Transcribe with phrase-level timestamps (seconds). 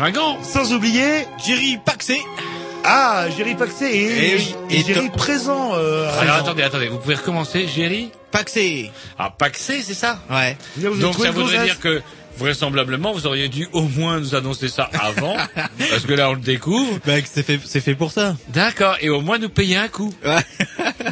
[0.00, 2.22] Fringant, sans oublier Jerry Paxé.
[2.84, 5.72] ah Jerry Paxé et, oui, et et Jerry to- présent.
[5.74, 6.34] euh, Alors présent.
[6.36, 8.90] attendez, attendez, vous pouvez recommencer, Jerry Paxé.
[9.18, 10.56] Ah, Paxé, c'est ça Ouais.
[10.78, 12.00] Donc ça voudrait dire que
[12.38, 15.36] vraisemblablement vous auriez dû au moins nous annoncer ça avant,
[15.90, 16.98] parce que là on le découvre.
[17.04, 18.36] Bah, c'est fait, c'est fait pour ça.
[18.48, 20.14] D'accord, et au moins nous payer un coup.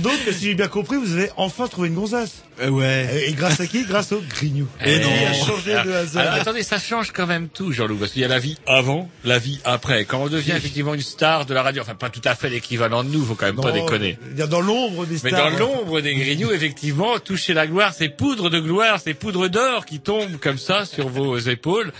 [0.02, 2.42] Donc si j'ai bien compris, vous avez enfin trouvé une gonzesse.
[2.60, 3.24] Euh, ouais.
[3.28, 3.84] Et grâce à qui?
[3.84, 4.66] Grâce au grignou.
[4.84, 5.10] Eh Qui non.
[5.28, 6.34] a changé de Alors, hasard.
[6.34, 9.38] attendez, ça change quand même tout, Jean-Loup, parce qu'il y a la vie avant, la
[9.38, 10.04] vie après.
[10.04, 13.04] Quand on devient effectivement une star de la radio, enfin pas tout à fait l'équivalent
[13.04, 14.18] de nous, faut quand même pas déconner.
[14.36, 15.52] il Dans l'ombre des Mais stars.
[15.52, 19.86] dans l'ombre des grignoux, effectivement, toucher la gloire, c'est poudre de gloire, c'est poudre d'or
[19.86, 21.92] qui tombe comme ça sur vos épaules.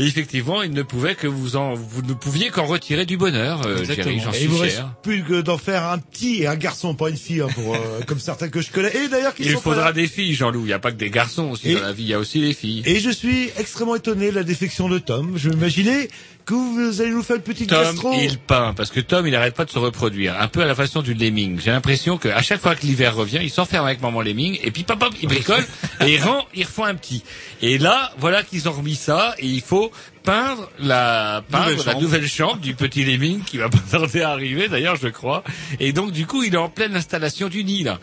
[0.00, 3.66] Et effectivement, il ne pouvait que vous en, vous ne pouviez qu'en retirer du bonheur,
[3.66, 3.84] euh.
[3.84, 4.94] Jerry, j'en Et suis il vous reste fier.
[5.02, 8.00] plus que d'en faire un petit et un garçon, pas une fille, hein, pour, euh,
[8.06, 8.96] comme certains que je connais.
[8.96, 9.92] Et d'ailleurs, qui Il sont pas faudra là.
[9.92, 10.62] des filles, Jean-Loup.
[10.62, 12.18] Il n'y a pas que des garçons aussi Et- dans la vie, il y a
[12.18, 12.82] aussi des filles.
[12.86, 15.32] Et je suis extrêmement étonné de la défection de Tom.
[15.36, 16.08] Je m'imaginais
[16.44, 18.12] que vous allez nous faire une petite Tom, gastro.
[18.14, 20.74] il peint, parce que Tom, il n'arrête pas de se reproduire, un peu à la
[20.74, 21.60] façon du lemming.
[21.60, 24.82] J'ai l'impression qu'à chaque fois que l'hiver revient, il s'enferme avec maman lemming, et puis
[24.84, 25.64] pop, pop, il bricole,
[26.00, 27.22] et il rend, il refait un petit.
[27.62, 29.90] Et là, voilà qu'ils ont remis ça, et il faut
[30.22, 32.02] peindre la, peindre Nouvelle la chambre.
[32.02, 35.44] nouvelle chambre du petit lemming, qui va pas tarder à arriver, d'ailleurs, je crois.
[35.78, 37.98] Et donc, du coup, il est en pleine installation du nid, là.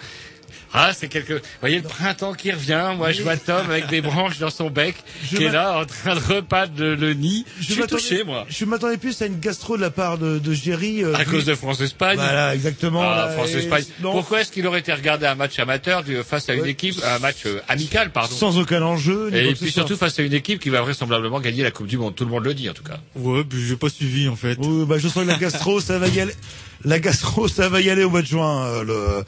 [0.73, 2.91] Ah, c'est quelque, vous voyez le printemps qui revient.
[2.97, 4.95] Moi, je vois Tom avec des branches dans son bec,
[5.31, 7.45] Je qui est là, en train de repeindre le, le nid.
[7.59, 8.45] Je, suis m'attendais- touché, moi.
[8.49, 11.03] Je m'attendais plus à une gastro de la part de, de Jerry.
[11.03, 12.17] euh, À cause de France-Espagne.
[12.17, 13.01] Voilà, exactement.
[13.03, 13.83] Ah, France-Espagne.
[13.87, 16.69] et- Pourquoi est-ce qu'il aurait été regardé un match amateur du- face à une Ouais.
[16.71, 19.29] équipe, un match euh, amical, pardon Sans aucun enjeu.
[19.31, 21.97] ni Et puis surtout face à une équipe qui va vraisemblablement gagner la Coupe du
[21.97, 22.15] Monde.
[22.15, 22.99] Tout le monde le dit en tout cas.
[23.15, 24.57] Ouais, puis j'ai pas suivi, en fait.
[24.59, 26.33] Oui, bah, je sens que la gastro, ça va y aller.
[26.85, 28.65] La gastro, ça va y aller au mois de juin.
[28.65, 29.23] euh, le...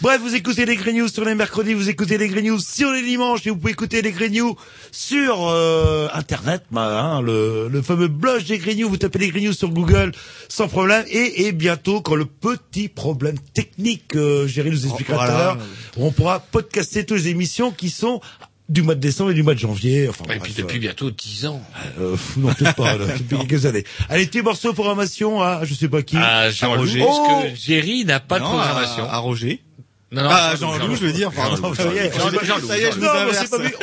[0.00, 2.90] Bref, vous écoutez les Green News sur les mercredis, vous écoutez les Green News sur
[2.92, 4.56] les dimanches, et vous pouvez écouter les Green News
[4.90, 8.88] sur euh, Internet, bah, hein, le, le fameux blog des Green News.
[8.88, 10.12] Vous tapez les Green News sur Google
[10.48, 11.04] sans problème.
[11.08, 15.58] Et, et bientôt, quand le petit problème technique, euh, Géry nous expliquera tout à l'heure,
[15.96, 18.20] on pourra podcaster toutes les émissions qui sont
[18.68, 20.08] du mois de décembre et du mois de janvier.
[20.08, 21.62] Enfin, Et bref, puis depuis bientôt 10 ans.
[22.00, 23.84] euh, fou, non, peut-être pas, là, depuis quelques années.
[24.08, 26.16] Allez, petit morceau de programmation à, je sais pas qui.
[26.18, 27.00] Ah, Jean-Loup, Roger.
[27.00, 29.04] parce Oh que Jerry n'a pas de Non, programmation.
[29.04, 29.60] À, à Roger.
[30.12, 31.74] Non, non, Ah, Jean-Loup, Jean-Loup, je veux dire, pardon.
[31.74, 32.12] Ça y est,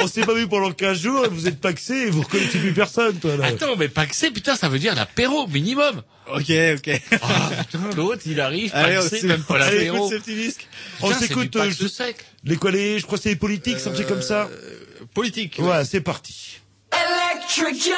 [0.02, 3.18] on s'est pas vu, pendant 15 jours, vous êtes paxé et vous reconnaissez plus personne,
[3.20, 3.48] toi, là.
[3.48, 6.02] Attends, mais Paxé, putain, ça veut dire l'apéro minimum.
[6.34, 7.02] Ok, ok.
[7.22, 10.10] Ah, putain, l'autre, il arrive, Allez, on Paxé, s'écoute- même pas l'apéro.
[11.02, 12.16] On s'écoute, euh, je- sec.
[12.44, 14.50] Les quoi, les, je crois que c'est les politiques, ça me fait comme ça.
[15.14, 15.60] Politique.
[15.60, 16.60] Voilà, c'est parti.
[16.92, 17.92] Electric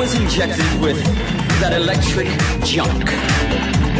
[0.00, 0.96] was injected with
[1.60, 2.24] that electric
[2.64, 3.04] junk,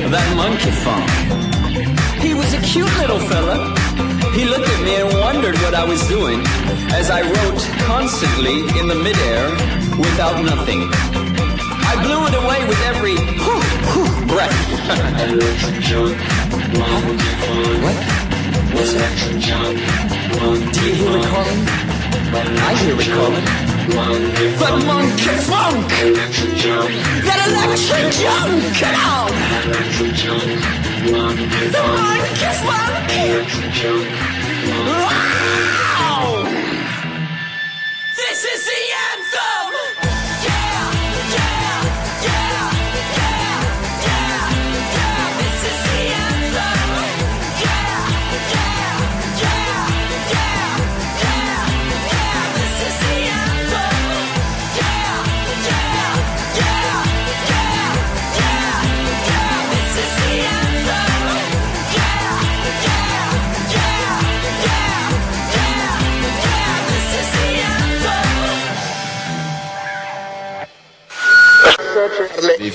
[0.09, 1.05] that monkey funk.
[2.25, 3.77] He was a cute little fella.
[4.33, 6.41] He looked at me and wondered what I was doing
[6.97, 9.53] as I wrote constantly in the midair
[10.01, 10.89] without nothing.
[11.85, 13.61] I blew it away with every whew,
[13.93, 14.57] whew, breath.
[17.85, 17.97] what?
[18.73, 19.13] What's that?
[20.73, 21.61] Do you hear it calling?
[22.57, 23.70] I hear it calling.
[23.91, 25.89] The monk is monk.
[27.27, 28.63] That electric junk.
[28.79, 29.31] come on.
[31.71, 34.30] The monk is monk.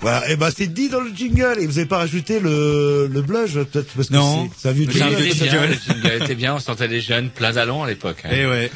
[0.00, 1.56] Voilà, et ben c'est dit dans le jingle.
[1.60, 4.48] Et vous avez pas rajouté le, le blush, peut-être parce que Non.
[4.56, 6.54] c'est- ça a vu Le Le jingle jingle de était bien, le jingle était bien,
[6.54, 8.18] on sentait les jeunes plein d'allants à l'époque.
[8.24, 8.28] hein.
[8.32, 8.70] Eh ouais.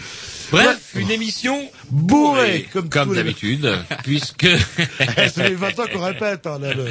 [0.51, 1.59] Bref, une émission
[1.91, 3.73] bourrée, comme, comme les- d'habitude,
[4.05, 6.47] puisque Eh, c'est les 20 ans qu'on répète.
[6.47, 6.85] Hein, là, le-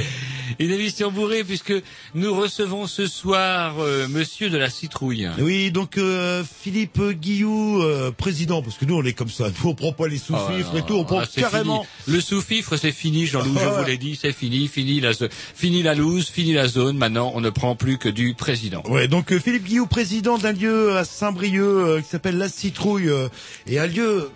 [0.59, 1.73] une émission bourrée, puisque
[2.15, 5.29] nous recevons ce soir euh, Monsieur de la citrouille.
[5.39, 9.69] Oui, donc euh, Philippe Guillou, euh, président, parce que nous on est comme ça, nous
[9.69, 11.83] on prend pas les sous-fifres non, et tout, on prend ah, carrément.
[12.05, 12.15] fini.
[12.15, 15.11] Le sous-fifre, c'est fini, Jean-Loup, je Ah, vous l'ai dit, c'est fini, fini la,
[15.55, 16.97] fini la loose, fini la zone.
[16.97, 18.83] Maintenant, on ne prend plus que du président.
[18.87, 23.09] Ouais, donc euh, Philippe Guillou, président d'un lieu à Saint-Brieuc euh, qui s'appelle La Citrouille,
[23.09, 23.27] euh,
[23.67, 24.29] et un lieu,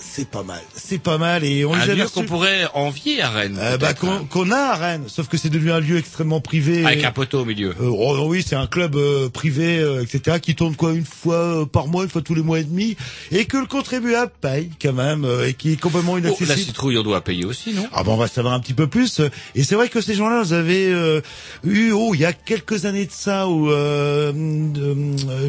[0.00, 3.58] c'est pas mal, c'est pas mal, et on Un lieu qu'on pourrait envier à Rennes.
[3.60, 6.84] Euh, bah, qu'on a à Rennes, sauf que c'est devenu un lieu extrêmement privé.
[6.84, 7.70] Avec un poteau au milieu.
[7.80, 11.04] Euh, oh, non, oui, c'est un club euh, privé, euh, etc., qui tourne quoi une
[11.04, 12.96] fois euh, par mois, une fois tous les mois et demi,
[13.30, 16.58] et que le contribuable paye quand même, euh, et qui est complètement Oh, la inaccessible.
[16.66, 17.86] citrouille, on doit payer aussi, non?
[17.92, 19.20] Ah bon, on va savoir un petit peu plus.
[19.54, 21.20] Et c'est vrai que ces gens-là, avaient euh,
[21.64, 23.68] eu, oh, il y a quelques années de ça, où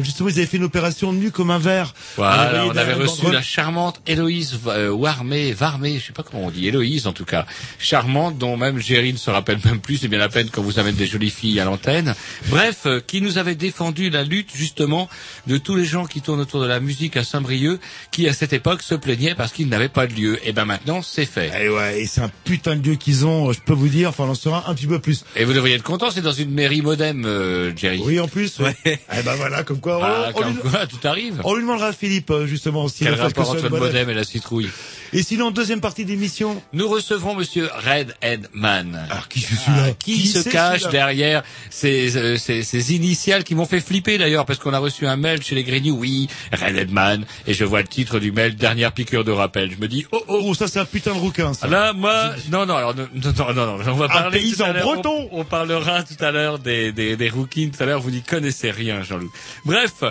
[0.02, 1.94] justement ils avaient fait une opération nue comme un verre.
[2.16, 6.22] Voilà, on avait derrière reçu dans- la charmante Héloïse euh, Warmé, Varmé, je sais pas
[6.22, 7.46] comment on dit, Héloïse en tout cas,
[7.78, 10.78] charmante, dont même Géry ne se rappelle même plus, c'est bien la peine quand vous
[10.78, 12.14] amène des jolies filles à l'antenne.
[12.48, 15.08] Bref, euh, qui nous avait défendu la lutte justement
[15.46, 17.80] de tous les gens qui tournent autour de la musique à Saint-Brieuc,
[18.10, 20.38] qui à cette époque se plaignaient parce qu'ils n'avaient pas de lieu.
[20.46, 21.50] Et ben maintenant, c'est fait.
[21.64, 24.24] Et ouais, et c'est un putain de lieu qu'ils ont, je peux vous dire, enfin
[24.24, 25.24] on en saura un petit peu plus.
[25.36, 28.00] Et vous devriez être content, c'est dans une mairie modem, euh, Jerry.
[28.04, 28.58] Oui, en plus.
[28.58, 28.74] Ouais.
[28.84, 29.98] Eh ben voilà, comme quoi.
[29.98, 31.40] on- Ah, on, comme lui, quoi, tout arrive.
[31.44, 33.04] on lui demandera à Philippe, euh, justement, aussi.
[33.04, 34.72] Quel rapport entre le modem et la citrouille
[35.14, 36.62] Et sinon, deuxième partie d'émission.
[36.72, 39.06] Nous recevrons Monsieur Red Headman.
[39.10, 42.62] Alors, qui je suis là Ah, qui, se c'est cache celui-là derrière ces, euh, ces,
[42.62, 45.64] ces initiales qui m'ont fait flipper d'ailleurs parce qu'on a reçu un mail chez les
[45.64, 49.70] Grignoux, oui, Red Headman, et je vois le titre du mail, dernière piqûre de rappel.
[49.70, 51.66] Je me dis, oh oh, Oh, ça c'est un putain de rouquin, ça.
[51.68, 54.72] Là, moi, non, non, alors, non, non, non, non, on va Un parler tout paysan
[54.80, 55.28] breton.
[55.30, 58.22] On, on parlera tout à l'heure des, des, des rouquines, tout à l'heure, vous n'y
[58.22, 59.30] connaissez rien, Jean-Loup.
[59.66, 60.04] Bref,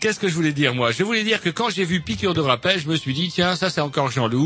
[0.00, 0.90] qu'est-ce que je voulais dire, moi?
[0.90, 3.54] Je voulais dire que quand j'ai vu piqûre de rappel, je me suis dit, tiens,
[3.56, 4.37] ça c'est encore Jean-Loup,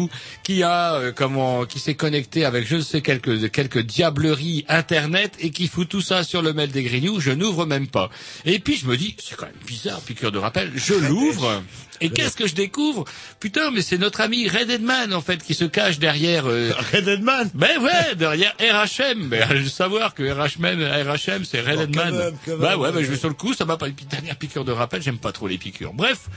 [0.42, 5.34] qui a, euh, comment, qui s'est connecté avec je ne sais quelques, quelques diableries internet
[5.40, 8.11] et qui fout tout ça sur le mail des Grignoux, je n'ouvre même pas.
[8.44, 11.62] Et puis je me dis, c'est quand même bizarre, piqûre de rappel, je l'ouvre,
[12.02, 13.04] et qu'est-ce que je découvre?
[13.40, 17.04] Putain, mais c'est notre ami Red Edman, en fait, qui se cache derrière, euh, Red
[17.04, 17.50] Deadman.
[17.54, 19.28] ben ouais, derrière RHM.
[19.28, 22.14] Ben, je veux savoir que RHM, RHM c'est Red Oh, Edman.
[22.14, 24.64] même, même, ouais, ben je vais sur le coup, ça m'a pas une dernière piqûre
[24.64, 25.92] de rappel, j'aime pas trop les piqûres.
[25.94, 26.28] Bref,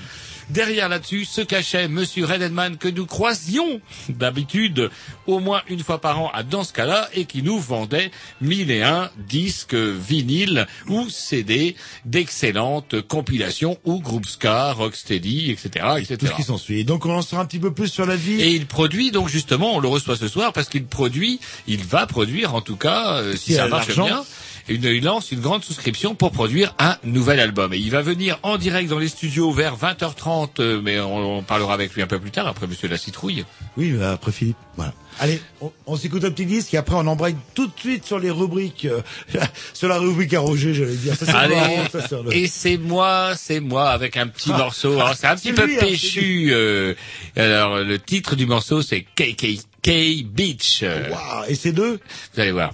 [0.49, 4.89] derrière là-dessus se cachait Monsieur Red Edman que nous croisions d'habitude
[5.25, 8.69] au moins une fois par an à dans ce cas-là et qui nous vendait mille
[8.71, 16.17] et un disques vinyles ou CD d'excellentes compilations ou groupe ska, rocksteady, etc., etc.
[16.19, 16.85] Tout ce qui s'ensuit.
[16.85, 18.41] Donc on en saura un petit peu plus sur la vie.
[18.41, 22.05] Et il produit donc justement, on le reçoit ce soir parce qu'il produit, il va
[22.05, 24.23] produire en tout cas, euh, si ça marche bien.
[24.67, 27.73] Une, il lance une grande souscription pour produire un nouvel album.
[27.73, 31.43] Et il va venir en direct dans les studios vers 20h30, euh, mais on, on
[31.43, 33.45] parlera avec lui un peu plus tard, après Monsieur la Citrouille.
[33.77, 34.57] Oui, mais après Philippe.
[34.75, 34.93] Voilà.
[35.19, 38.19] Allez, on, on s'écoute un petit disque et après on embraye tout de suite sur
[38.19, 39.01] les rubriques, euh,
[39.73, 41.15] sur la rubrique à Roger, j'allais dire.
[41.15, 44.49] Ça, c'est Allez, marrant, ça, c'est le- et c'est moi, c'est moi avec un petit
[44.53, 44.57] Ah.
[44.57, 44.93] morceau.
[44.99, 46.47] Alors c'est un petit C'est peu lui, hein, c'est péchu.
[46.51, 46.93] euh,
[47.37, 50.79] alors le titre du morceau c'est KKK Beach.
[50.83, 51.99] Euh, Waouh, et ces deux
[52.33, 52.71] Vous allez voir.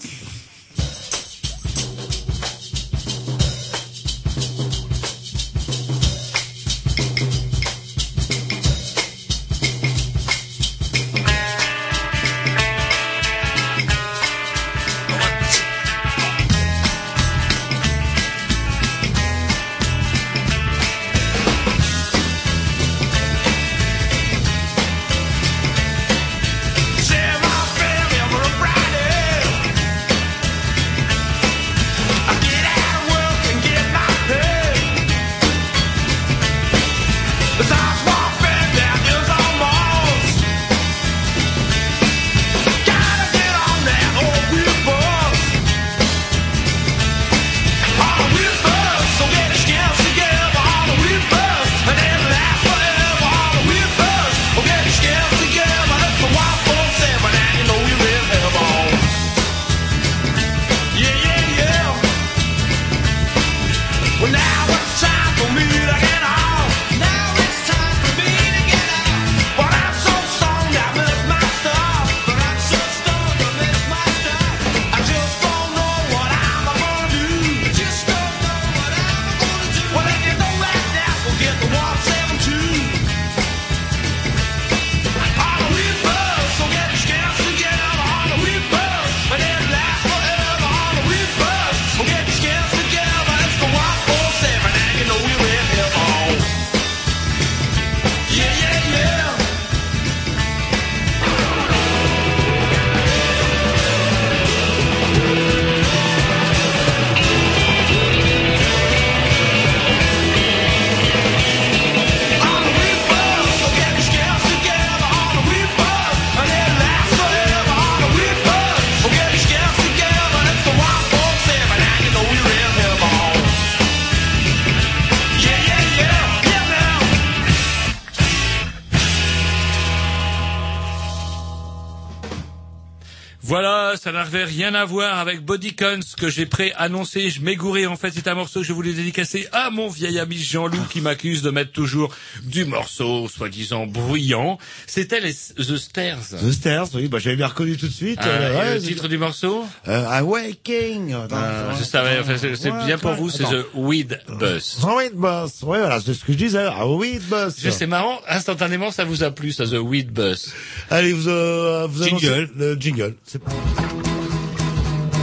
[134.72, 137.30] Rien à voir avec Bodycons que j'ai pré-annoncé.
[137.30, 140.38] Je m'égourais, en fait, c'est un morceau que je voulais dédicacer à mon vieil ami
[140.38, 142.14] Jean-Loup qui m'accuse de mettre toujours
[142.44, 144.58] du morceau, soi-disant bruyant.
[144.88, 146.20] C'était les The Stairs.
[146.42, 148.20] The Stairs, oui, bah j'avais bien reconnu tout de suite.
[148.22, 151.14] Ah, euh, ouais, le titre du morceau euh, Awaking.
[151.14, 153.44] Euh, attends, Je savais, enfin, c'est Ouais, bien pour vous, c'est.
[153.44, 154.78] The Weed Bus.
[154.84, 156.66] Ah Weed Bus, ouais, voilà, c'est ce que je disais.
[156.66, 157.56] Ah, Weed Bus.
[157.72, 160.54] C'est marrant, instantanément, ça vous a plu, ça, The Weed Bus.
[160.90, 162.50] Allez, vous, euh, vous annoncez Jingle.
[162.56, 163.16] le jingle.
[163.26, 163.42] C'est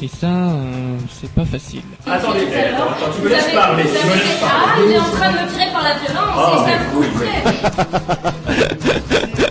[0.00, 1.82] Et ça, euh, c'est pas facile.
[2.06, 4.82] Attendez, attends, tu me laisses parler, tu me laisses Ah, parler.
[4.86, 8.28] il est en train de me tirer par la violence, Ah, et ça me.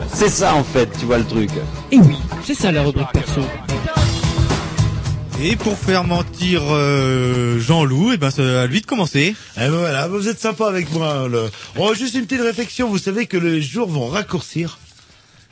[0.13, 1.49] C'est ça en fait, tu vois le truc.
[1.91, 3.41] Et oui, c'est ça la rubrique perso.
[5.43, 9.35] Et pour faire mentir euh, Jean-Loup, et ben c'est à lui de commencer.
[9.57, 11.27] Eh ben voilà, vous êtes sympa avec moi.
[11.29, 11.51] Le...
[11.77, 12.89] Oh, juste une petite réflexion.
[12.89, 14.79] Vous savez que les jours vont raccourcir.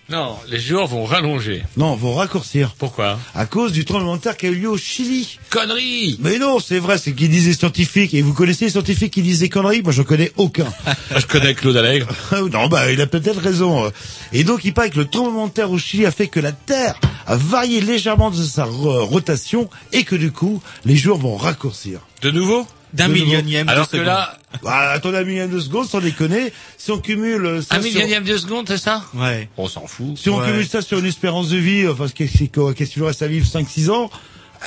[0.07, 1.63] Non, les jours vont rallonger.
[1.77, 2.75] Non, vont raccourcir.
[2.77, 3.17] Pourquoi?
[3.33, 5.39] À cause du tremblement de terre qui a eu lieu au Chili.
[5.49, 8.13] Conneries Mais non, c'est vrai, c'est qu'ils disent les scientifiques.
[8.13, 9.81] Et vous connaissez les scientifiques qui disent des conneries?
[9.81, 10.71] Moi, je connais aucun.
[11.17, 12.07] Je connais Claude Allègre.
[12.51, 13.91] non, bah, il a peut-être raison.
[14.31, 16.51] Et donc, il paraît que le tremblement de terre au Chili a fait que la
[16.51, 21.35] Terre a varié légèrement de sa ro- rotation et que du coup, les jours vont
[21.35, 22.01] raccourcir.
[22.21, 22.67] De nouveau?
[22.95, 24.07] D'un millionième Alors de que seconde.
[24.07, 26.51] là, Bah, attendez un millième de seconde, sans déconner.
[26.77, 29.49] Si on cumule euh, ça un sur- millionième de seconde, c'est ça Ouais.
[29.57, 30.17] On s'en fout.
[30.17, 30.45] Si on Ouais.
[30.47, 33.27] cumule ça sur une espérance de vie, enfin, qu'est-ce qu'il qu'est-ce qu'il nous reste à
[33.27, 34.09] vivre 5-6 ans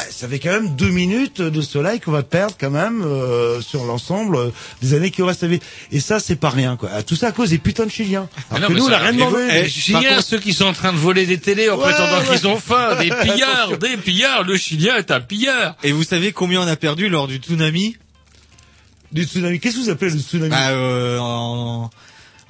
[0.01, 3.61] eh, ça fait quand même deux minutes de soleil qu'on va perdre quand même euh,
[3.63, 4.51] sur l'ensemble euh,
[4.83, 5.63] des années qui nous restent à vivre.
[5.91, 7.03] Et ça, c'est pas rien, quoi.
[7.03, 8.29] Tout ça à cause des putains de Chiliens.
[8.53, 9.49] Mais Alors non, que nous, on ça- a rien demandé.
[9.51, 12.19] eh, Chiliens, contre- ceux qui sont en train de voler des télés en Ouais, prétendant
[12.21, 12.37] ouais.
[12.37, 14.45] qu'ils ont faim, des pillards, des pillards.
[14.45, 15.75] Le Chilien est un pillard.
[15.83, 17.97] Et vous savez combien on a perdu lors du tsunami?
[19.13, 19.59] Du tsunami.
[19.61, 21.91] Qu'est-ce que vous appelez le tsunami Bah, euh, en,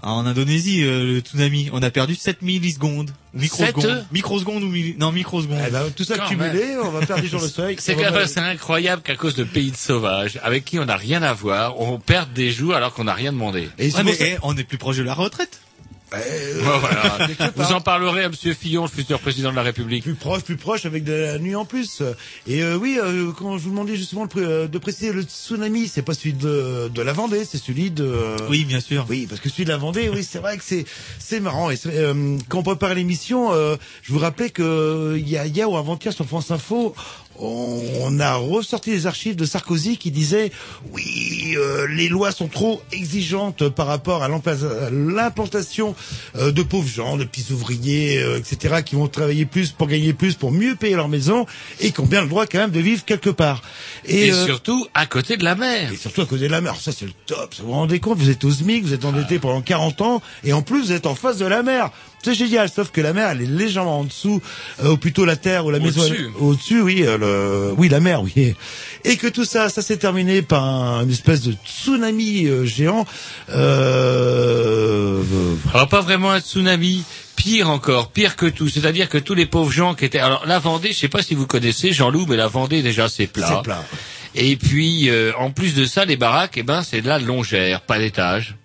[0.03, 3.11] en Indonésie, euh, le tsunami, on a perdu 7 millisecondes.
[3.35, 3.83] Microsecondes.
[3.85, 4.97] Sept Microsecondes ou milli...
[4.99, 5.59] Non, microsecondes.
[5.67, 7.77] Eh ben, tout ça Quand cumulé, on va perdre des jours le soleil.
[7.81, 11.33] C'est assez incroyable qu'à cause de pays de sauvages, avec qui on n'a rien à
[11.33, 13.69] voir, on perde des jours alors qu'on n'a rien demandé.
[13.79, 15.61] Et c'est Ouais, mais ça- on est plus proche de la retraite.
[16.11, 17.19] Bon, voilà.
[17.57, 20.03] Vous en parlerez à Monsieur Fillon, le futur président de la République.
[20.03, 22.03] plus proche, plus proche, avec de la nuit en plus.
[22.47, 26.03] Et euh, oui, euh, quand je vous demandais justement euh, de préciser le tsunami, c'est
[26.03, 28.37] pas celui de, de la Vendée, c'est celui de.
[28.49, 29.07] Oui, bien sûr.
[29.09, 30.85] Oui, parce que celui de la Vendée, oui, c'est vrai que c'est
[31.19, 31.71] c'est marrant.
[31.71, 35.37] Et c'est, euh, quand on préparait l'émission, euh, je vous rappelais que euh, il y
[35.37, 36.95] a hier ou avant-hier sur France Info,
[37.41, 40.51] on, on a ressorti les archives de Sarkozy qui disait
[40.93, 45.95] oui, euh, les lois sont trop exigeantes par rapport à l'implantation
[46.37, 50.13] euh, de pauvres gens, de petits ouvriers, euh, etc., qui vont travailler plus pour gagner
[50.13, 51.47] plus, pour mieux payer leur maison
[51.81, 53.63] et qui ont bien le droit quand même de vivre quelque part.
[54.05, 55.93] Et, euh, surtout à côté de la mer.
[55.93, 56.77] et surtout à cause de la mer.
[56.77, 57.55] Ça, c'est le top.
[57.59, 60.53] Vous vous rendez compte, vous êtes au SMIC, vous êtes endetté pendant 40 ans, et
[60.53, 61.91] en plus, vous êtes en face de la mer.
[62.23, 64.43] C'est génial, sauf que la mer, elle est légèrement en dessous,
[64.83, 66.03] euh, ou plutôt la terre ou la maison.
[66.41, 66.81] Au-dessus.
[66.83, 68.55] oui, euh, le, oui, la mer, oui.
[69.05, 73.07] Et que tout ça, ça s'est terminé par un- une espèce de tsunami euh, géant.
[73.99, 75.23] Euh,
[75.75, 77.05] Alors pas vraiment un tsunami,
[77.37, 78.69] pire encore, pire que tout.
[78.69, 80.19] C'est-à-dire que tous les pauvres gens qui étaient...
[80.19, 83.27] Alors la Vendée, je sais pas si vous connaissez Jean-Loup, mais la Vendée déjà c'est
[83.29, 83.47] plat.
[83.49, 83.85] c'est plat.
[84.35, 87.81] Et puis euh, en plus de ça, les baraques, eh ben c'est de la longère,
[87.83, 88.57] pas d'étage.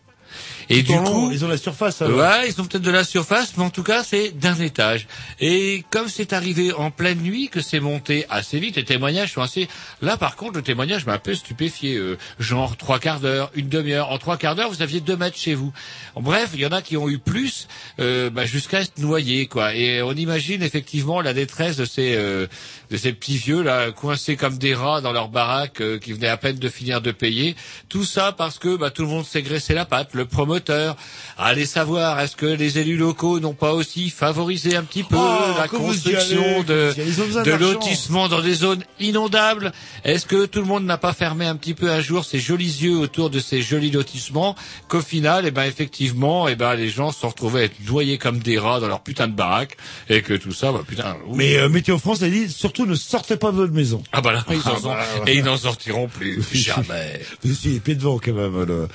[0.73, 2.01] Et du coup, ils ont la surface.
[2.01, 2.17] alors.
[2.19, 5.07] Ouais, ils ont peut-être de la surface, mais en tout cas, c'est d'un étage.
[5.39, 9.41] Et comme c'est arrivé en pleine nuit, que c'est monté assez vite, les témoignages sont
[9.41, 9.67] assez...
[10.01, 11.95] Là, par contre, le témoignage m'a un peu stupéfié.
[11.95, 14.11] euh, genre trois quarts d'heure, une demi-heure.
[14.11, 15.71] En trois quarts d'heure, vous aviez deux mètres chez vous.
[16.15, 17.67] Bref, il y en a qui ont eu plus,
[17.99, 19.75] euh, bah, jusqu'à être noyés, quoi.
[19.75, 22.47] Et on imagine effectivement la détresse de ces euh,
[22.93, 26.27] de ces petits vieux là, coincés comme des rats dans leur baraque, euh, qui venaient
[26.27, 27.55] à peine de finir de payer.
[27.89, 30.09] Tout ça parce que bah, tout le monde s'est graissé la patte.
[30.13, 30.95] Le promoteur,
[31.35, 35.55] allez savoir, est-ce que les élus locaux n'ont pas aussi favorisé un petit peu Oh,
[35.57, 39.71] la construction allez, de, de lotissements dans des zones inondables?
[40.03, 42.83] Est-ce que tout le monde n'a pas fermé un petit peu un jour ses jolis
[42.83, 44.55] yeux autour de ces jolis lotissements?
[44.87, 48.19] Qu'au final, eh ben effectivement, eh ben les gens se sont retrouvés à être noyés
[48.19, 49.77] comme des rats dans leur putain de baraque
[50.09, 51.17] et que tout ça, bah putain.
[51.27, 51.35] ouf.
[51.35, 54.01] Mais euh, Météo France a dit surtout ne sortez pas de votre maison.
[54.11, 57.19] Ah bah là, ils Ah en sont- bah, et ils n'en sortiront plus jamais.
[57.43, 58.63] Je suis les pieds devant quand même.
[58.65, 58.87] Là.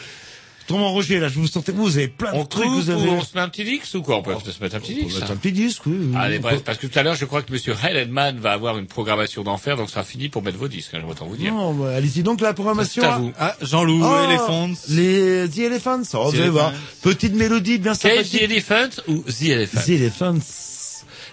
[0.71, 3.09] Roger, là, je vous sentais, vous avez plein de On trucs, coupe vous avez.
[3.09, 4.17] ou on se met un petit dix ou quoi?
[4.19, 5.15] On peut se mettre un petit On dix.
[5.15, 5.97] peut mettre un petit disque, oui.
[5.99, 6.15] oui.
[6.15, 8.87] Allez, bref, parce que tout à l'heure, je crois que Monsieur Hellenman va avoir une
[8.87, 11.39] programmation d'enfer, donc ça sera fini pour mettre vos disques, hein, je vais autant vous
[11.39, 11.55] dire.
[11.55, 13.01] Non, bah, allez-y donc la programmation.
[13.03, 13.19] C'est à hein.
[13.19, 13.33] vous.
[13.39, 14.75] Ah, Jean-Loup, Oh, Elephants.
[14.91, 16.03] Les The Elephants.
[16.13, 16.69] Oh, The vous allez voir.
[16.69, 16.85] Elephants.
[17.03, 18.43] Petite mélodie bien Cage the sympathique.
[18.43, 20.68] Elephant ou The Elephant The Elephants.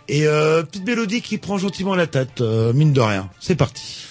[0.08, 3.30] Et euh, petite mélodie qui prend gentiment la tête, euh, mine de rien.
[3.40, 4.06] C'est parti.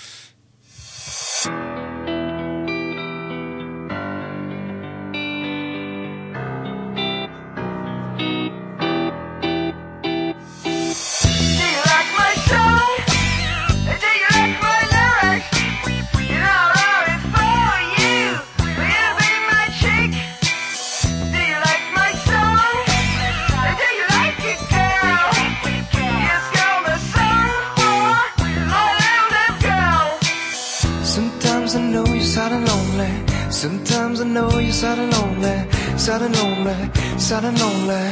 [34.74, 35.56] Sad and lonely.
[35.96, 36.74] Sad and lonely.
[37.16, 38.04] Sad and lonely.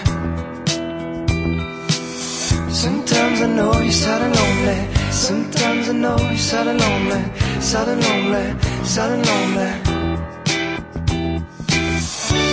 [2.83, 4.81] Sometimes I know you're sad and lonely.
[5.11, 7.23] Sometimes I know you're sad and lonely.
[7.61, 8.47] Sad and lonely.
[8.85, 9.71] Sad and lonely.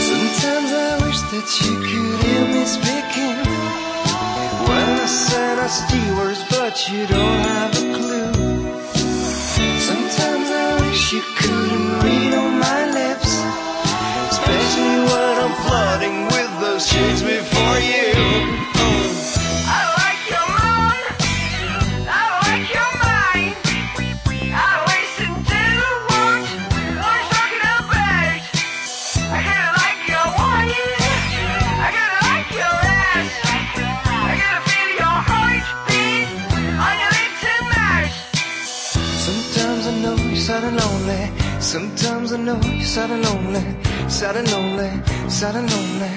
[0.09, 3.37] Sometimes I wish that you could hear me speaking.
[4.69, 8.33] When I say nasty words, but you don't have a clue.
[9.89, 12.28] Sometimes I wish you couldn't read
[15.69, 18.09] when with those chicks before you.
[19.77, 21.01] I like your moon.
[22.09, 23.53] I like your mind.
[24.51, 25.63] I listen to
[26.09, 26.41] what
[27.05, 28.41] you're talking about.
[29.35, 30.73] I kinda like your wine.
[31.85, 33.29] I kinda like your ass.
[34.29, 36.27] I gotta feel your heartbeat
[36.85, 38.13] on your lips and mouth.
[39.27, 41.23] Sometimes I know you're sad and lonely.
[41.59, 43.65] Sometimes I know you're sad and lonely.
[44.09, 44.89] Sad and lonely.
[45.29, 46.09] Sad and lonely.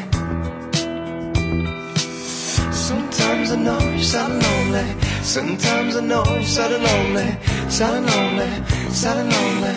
[2.72, 4.84] Sometimes I know you're sad and lonely.
[5.22, 7.36] Sometimes I know you're sad and lonely.
[7.70, 8.48] Sad and lonely.
[8.90, 9.74] Sad and lonely.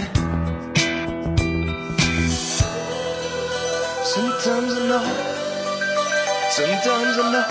[4.13, 5.05] Sometimes I know.
[6.51, 7.45] Sometimes I know.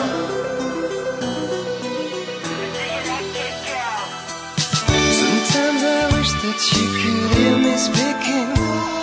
[5.20, 8.93] Sometimes I wish that you could hear me speaking.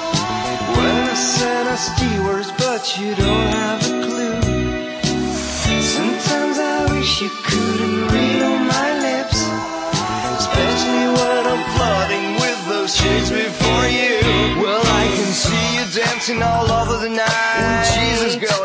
[1.16, 4.42] Sent us keywords, but you don't have a clue.
[5.82, 9.40] Sometimes I wish you couldn't read on my lips,
[10.40, 14.20] especially when I'm flirting with those shades before you.
[14.62, 17.41] Well, I can see you dancing all over the night.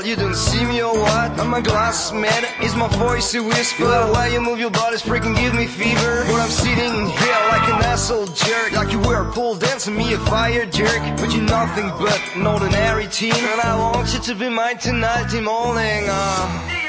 [0.07, 1.33] You don't see me or what?
[1.41, 2.45] I'm my glass mad?
[2.63, 3.87] Is my voice a whisper?
[3.87, 6.23] The way you move your body's freaking give me fever.
[6.29, 10.13] But I'm sitting here like an asshole jerk, like you were a pole dancing me
[10.13, 11.03] a fire jerk.
[11.17, 15.35] But you're nothing but an ordinary teen, and I want you to be mine tonight
[15.35, 16.05] in morning.
[16.09, 16.86] Uh.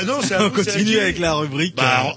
[0.00, 1.76] Bah non, c'est à On continue avec la rubrique.
[1.76, 2.14] Bah,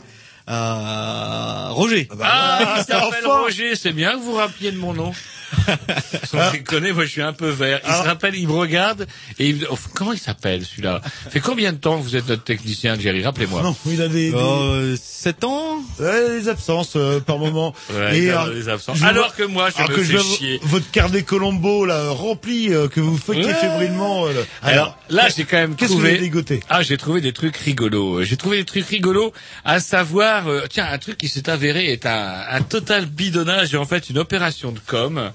[0.50, 2.08] euh, euh, Roger.
[2.22, 3.40] Ah, il c'est s'appelle enfin.
[3.40, 5.12] Roger, c'est bien que vous rappeliez de mon nom.
[6.30, 6.52] Sans Ah.
[6.52, 7.80] déconner, moi je suis un peu vert.
[7.84, 8.02] Il Ah.
[8.04, 9.08] se rappelle, il me regarde
[9.40, 9.66] et il...
[9.70, 11.02] oh, comment il s'appelle celui-là?
[11.30, 13.24] Fait combien de temps que vous êtes notre technicien, Jerry?
[13.24, 13.62] Rappelez-moi.
[13.62, 15.78] Non, il a des, des- Euh, 7 ans?
[16.00, 17.74] Ouais, des absences euh, par moment.
[17.94, 18.98] Ouais, Et, il a alors, des absences.
[18.98, 20.60] je Alors vois- que moi, je alors me que fais vois chier.
[20.64, 23.54] Votre carnet Colombo là rempli euh, que vous feuilletez Ouais.
[23.54, 24.26] fébrilement.
[24.28, 26.12] euh, Alors là, j'ai quand même qu'est-ce que vous trouvé.
[26.16, 26.60] avez dégoté?
[26.70, 28.24] Ah, j'ai trouvé des trucs rigolos.
[28.24, 29.32] J'ai trouvé des trucs rigolos,
[29.66, 33.78] à savoir, euh, tiens, un truc qui s'est avéré est un, un total bidonnage et
[33.78, 35.32] en fait une opération de com.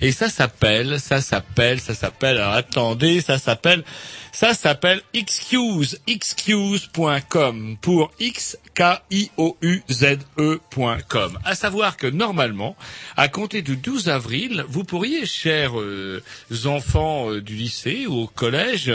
[0.00, 2.36] Et ça s'appelle, ça s'appelle, ça s'appelle.
[2.36, 3.82] Alors attendez, ça s'appelle,
[4.32, 11.38] ça s'appelle excuse, excuse.com pour x k i o u z e.com.
[11.44, 12.76] À savoir que normalement,
[13.16, 16.22] à compter du 12 avril, vous pourriez, chers euh,
[16.66, 18.92] enfants euh, du lycée ou au collège,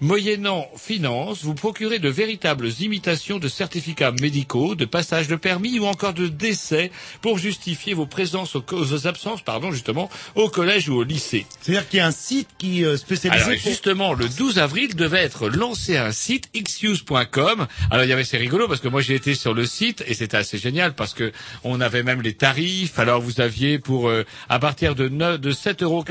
[0.00, 5.86] moyennant finance, vous procurer de véritables imitations de certificats médicaux, de passage de permis ou
[5.86, 10.08] encore de décès pour justifier vos présences, aux absences, pardon, justement,
[10.44, 11.46] au collège ou au lycée.
[11.60, 13.42] C'est-à-dire qu'il y a un site qui euh, spécialisé.
[13.44, 17.66] Alors pour- justement, le 12 avril devait être lancé un site xuse.com.
[17.90, 20.14] Alors il y avait c'est rigolo parce que moi j'ai été sur le site et
[20.14, 21.32] c'était assez génial parce que
[21.64, 22.98] on avait même les tarifs.
[22.98, 26.04] Alors vous aviez pour euh, à partir de 9, de 7,90 euros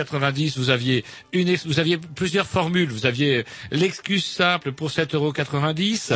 [0.58, 2.90] vous aviez une vous aviez plusieurs formules.
[2.90, 5.34] Vous aviez l'excuse simple pour 7,90 euros.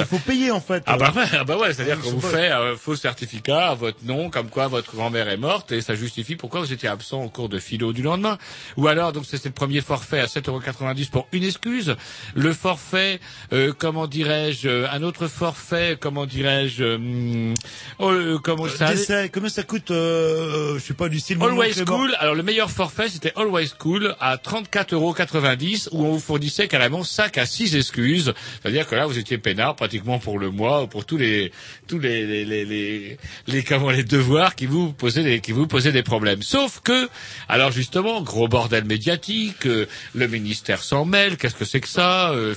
[0.02, 0.84] Il faut payer en fait.
[0.86, 3.76] Ah bah ouais, ah bah ouais, c'est-à-dire qu'on vous pas- fait un faux certificat à
[3.76, 7.22] votre nom, comme quoi votre grand-mère est morte, et ça justifie pourquoi vous étiez absent
[7.24, 8.38] au cours de philo du lendemain.
[8.78, 11.96] Ou alors, donc c'est le premier forfait à 7,90€ pour une excuse.
[12.36, 13.20] Le forfait,
[13.54, 17.54] euh, comment dirais-je, euh, un autre forfait, comment dirais-je, euh,
[18.00, 21.38] oh, euh, comment ça Décès, Combien ça coûte euh, Je sais pas du style.
[21.42, 22.16] Always Cool.
[22.20, 27.38] Alors le meilleur forfait, c'était Always Cool à 34,90€ où on vous fournissait carrément 5
[27.38, 28.34] à 6 excuses.
[28.62, 31.52] C'est-à-dire que là, vous étiez peinard pratiquement pour le mois ou pour tous les
[31.88, 33.18] tous les les les les,
[33.48, 36.42] les, comment, les devoirs qui vous posaient des qui vous posaient des problèmes.
[36.42, 37.10] Sauf que,
[37.48, 41.38] alors justement, gros bordel médiatique, euh, le ministère s'en mêle.
[41.38, 42.56] Qu'est-ce que c'est que ça euh,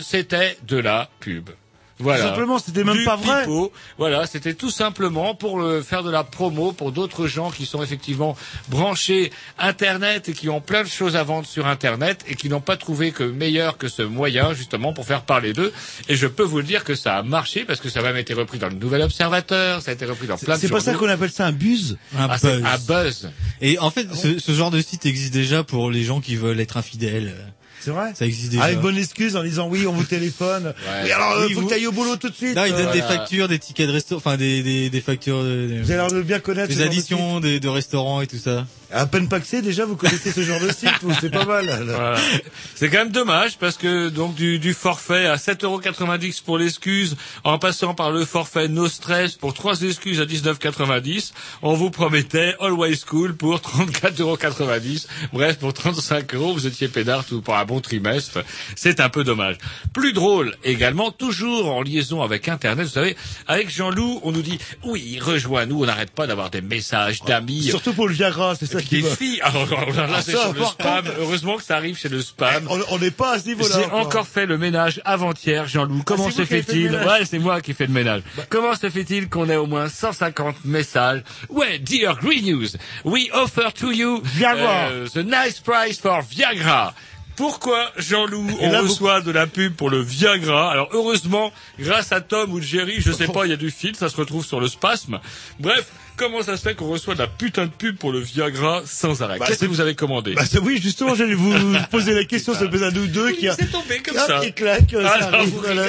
[0.00, 1.50] c'était de la pub.
[2.00, 2.22] Voilà.
[2.22, 3.46] Tout simplement, c'était même Du pas vrai.
[3.98, 7.82] Voilà, c'était tout simplement pour le, faire de la promo pour d'autres gens qui sont
[7.82, 8.36] effectivement
[8.68, 12.60] branchés Internet et qui ont plein de choses à vendre sur Internet et qui n'ont
[12.60, 15.72] pas trouvé que meilleur que ce moyen justement pour faire parler d'eux.
[16.08, 18.16] Et je peux vous le dire que ça a marché parce que ça a même
[18.16, 20.80] été repris dans le Nouvel Observateur, ça a été repris dans plein de C'est pas
[20.80, 22.66] ça qu'on appelle ça un buzz Un Ah, c'est buzz.
[22.66, 23.30] un buzz.
[23.60, 26.60] Et en fait, ce, ce genre de site existe déjà pour les gens qui veulent
[26.60, 27.34] être infidèles.
[27.84, 28.64] C'est vrai Ça existe déjà.
[28.64, 30.72] Avec bonne excuse en disant oui, on vous téléphone.
[30.86, 31.02] Ouais.
[31.04, 32.56] Oui, alors, euh, Oui, faut vous- que t'ailles au boulot tout de suite.
[32.56, 33.16] Non, ils donnent Euh, des Voilà.
[33.18, 36.10] factures, des tickets de resto, enfin des, des, des factures, de, de- Vous avez l'air
[36.10, 36.68] de bien connaître.
[36.68, 38.66] des additions de, de restaurants et tout ça.
[38.96, 40.88] À peine paxé, déjà, vous connaissez ce genre de site,
[41.20, 41.66] c'est pas mal.
[41.84, 42.16] Voilà.
[42.76, 47.58] C'est quand même dommage parce que donc du, du forfait à 7,90€ pour l'excuse, en
[47.58, 52.98] passant par le forfait No Stress pour trois excuses à 19,90€, on vous promettait Always
[53.04, 55.06] Cool pour 34,90€.
[55.32, 58.44] Bref, pour 35 euros, vous étiez pédard tout pour un bon trimestre.
[58.76, 59.58] C'est un peu dommage.
[59.92, 63.16] Plus drôle également, toujours en liaison avec Internet, vous savez,
[63.48, 67.64] avec Jean-Loup, on nous dit oui, rejoins-nous, on n'arrête pas d'avoir des messages d'amis.
[67.64, 69.40] Surtout pour le Viagra, c'est ça qui Des filles.
[69.42, 71.04] Alors, là, Ah, c'est sur le spam.
[71.04, 72.66] contre- Heureusement que ça arrive chez le spam.
[72.70, 73.76] On on n'est pas à ce niveau-là.
[73.78, 76.02] J'ai encore fait le ménage avant-hier, Jean-Loup.
[76.04, 77.06] Comment c'est se fait fait-il Bah.
[77.18, 78.22] Ouais, c'est moi qui ai fait le ménage.
[78.50, 82.68] Comment se fait-il qu'on ait au moins 150 messages Ouais, dear Green News,
[83.04, 84.88] we offer to you Viagra.
[84.90, 86.94] euh, the nice price for Viagra.
[87.36, 92.12] Pourquoi, Jean-Loup, on là, vous- reçoit de la pub pour le Viagra Alors, heureusement, grâce
[92.12, 94.46] à Tom ou Jerry, je sais pas, il y a du fil, ça se retrouve
[94.46, 95.18] sur le spasme.
[95.58, 98.82] Bref, Comment ça se fait qu'on reçoit de la putain de pub pour le Viagra
[98.86, 99.38] sans arrêt?
[99.38, 100.34] Bah, Qu'est-ce que c'est- vous avez commandé?
[100.34, 101.52] Bah, c'est- oui, justement, j'allais vous
[101.90, 104.38] poser la question, ça peut à nous deux qui a, C'est tombé comme ça.
[104.40, 105.86] qui claque, ça Ah, non, arrive, vous voilà.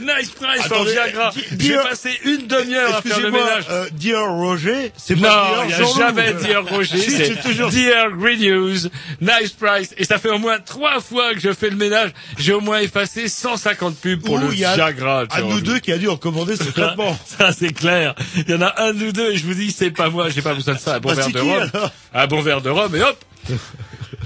[0.00, 1.30] Nice price Attendez, Viagra.
[1.52, 3.64] di- J'ai passé une demi-heure à faire le ménage.
[3.70, 7.42] euh, Dear Roger, c'est Non, pas il n'y Dear a jamais Dear Roger, Si, c'est
[7.42, 8.78] toujours Dear Green News,
[9.20, 9.94] nice price.
[9.98, 12.12] Et ça fait au moins trois fois que je fais le ménage.
[12.38, 15.26] J'ai au moins effacé 150 pubs pour Ouh, le Viagra.
[15.26, 17.18] de nous deux qui a dû en commander secrètement.
[17.26, 18.14] Ça, c'est clair.
[18.36, 20.28] Il y en a un de nous deux et je vous dis, c'est pas moi,
[20.30, 20.96] j'ai pas besoin de ça.
[20.96, 21.70] Un bon Bah, verre de rhum.
[22.14, 23.24] Un bon verre de rhum et hop.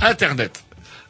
[0.00, 0.62] Internet.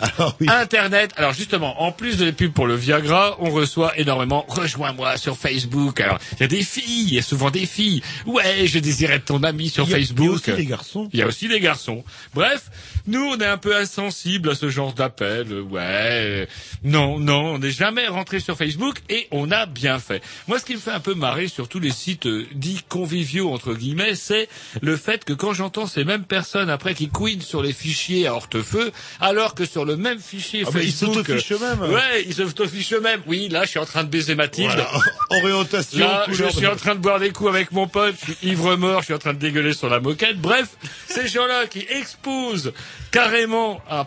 [0.02, 0.46] Alors, oui.
[0.48, 1.12] Internet.
[1.18, 4.46] Alors justement, en plus de les pubs pour le Viagra, on reçoit énormément.
[4.48, 6.00] Rejoins-moi sur Facebook.
[6.00, 8.02] Alors il y a des filles, il y a souvent des filles.
[8.24, 10.30] Ouais, je désirais être ton ami sur Il a- il y a Facebook.
[10.36, 11.08] aussi des garçons.
[11.12, 12.02] Il y a aussi des garçons.
[12.32, 12.70] Bref,
[13.10, 15.52] nous on est un peu insensibles à ce genre d'appel.
[15.52, 16.48] Ouais,
[16.82, 20.22] non, non, on n'est jamais rentré sur Facebook et on a bien fait.
[20.48, 23.52] Moi, ce qui me fait un peu marrer sur tous les sites euh, dits conviviaux
[23.52, 24.48] entre guillemets, c'est
[24.80, 28.34] le fait que quand j'entends ces mêmes personnes après qui couinent sur les fichiers à
[28.34, 31.92] hortefeux, alors que sur le même fichier Ah, mais ils Facebook, s'autofichent eux-mêmes.
[31.92, 33.22] ouais, ils s'autofichent eux-mêmes.
[33.26, 34.70] Oui, là, je suis en train de baiser Mathilde.
[34.70, 34.90] Voilà.
[35.30, 38.48] Orientation, Là, je suis en train de boire des coups avec mon pote, je suis
[38.50, 40.40] ivre mort, je suis en train de dégueuler sur la moquette.
[40.40, 40.68] Bref,
[41.08, 42.72] ces gens-là qui exposent
[43.10, 44.06] carrément à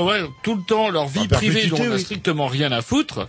[0.00, 2.00] ouais, tout le temps leur vie privée dont on n'a oui.
[2.00, 3.28] strictement rien à foutre,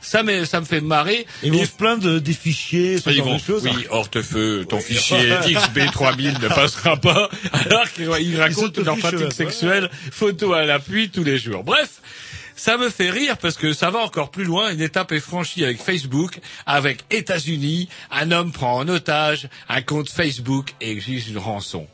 [0.00, 1.26] ça me, ça me fait marrer.
[1.42, 3.64] Ils vont se plaindre de- des fichiers, ce Ils genre vont, de choses.
[3.64, 8.08] oui, hortefeux, ton fichier XB3000 ne passera pas, alors qu'ils
[8.40, 9.30] racontent leur s'autofichent pratique eux-mêmes.
[9.32, 11.64] sexuelle, photo à l'appui tous les jours.
[11.64, 12.00] Bref.
[12.58, 14.72] Ça me fait rire parce que ça va encore plus loin.
[14.72, 17.90] Une étape est franchie avec Facebook, avec États-Unis.
[18.10, 21.86] Un homme prend en otage un compte Facebook et exige une rançon.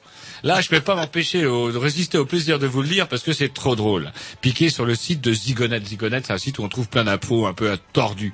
[0.45, 3.23] Là, je ne peux pas m'empêcher de résister au plaisir de vous le lire parce
[3.23, 4.11] que c'est trop drôle.
[4.41, 5.81] Piqué sur le site de Zigonet.
[5.85, 8.33] Zigonet, c'est un site où on trouve plein d'infos un peu tordus.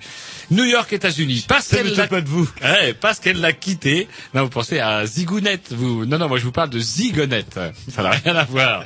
[0.50, 1.44] New York, États-Unis.
[1.46, 2.48] Parce qu'elle l'a pas de vous.
[2.62, 4.08] Ouais, parce qu'elle l'a quitté.
[4.34, 6.06] Non, vous pensez à Zigounette, vous.
[6.06, 7.60] Non, non, moi je vous parle de Zigonette.
[7.88, 8.84] Ça n'a rien à voir.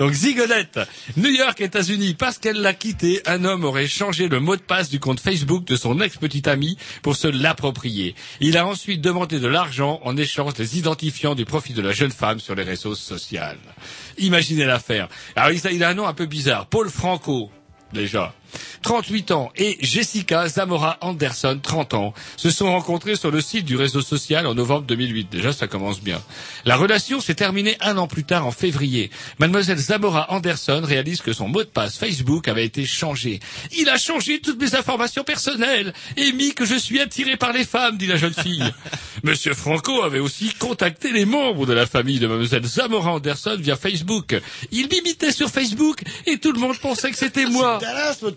[0.00, 0.80] Donc Zigonette,
[1.16, 4.90] New York, États-Unis, parce qu'elle l'a quitté, un homme aurait changé le mot de passe
[4.90, 8.16] du compte Facebook de son ex-petite amie pour se l'approprier.
[8.40, 12.10] Il a ensuite demandé de l'argent en échange des identifiants du profit de la jeune
[12.10, 13.40] femme sur les réseaux sociaux.
[14.18, 15.08] Imaginez l'affaire.
[15.34, 16.66] Alors il a- il a un nom un peu bizarre.
[16.66, 17.50] Paul Franco,
[17.92, 18.34] déjà.
[18.82, 23.76] 38 ans, et Jessica Zamora Anderson, 30 ans, se sont rencontrés sur le site du
[23.76, 25.28] réseau social en novembre 2008.
[25.30, 26.20] Déjà, ça commence bien.
[26.64, 29.10] La relation s'est terminée un an plus tard, en février.
[29.38, 33.40] Mademoiselle Zamora Anderson réalise que son mot de passe Facebook avait été changé.
[33.76, 37.64] Il a changé toutes mes informations personnelles et mis que je suis attiré par les
[37.64, 38.64] femmes, dit la jeune fille.
[39.22, 43.76] Monsieur Franco avait aussi contacté les membres de la famille de Mademoiselle Zamora Anderson via
[43.76, 44.36] Facebook.
[44.72, 47.78] Il m'imitait sur Facebook et tout le monde pensait que c'était moi.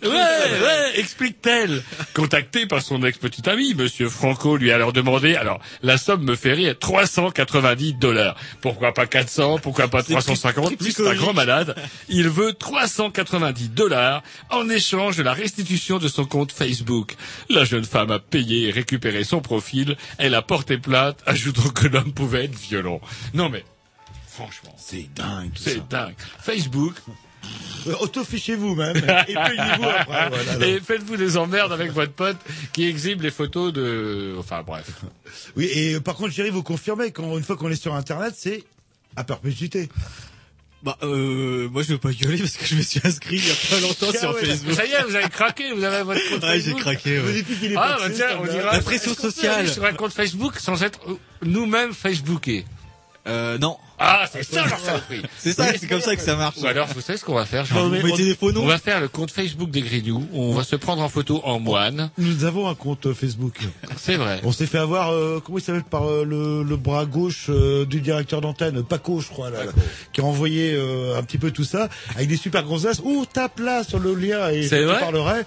[0.09, 1.83] Ouais, ouais, explique-t-elle.
[2.13, 6.35] Contacté par son ex-petit ami, Monsieur Franco lui a alors demandé, alors, la somme me
[6.35, 8.35] fait rire, 390 dollars.
[8.61, 11.75] Pourquoi pas 400, pourquoi pas 350, lui c'est un grand malade.
[12.07, 17.15] Il veut 390 dollars en échange de la restitution de son compte Facebook.
[17.49, 19.97] La jeune femme a payé et récupéré son profil.
[20.17, 23.01] Elle a porté plainte, ajoutant que l'homme pouvait être violent.
[23.33, 23.63] Non mais,
[24.27, 24.75] franchement.
[24.77, 25.51] C'est dingue.
[25.55, 26.15] C'est dingue.
[26.39, 26.95] Facebook,
[28.01, 29.01] Autofichez-vous même et
[29.33, 30.29] payez-vous après.
[30.29, 30.63] Voilà, donc.
[30.63, 32.37] et faites-vous des emmerdes avec votre pote
[32.73, 34.35] qui exhibe les photos de...
[34.37, 34.85] Enfin bref.
[35.55, 38.33] Oui, et euh, par contre, Jerry, vous confirmez quand une fois qu'on est sur Internet,
[38.37, 38.63] c'est
[39.15, 39.89] à perpétuité.
[40.83, 43.51] Bah, euh, moi je veux pas gueuler parce que je me suis inscrit il y
[43.51, 44.73] a pas longtemps Ah sur ouais, Facebook.
[44.73, 46.81] Ça y est, vous avez craqué, vous avez votre compte Ouais, j'ai Facebook.
[46.81, 47.39] craqué, ouais.
[47.39, 48.71] Est Ah, bah tiens, ça on me- dira...
[48.73, 49.67] La pression sociale.
[49.67, 52.63] sur un compte Facebook sans être euh, nous-mêmes Facebookés.
[53.27, 53.77] Euh, non.
[53.99, 55.21] Ah, c'est ça leur saloperie.
[55.37, 56.57] C'est ça, c'est comme ça que ça marche.
[56.61, 58.67] Ou alors, vous savez ce qu'on va faire Vous Jean mettez des faux noms On
[58.67, 60.25] va faire le compte Facebook des Grignoux.
[60.33, 62.09] On va se prendre en photo en moine.
[62.17, 63.55] Nous avons un compte euh, Facebook.
[63.97, 64.39] C'est vrai.
[64.43, 67.85] On s'est fait avoir, euh, comment il s'appelle, par euh, le, le bras gauche euh,
[67.85, 69.71] du directeur d'antenne, Paco, je crois, là, là,
[70.13, 73.01] qui a envoyé euh, un petit peu tout ça, avec des super grosses as.
[73.03, 75.41] Ouh, tape là sur le lien et je te vrai parlerai.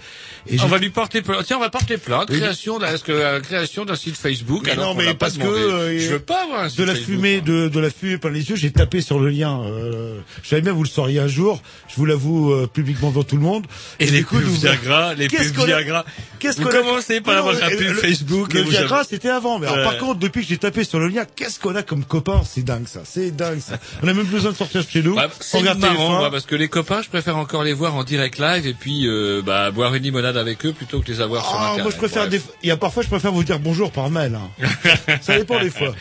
[0.46, 1.44] Et on va lui porter plainte.
[1.46, 2.28] Tiens, on va porter plainte.
[2.28, 4.62] Création d'un, euh, création d'un site Facebook.
[4.64, 6.94] Mais alors non, mais parce que euh, je veux pas avoir un site de la
[6.94, 9.60] Facebook, fumée, de, de la fumée les yeux, j'ai tapé sur le lien.
[9.64, 11.60] Euh, je savais bien vous le sauriez un jour.
[11.88, 13.66] Je vous l'avoue euh, publiquement devant tout le monde.
[14.00, 16.04] Et les du coup, pubs nous- Viagra, les pubs a- Viagra.
[16.38, 18.52] Qu'est-ce Vous qu'on a- commencez par avoir un pub le- Facebook.
[18.52, 19.58] Le et vous Viagra, c'était avant.
[19.58, 19.84] Mais alors, Ouais.
[19.84, 22.42] par contre, depuis que j'ai tapé sur le lien, qu'est-ce qu'on a comme copains?
[22.44, 23.00] C'est dingue ça.
[23.04, 23.78] C'est dingue ça.
[24.02, 25.14] On a même besoin de sortir chez nous.
[25.14, 28.38] Bah, c'est marrant, moi, parce que les copains, je préfère encore les voir en direct
[28.38, 31.54] live et puis euh, bah, boire une limonade avec eux plutôt que les avoir sur
[31.54, 31.82] Ah, Internet.
[31.84, 32.40] moi je préfère des...
[32.62, 34.34] Il y a parfois je préfère vous dire bonjour par mail.
[34.34, 34.66] hein.
[35.20, 35.94] ça dépend des fois.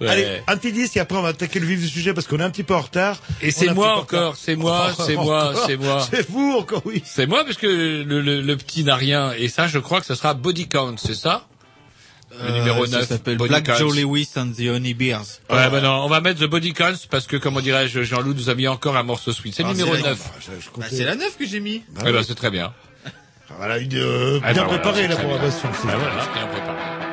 [0.00, 0.08] Ouais.
[0.08, 2.38] Allez, un petit disque et après on va attaquer le vif du sujet parce qu'on
[2.40, 3.18] est un petit peu en retard.
[3.42, 6.06] Et c'est moi encore, c'est moi, c'est moi, c'est moi.
[6.10, 7.02] C'est vous encore, oui.
[7.04, 10.06] C'est moi parce que le, le, le petit n'a rien et ça, je crois que
[10.06, 11.46] ce sera body count, c'est ça
[12.32, 13.76] Le numéro Euh, ça 9, s'appelle Body Black Counts.
[13.76, 15.26] Joe Lewis and the Honey Bears.
[15.50, 18.48] Ouais, bah non, on va mettre The Body Counts parce que, comment dirais-je, Jean-Loup nous
[18.48, 19.54] a mis encore un morceau sweet.
[19.54, 20.18] C'est le Ah, numéro c'est 9.
[20.48, 21.82] la- Bah, c'est la 9 que j'ai mis.
[22.06, 22.72] Eh ben, c'est très bien.
[23.58, 25.24] Voilà, une, euh, Ah, bien bah, voilà, préparée c'est la bien.
[25.24, 25.68] programmation.
[25.72, 27.09] Ah, voilà, bien préparé.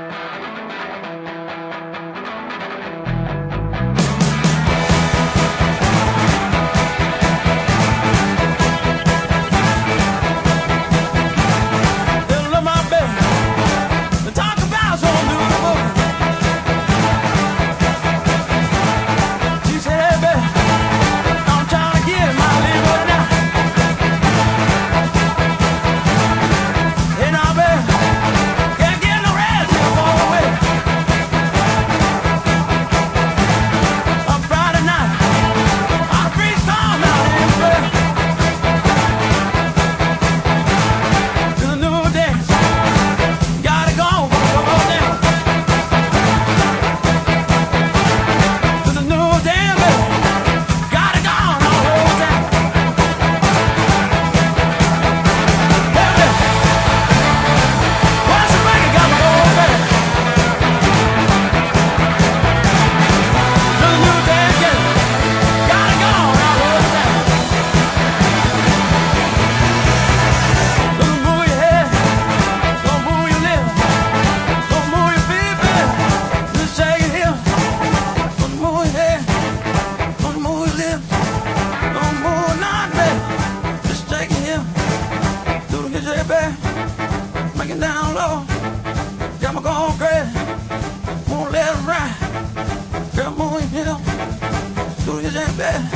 [95.57, 95.89] Baby.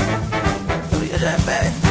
[0.90, 1.91] Do the shake, baby.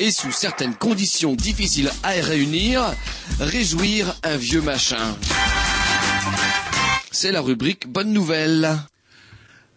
[0.00, 2.82] et sous certaines conditions difficiles à réunir,
[3.40, 5.16] réjouir un vieux machin.
[7.10, 8.76] C'est la rubrique Bonne Nouvelle.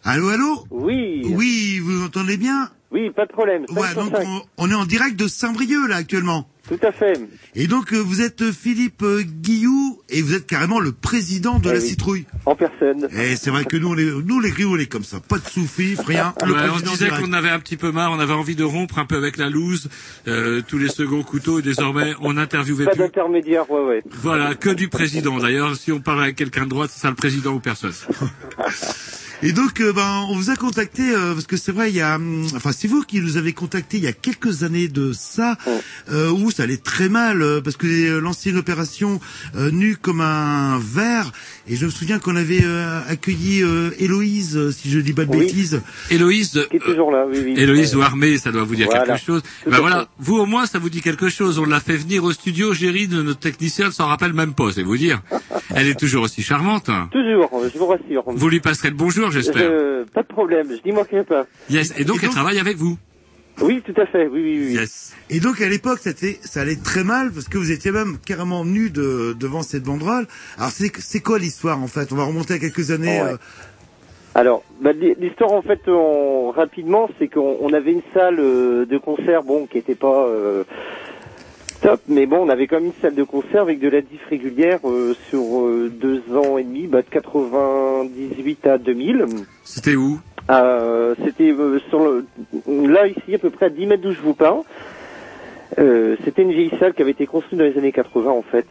[0.04, 1.22] Allô, allô Oui.
[1.26, 3.64] Oui, vous m'entendez bien Oui, pas de problème.
[3.70, 4.12] Ouais, donc
[4.56, 6.48] on est en direct de Saint-Brieuc, là, actuellement.
[6.68, 7.18] Tout à fait.
[7.54, 11.58] Et donc, euh, vous êtes euh, Philippe euh, Guillou, et vous êtes carrément le président
[11.58, 11.86] de Eh la oui.
[11.86, 12.26] citrouille.
[12.44, 13.08] En personne.
[13.16, 15.18] Et c'est vrai que nous, on est, nous, les griots, on est comme ça.
[15.20, 16.34] Pas de sous-fif, rien.
[16.44, 18.98] Le Ouais, on disait qu'on avait un petit peu marre, on avait envie de rompre
[18.98, 19.88] un peu avec la loose,
[20.26, 22.98] euh, tous les seconds couteaux, et désormais on n'interviewait Pas plus.
[22.98, 24.02] d'intermédiaire, ouais, ouais.
[24.10, 25.38] Voilà, que du président.
[25.38, 27.92] D'ailleurs, si on parle avec quelqu'un de droite, c'est ça le président ou personne.
[29.40, 32.00] Et donc, euh, ben, on vous a contacté euh, parce que c'est vrai, il y
[32.00, 35.12] a, hum, enfin, c'est vous qui nous avez contacté il y a quelques années de
[35.12, 35.56] ça,
[36.10, 39.20] euh, où ça allait très mal euh, parce que euh, l'ancienne opération
[39.54, 41.30] euh, nue comme un verre.
[41.70, 45.24] Et je me souviens qu'on avait euh, accueilli euh, Héloïse, euh, si je dis pas
[45.24, 45.40] de Oui.
[45.40, 45.82] bêtises.
[46.10, 47.54] Héloïse, de- Qui est toujours là, oui, oui.
[47.56, 48.00] Héloïse Ouais.
[48.02, 49.04] Ouarmé, ça doit vous dire Voilà.
[49.04, 49.42] quelque chose.
[49.64, 50.06] Tout Ben voilà, fait.
[50.18, 51.58] vous au moins ça vous dit quelque chose.
[51.58, 54.72] On l'a fait venir au studio, Géry, de notre technicien, ne s'en rappelle même pas,
[54.72, 55.20] c'est vous dire.
[55.74, 56.90] Elle est toujours aussi charmante.
[57.12, 58.22] Toujours, je vous rassure.
[58.26, 59.70] Vous lui passerez le bonjour, j'espère.
[59.70, 61.46] Je- Pas de problème, je n'y manquerai pas.
[61.68, 61.92] Yes.
[61.98, 62.96] Et donc, elle travaille avec vous.
[63.60, 64.74] Oui, tout à fait, oui, oui, oui.
[64.74, 65.12] Yes.
[65.30, 68.88] Et donc à l'époque, ça allait très mal parce que vous étiez même carrément nu
[68.90, 70.26] de, devant cette banderole.
[70.56, 72.12] Alors c'est, quoi l'histoire en fait?
[72.12, 73.20] On va remonter à quelques années.
[73.20, 73.32] Ouais.
[73.32, 73.36] euh,
[74.34, 78.86] Alors, bah, l'hi- l'histoire en fait, on- rapidement, c'est qu'on on avait une salle euh,
[78.86, 80.62] de concert, bon, qui était pas euh,
[81.82, 84.24] top, mais bon, on avait quand même une salle de concert avec de la diff
[84.30, 85.42] régulière euh, sur
[85.90, 89.26] deux ans et demi, bah, de 98 à 2000.
[89.64, 90.20] C'était où?
[90.50, 92.26] Euh, C'était euh, sur le,
[92.88, 94.62] là ici, à peu près à 10 mètres d'où je vous parle.
[95.78, 98.66] Euh, C'était une vieille salle qui avait été construite dans les années 80 en fait.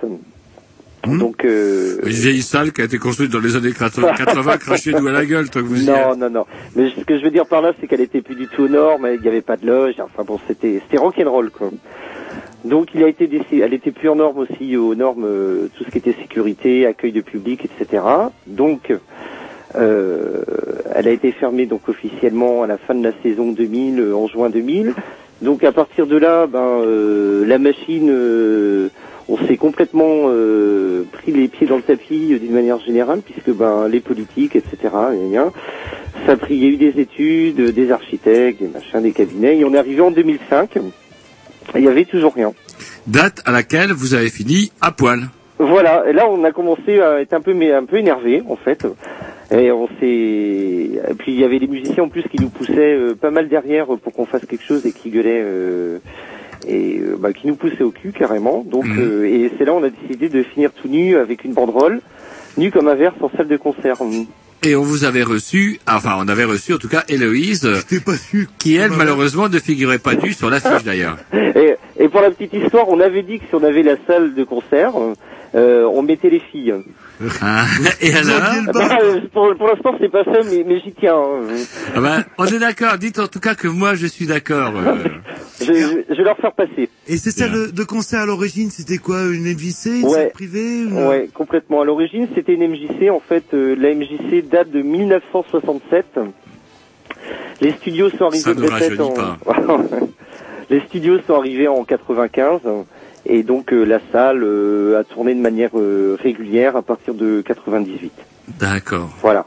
[1.06, 5.08] Donc euh, Une vieille salle qui a été construite dans les années 80, 80 crachez-nous
[5.08, 6.46] à la gueule, toi que vous non, non, non.
[6.76, 8.68] Mais ce que je veux dire par là, c'est qu'elle était plus du tout aux
[8.68, 11.70] normes, il n'y avait pas de loge, enfin bon, c'était, c'était rock'n'roll, quoi.
[12.66, 13.30] Donc il a été
[13.62, 17.12] elle était plus en norme aussi aux normes, euh, tout ce qui était sécurité, accueil
[17.12, 18.04] de public, etc.
[18.48, 18.92] Donc,
[19.78, 24.28] elle a été fermée donc officiellement à la fin de la saison 2000, euh, en
[24.28, 24.94] juin 2000.
[25.42, 28.90] Donc à partir de là, ben euh, la machine, euh,
[29.30, 33.52] on s'est complètement euh, pris les pieds dans le tapis euh, d'une manière générale, puisque
[33.52, 34.78] ben les politiques, etc.
[36.26, 39.12] ça a pris, il y a eu des études, euh, des architectes, des machins, des
[39.12, 40.78] cabinets, et on est arrivé en 2005.
[40.78, 40.82] et
[41.76, 42.54] Il y avait toujours rien.
[43.06, 45.20] Date à laquelle vous avez fini à poil.
[45.60, 48.56] Voilà, et là on a commencé à être un peu mais un peu énervé en
[48.56, 48.86] fait.
[49.52, 52.96] Et on s'est et puis il y avait les musiciens en plus qui nous poussaient
[52.96, 56.00] euh, pas mal derrière pour qu'on fasse quelque chose et qui gueulaient euh,
[56.68, 58.66] et euh, bah, qui nous poussaient au cul carrément.
[58.70, 62.02] Donc euh, et c'est là on a décidé de finir tout nu avec une banderole,
[62.58, 63.98] nu comme un verre en salle de concert.
[64.64, 67.70] Et on vous avait reçu, enfin on avait reçu en tout cas Héloïse,
[68.60, 71.18] qui elle malheureusement ne figurait pas nue sur l'affiche d'ailleurs.
[71.32, 74.34] Et, et pour la petite histoire, on avait dit que si on avait la salle
[74.34, 74.94] de concert,
[75.56, 76.74] euh, on mettait les filles.
[77.42, 77.66] Ah,
[78.02, 81.16] et alors Ah bah, euh, pour pour l'instant, c'est pas ça, mais, mais j'y tiens.
[81.18, 81.42] hein.
[81.96, 84.74] Ah ben, On est d'accord, dites en tout cas que moi je suis d'accord.
[84.76, 84.96] euh.
[85.60, 86.88] Je, je- je vais leur faire passer.
[87.08, 90.28] Et c'est ça de, de concert à l'origine, c'était quoi Une MJC, une Ouais.
[90.32, 91.82] privée une- Ouais, complètement.
[91.82, 93.10] À l'origine, c'était une MJC.
[93.10, 96.20] En fait, euh, la MJC date de 1967.
[97.60, 99.84] Les studios sont arrivés Ça ne en...
[100.70, 102.62] Les studios sont arrivés en 95.
[103.30, 107.42] Et donc, euh, la salle euh, a tourné de manière euh, régulière à partir de
[107.46, 108.12] 98.
[108.60, 109.10] D'accord.
[109.22, 109.46] Voilà.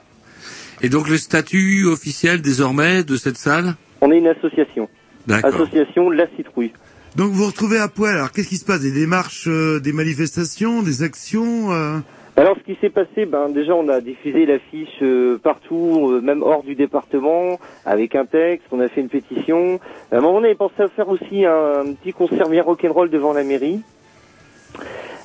[0.83, 3.75] Et donc le statut officiel désormais de cette salle?
[4.01, 4.89] On est une association.
[5.27, 5.55] D'accord.
[5.55, 6.73] Association La Citrouille.
[7.17, 8.17] Donc vous vous retrouvez à poil.
[8.17, 8.81] Alors qu'est-ce qui se passe?
[8.81, 11.99] Des démarches, euh, des manifestations, des actions euh
[12.41, 16.43] Alors ce qui s'est passé, ben déjà on a diffusé l'affiche euh, partout, euh, même
[16.43, 19.79] hors du département, avec un texte, on a fait une pétition.
[20.11, 23.11] À un moment on avait pensé à faire aussi un, un petit concert bien rock'n'roll
[23.11, 23.83] devant la mairie.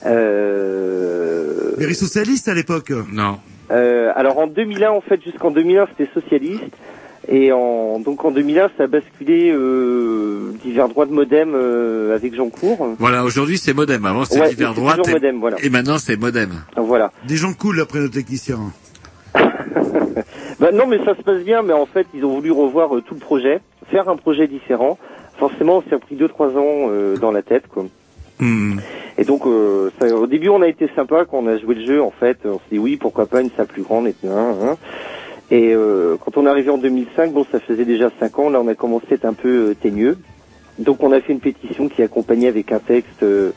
[0.06, 3.38] Euh, Mairie socialiste à l'époque Non.
[3.72, 6.64] euh, alors en 2001 en fait, jusqu'en 2001 c'était socialiste.
[7.28, 12.36] Et en, donc en 2001 ça a basculé euh, divers droits de modem euh, avec
[12.36, 12.96] Jean Cour.
[13.00, 14.06] Voilà, aujourd'hui c'est modem.
[14.06, 15.58] Avant c'était Ouais, droite toujours et, modem, voilà.
[15.64, 16.52] et maintenant c'est modem.
[16.78, 17.12] Voilà.
[17.28, 18.60] Des gens cool après nos techniciens.
[20.60, 23.02] Bah non, mais ça se passe bien, mais en fait, ils ont voulu revoir euh,
[23.02, 23.60] tout le projet,
[23.92, 24.98] faire un projet différent.
[25.38, 27.86] Forcément, ça a pris deux trois ans euh, dans la tête, quoi.
[28.40, 28.78] Hmm.
[29.18, 31.86] Et donc, euh, ça- au début, on a été sympa quand on a joué le
[31.86, 32.02] jeu.
[32.02, 34.56] En fait, on s'est dit oui, pourquoi pas une salle plus grande et tout, hein,
[34.64, 34.76] hein.
[35.56, 38.50] Et euh, quand on est arrivé en 2005, bon, ça faisait déjà cinq ans.
[38.50, 40.18] Là, on a commencé à être un peu euh, teigneux.
[40.80, 43.24] Donc, on a fait une pétition qui accompagnait avec un texte.
[43.24, 43.52] euh,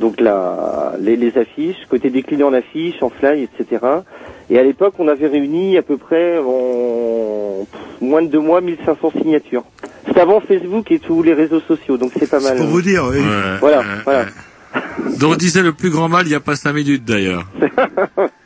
[0.00, 3.80] donc la, les, les affiches, côté décliné en affiches, en fly, etc.
[4.50, 8.60] Et à l'époque, on avait réuni à peu près en pff, moins de deux mois
[8.60, 9.64] 1500 signatures.
[10.06, 12.56] C'était avant Facebook et tous les réseaux sociaux, donc c'est pas mal.
[12.56, 13.18] Pour vous dire, oui.
[13.20, 14.20] Ouais, Voilà, ouais, voilà.
[14.24, 14.80] ouais.
[15.20, 17.46] Dont on disait le plus grand mal il n'y a pas cinq minutes d'ailleurs.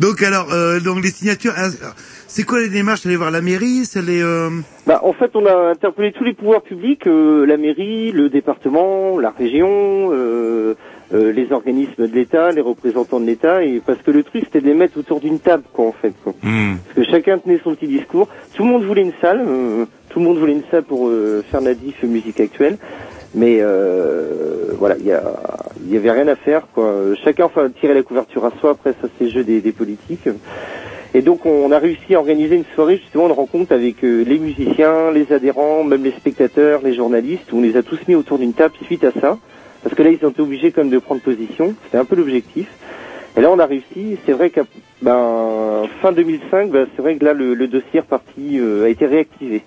[0.00, 1.68] Donc alors, euh, donc les signatures, euh,
[2.26, 3.04] c'est quoi les démarches?
[3.04, 4.22] Aller voir la mairie C'est les...
[4.22, 4.48] euh,
[4.86, 9.18] Bah, en fait, on a interpellé tous les pouvoirs publics, euh, la mairie, le département,
[9.18, 10.74] la région, euh,
[11.12, 14.62] euh, les organismes de l'État, les représentants de l'État, et parce que le truc c'était
[14.62, 16.14] de les mettre autour d'une table, quoi, en fait.
[16.24, 16.32] Quoi.
[16.42, 16.76] Hmm.
[16.94, 18.28] Parce que chacun tenait son petit discours.
[18.54, 21.44] Tout le monde voulait une salle, euh, tout le monde voulait une salle pour euh,
[21.50, 22.78] faire la diff musique actuelle.
[23.34, 25.22] Mais euh, voilà, il y, a-
[25.84, 26.66] il y avait rien à faire.
[26.74, 26.92] Quoi.
[27.24, 28.70] Chacun enfin, tirait la couverture à soi.
[28.70, 30.28] Après, ça c'est le jeu des, des politiques.
[31.14, 34.38] Et donc, on a réussi à organiser une soirée justement de rencontre avec euh, les
[34.38, 37.52] musiciens, les adhérents, même les spectateurs, les journalistes.
[37.52, 39.36] Où on les a tous mis autour d'une table suite à ça,
[39.82, 41.74] parce que là, ils ont été obligés quand même de prendre position.
[41.84, 42.68] C'était un peu l'objectif.
[43.36, 44.18] Et là, on a réussi.
[44.26, 44.62] C'est vrai qu'à
[45.02, 49.06] ben, fin 2005, ben, c'est vrai que là, le, le dossier reparti, euh, a été
[49.06, 49.62] réactivé.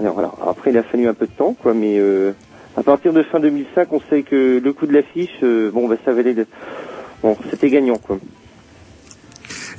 [0.00, 0.32] Alors, voilà.
[0.44, 2.32] Après, il a fallu un peu de temps, quoi, mais euh,
[2.78, 5.96] à partir de fin 2005, on sait que le coût de l'affiche, euh, bon, bah,
[6.04, 6.46] ça valait, de-
[7.22, 8.18] bon, c'était gagnant quoi.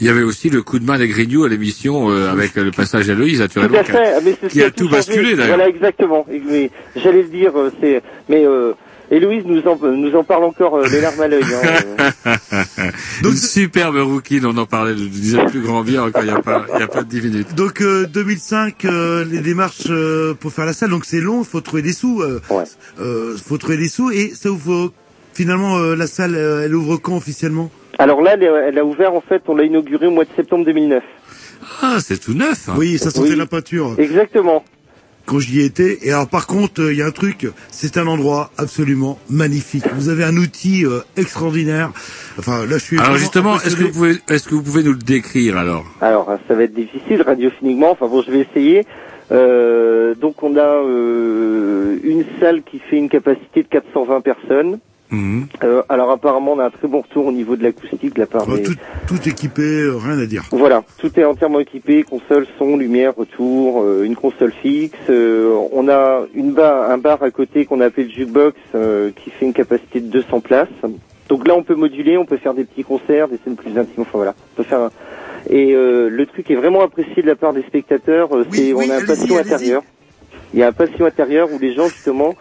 [0.02, 2.72] Il y avait aussi le coup de main des Grignoux à l'émission euh, avec le
[2.72, 5.58] passage à Loïs, Tout naturellement, à qui fait, a, mais qui a tout basculé d'ailleurs.
[5.58, 6.26] Voilà, exactement.
[6.96, 8.74] J'allais le dire, euh, c'est, mais euh,
[9.12, 11.44] Héloïse nous en nous en parle encore euh, les larmes à l'œil.
[11.44, 12.92] Hein, euh.
[13.24, 16.42] Une superbe rookie, on en parlait, je disais plus grand bien encore il y a
[16.42, 17.56] pas, y a pas dix minutes.
[17.56, 21.46] Donc euh, 2005, euh, les démarches euh, pour faire la salle, donc c'est long, il
[21.46, 22.22] faut trouver des sous.
[22.22, 22.40] Euh,
[23.00, 24.92] euh, faut trouver des sous et ça ouvre
[25.34, 27.72] finalement euh, la salle, euh, elle ouvre quand officiellement?
[27.98, 31.04] Alors là, elle, a ouvert en fait, on l'a inauguré au mois de septembre 2009.
[31.82, 32.70] Ah, c'est tout neuf.
[32.78, 33.36] Oui, ça sentait Oui.
[33.36, 33.96] la peinture.
[33.98, 34.64] Exactement.
[35.30, 36.00] Quand j'y étais.
[36.02, 39.84] Et alors par contre, euh, il y a un truc, c'est un endroit absolument magnifique.
[39.94, 41.92] Vous avez un outil euh, extraordinaire.
[42.40, 43.00] Enfin là, je suis.
[43.00, 45.86] Alors justement, est-ce que vous pouvez, est-ce que vous pouvez nous le décrire alors?
[46.02, 47.92] Alors, ça va être difficile radiophoniquement.
[47.92, 48.86] Enfin bon, je vais essayer.
[49.32, 54.80] Euh, donc on a euh, une salle qui fait une capacité de 420 personnes.
[55.12, 55.48] Mhm.
[55.64, 58.28] Euh, alors apparemment, on a un très bon retour au niveau de l'acoustique de la
[58.28, 58.64] part Euh, des...
[58.64, 58.76] tout,
[59.08, 60.44] tout équipé, euh, rien à dire.
[60.52, 64.98] Voilà, tout est entièrement équipé, console, son, lumière, retour, euh, une console fixe.
[65.10, 68.56] on a une bar, un bar à côté qu'on a appelé le jukebox
[69.16, 70.68] qui fait une capacité de 200 places.
[71.28, 74.02] Donc là, on peut moduler, on peut faire des petits concerts, des scènes plus intimes.
[74.02, 74.80] Enfin voilà, on peut faire.
[74.82, 74.92] un-
[75.50, 78.30] Et le truc est vraiment apprécié de la part des spectateurs.
[78.52, 79.82] c'est on a un patio intérieur.
[80.54, 82.34] Il y a un patio intérieur où les gens justement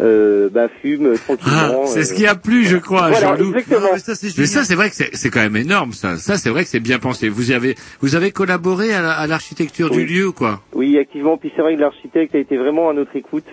[0.00, 1.82] euh, bah, fument tranquillement.
[1.84, 3.52] Ah, c'est euh, ce qui a plu, je crois, Voilà, Jean-Loup.
[3.54, 6.16] mais ça, c'est vrai que c'est c'est quand même énorme, ça.
[6.16, 7.28] Ça, c'est vrai que c'est bien pensé.
[7.28, 10.06] Vous avez, vous avez collaboré à la- à l'architecture du Oui.
[10.06, 10.60] lieu, quoi.
[10.74, 11.36] Oui, activement.
[11.36, 13.44] Puis c'est vrai que l'architecte a été vraiment à notre écoute.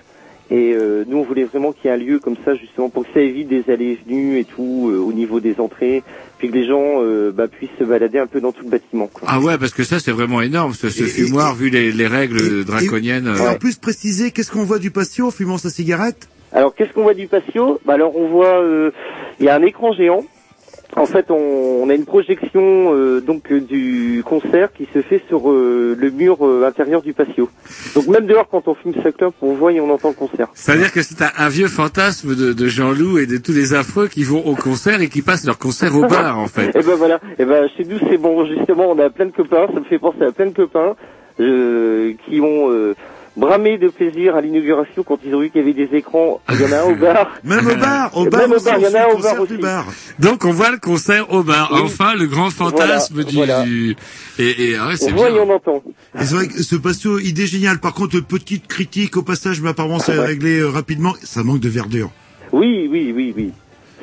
[0.50, 3.04] Et euh, nous, on voulait vraiment qu'il y ait un lieu comme ça, justement, pour
[3.04, 6.04] que ça évite des allées et venues et tout, euh, au niveau des entrées,
[6.38, 9.08] puis que les gens euh, bah, puissent se balader un peu dans tout le bâtiment.
[9.08, 9.28] Quoi.
[9.32, 12.64] Ah ouais, parce que ça, c'est vraiment énorme, ce, ce fumoir, vu les, les règles
[12.64, 13.28] draconiennes.
[13.28, 13.52] Et euh.
[13.52, 16.30] en plus préciser, qu'est-ce qu'on voit du patio en fumant sa cigarette?
[16.54, 17.80] Alors, qu'est-ce qu'on voit du patio?
[17.86, 18.92] Bah, Alors, on voit, euh,
[19.40, 20.24] il y a un écran géant.
[20.96, 21.36] En fait, on,
[21.84, 26.10] on a une projection euh, donc euh, du concert qui se fait sur euh, le
[26.12, 27.50] mur euh, intérieur du patio.
[27.94, 30.48] Donc même dehors, quand on fume sa clope, on voit et on entend le concert.
[30.54, 34.08] C'est-à-dire que c'est un, un vieux fantasme de, de Jean-Loup et de tous les affreux
[34.08, 36.68] qui vont au concert et qui passent leur concert au bar, en fait.
[36.76, 39.68] Et ben voilà, et ben chez nous c'est bon justement, on a plein de copains,
[39.74, 40.96] ça me fait penser à plein de copains
[41.40, 42.96] euh, qui ont euh,
[43.38, 46.42] bramé de plaisir à l'inauguration quand ils ont vu qu'il y avait des écrans.
[46.52, 47.32] Il y en a un au bar.
[47.44, 49.14] Même au bar, au bar, même au aussi, bar, il y en a un au
[49.14, 49.54] bar concert aussi.
[49.54, 49.86] du bar.
[50.20, 51.70] Donc on voit le concert au bar.
[51.74, 51.80] Oui.
[51.84, 53.64] Enfin, le grand fantasme Voilà, du, voilà.
[53.64, 53.96] du-
[54.40, 55.38] Et, et ah ouais, On c'est voit bien.
[55.38, 55.84] et on entend.
[56.20, 57.80] C'est vrai que ce patio, idée géniale.
[57.80, 60.26] Par contre, petite critique au passage, mais apparemment c'est Ouais.
[60.26, 61.14] réglé euh, rapidement.
[61.24, 62.12] Ça manque de verdure.
[62.52, 63.52] Oui, oui, oui, oui.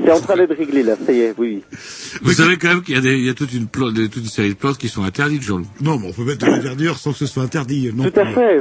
[0.04, 1.78] C'est en train d'être réglé là, ça y est, oui, oui.
[2.22, 4.16] Vous savez quand même qu'il y a, des, il y a toute, une plante, toute
[4.16, 5.66] une série de plantes qui sont interdites, Jean-Loup.
[5.80, 7.90] Non, mais on peut mettre de la verdure sans que ce soit interdit.
[7.94, 8.60] Non Tout à fait.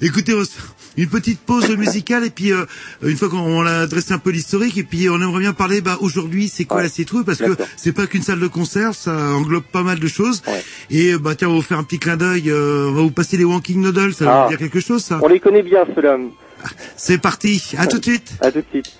[0.00, 0.34] Écoutez,
[0.96, 2.64] une petite pause musicale et puis euh,
[3.02, 5.96] une fois qu'on a dressé un peu l'historique et puis on aimerait bien parler bah
[6.00, 9.62] aujourd'hui c'est quoi la citrouille parce que c'est pas qu'une salle de concert, ça englobe
[9.64, 10.42] pas mal de choses.
[10.90, 13.10] Et bah tiens, on va vous faire un petit clin d'œil, euh, on va vous
[13.10, 14.42] passer les Wanking Noodles, ça Ah.
[14.44, 15.20] veut dire quelque chose ça?
[15.22, 16.16] On les connaît bien ceux-là.
[16.96, 18.32] C'est parti, à tout de suite.
[18.40, 18.90] À tout de suite.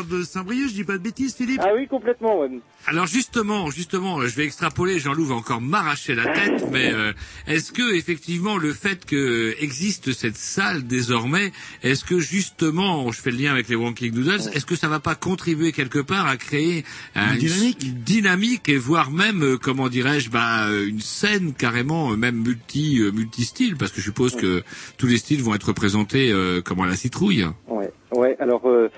[0.00, 2.48] Euh, de Saint-Brieuc, je dis pas de bêtises, Philippe Ah oui, complètement, ouais.
[2.86, 4.98] Alors justement, justement, euh, je vais extrapoler.
[4.98, 7.12] Jean-Loup va encore m'arracher la tête, mais euh,
[7.46, 13.30] est-ce que effectivement le fait que existe cette salle désormais, est-ce que justement, je fais
[13.30, 16.36] le lien avec les Walking Noodles, est-ce que ça va pas contribuer quelque part à
[16.36, 16.84] créer
[17.14, 17.74] un- Une
[18.04, 23.10] dynamique et voire même, euh, comment dirais-je, euh, une scène carrément euh, même multi euh,
[23.12, 24.62] multi-style, parce que je suppose que
[24.96, 27.44] tous les styles vont être représentés euh, comme à la citrouille.
[27.66, 28.36] Ouais, ouais.
[28.40, 28.88] Alors, euh, euh,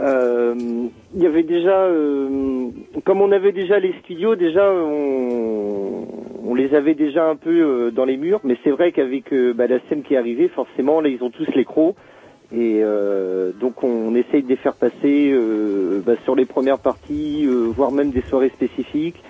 [0.00, 2.68] il y avait déjà, euh,
[3.04, 6.06] comme on avait déjà les studios, déjà on,
[6.58, 9.68] les avait déjà un peu euh, dans les murs, mais c'est vrai qu'avec euh, bah,
[9.68, 11.94] la scène qui est arrivée, forcément, là, ils ont tous les crocs.
[12.50, 17.44] Et euh, donc on essaye de les faire passer euh, bah, sur les premières parties,
[17.46, 19.22] euh, voire même des soirées spécifiques,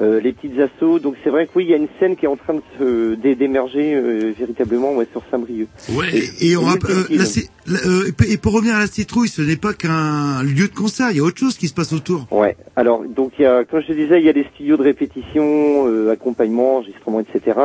[0.00, 0.98] euh, les petites assauts.
[0.98, 3.14] Donc c'est vrai que oui, il y a une scène qui est en train de
[3.14, 5.68] d'émerger euh, véritablement ouais, sur Saint-Brieuc.
[6.12, 9.28] Et, et on rapp- euh, la ci- la- euh, et pour revenir à la citrouille,
[9.28, 11.92] ce n'est pas qu'un lieu de concert, il y a autre chose qui se passe
[11.92, 12.26] autour.
[12.32, 12.56] Ouais.
[12.76, 14.82] Alors donc il y a, comme je te disais, il y a les studios de
[14.82, 17.58] répétition, euh, accompagnement, enregistrement, etc.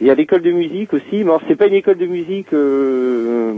[0.00, 1.04] Il y a l'école de musique aussi.
[1.12, 3.52] Mais alors c'est pas une école de musique euh,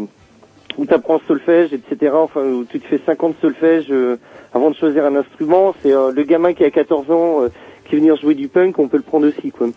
[0.77, 2.13] où tu apprends solfège, etc.
[2.15, 4.17] Enfin où tu te fais 50 solfèges euh,
[4.53, 5.75] avant de choisir un instrument.
[5.83, 7.49] C'est euh, le gamin qui a 14 ans euh,
[7.91, 9.69] qui venir jouer du punk, on peut le prendre aussi quoi.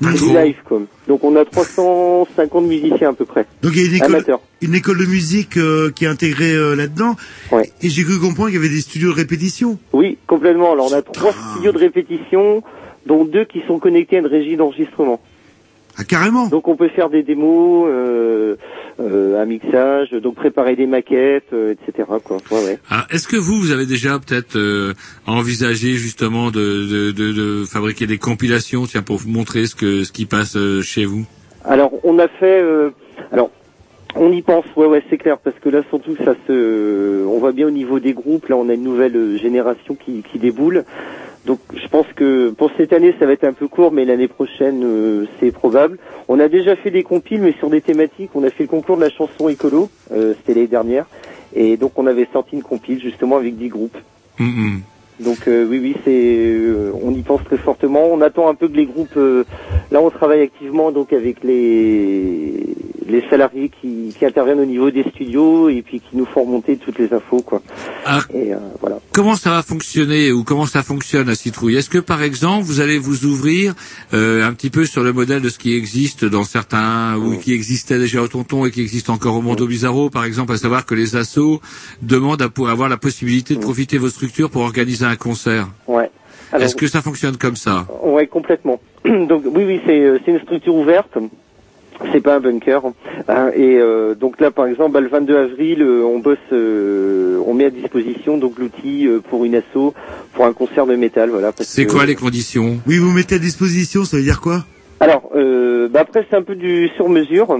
[0.00, 0.80] Du live quoi.
[1.06, 3.46] Donc on a 350 musiciens à peu près.
[3.62, 4.40] Donc il y a une école, Amateurs.
[4.60, 7.14] une école de musique euh, qui est intégrée euh, là-dedans.
[7.82, 9.78] Et j'ai cru comprendre qu'il y avait des studios de répétition.
[9.92, 10.72] Oui, complètement.
[10.72, 12.64] Alors on a trois studios de répétition,
[13.06, 15.20] dont deux qui sont connectés à une régie d'enregistrement.
[15.98, 16.46] Ah carrément.
[16.46, 18.56] Donc on peut faire des démos, euh,
[18.98, 22.08] euh, un mixage, donc préparer des maquettes, euh, etc.
[22.24, 22.38] Quoi.
[22.50, 22.78] Ouais, ouais.
[22.90, 24.94] Ah, Est-ce que vous, vous avez déjà peut-être euh,
[25.26, 30.04] envisagé justement de, de, de, de fabriquer des compilations, tiens, pour vous montrer ce que
[30.04, 31.26] ce qui passe euh, chez vous?
[31.64, 32.90] Alors on a fait, euh,
[33.30, 33.50] alors
[34.14, 37.52] on y pense, ouais, ouais, c'est clair, parce que là surtout ça se, on voit
[37.52, 40.84] bien au niveau des groupes, là on a une nouvelle génération qui, qui déboule.
[41.44, 44.28] Donc je pense que pour cette année ça va être un peu court, mais l'année
[44.28, 45.98] prochaine euh, c'est probable.
[46.28, 48.30] On a déjà fait des compiles, mais sur des thématiques.
[48.34, 51.06] On a fait le concours de la chanson écolo, euh, c'était l'année dernière,
[51.54, 53.96] et donc on avait sorti une compile justement avec 10 groupes.
[55.20, 58.06] Donc euh, oui, oui, c'est, euh, on y pense très fortement.
[58.06, 59.16] On attend un peu que les groupes.
[59.16, 59.44] euh,
[59.90, 62.74] là, on travaille activement donc avec les
[63.12, 66.76] les salariés qui, qui interviennent au niveau des studios et puis qui nous font remonter
[66.76, 67.62] toutes les infos, quoi.
[68.06, 68.20] Ah.
[68.32, 68.98] Et euh, voilà.
[69.12, 71.76] Comment ça va fonctionner ou comment ça fonctionne la citrouille?
[71.76, 73.74] Est-ce que par exemple vous allez vous ouvrir
[74.14, 77.52] euh, un petit peu sur le modèle de ce qui existe dans certains ou qui
[77.52, 80.86] existait déjà au Tonton et qui existe encore au Mondo Bizarro, par exemple, à savoir
[80.86, 81.60] que les assos
[82.00, 85.68] demandent à pour avoir la possibilité de profiter de vos structures pour organiser un concert.
[85.86, 86.10] Ouais.
[86.58, 87.86] Est-ce que ça fonctionne comme ça?
[88.02, 88.80] Ouais, complètement.
[89.04, 91.18] donc oui, oui, c'est euh, c'est une structure ouverte.
[92.12, 92.82] C'est pas un bunker.
[93.28, 97.38] Hein, et euh, donc là, par exemple, bah, le 22 avril, euh, on bosse, euh,
[97.46, 99.94] on met à disposition donc l'outil euh, pour une asso,
[100.32, 101.52] pour un concert de métal, voilà.
[101.60, 102.78] C'est quoi les conditions?
[102.86, 104.64] Oui, vous mettez à disposition, ça veut dire quoi?
[105.00, 107.58] Alors, euh, bah après c'est un peu du sur mesure.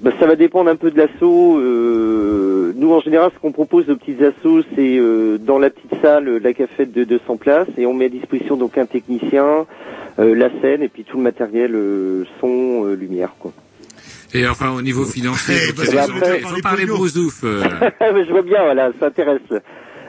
[0.00, 1.58] Bah, ça va dépendre un peu de l'assaut.
[1.58, 6.00] Euh, nous, en général, ce qu'on propose aux petites assos, c'est euh, dans la petite
[6.02, 9.66] salle, la cafette de 200 places, et on met à disposition donc un technicien,
[10.18, 13.52] euh, la scène, et puis tout le matériel euh, son, euh, lumière, quoi.
[14.34, 17.40] Et enfin au niveau financier, Eh, après- il faut parler brousouf.
[17.42, 19.40] je vois bien, voilà, ça intéresse.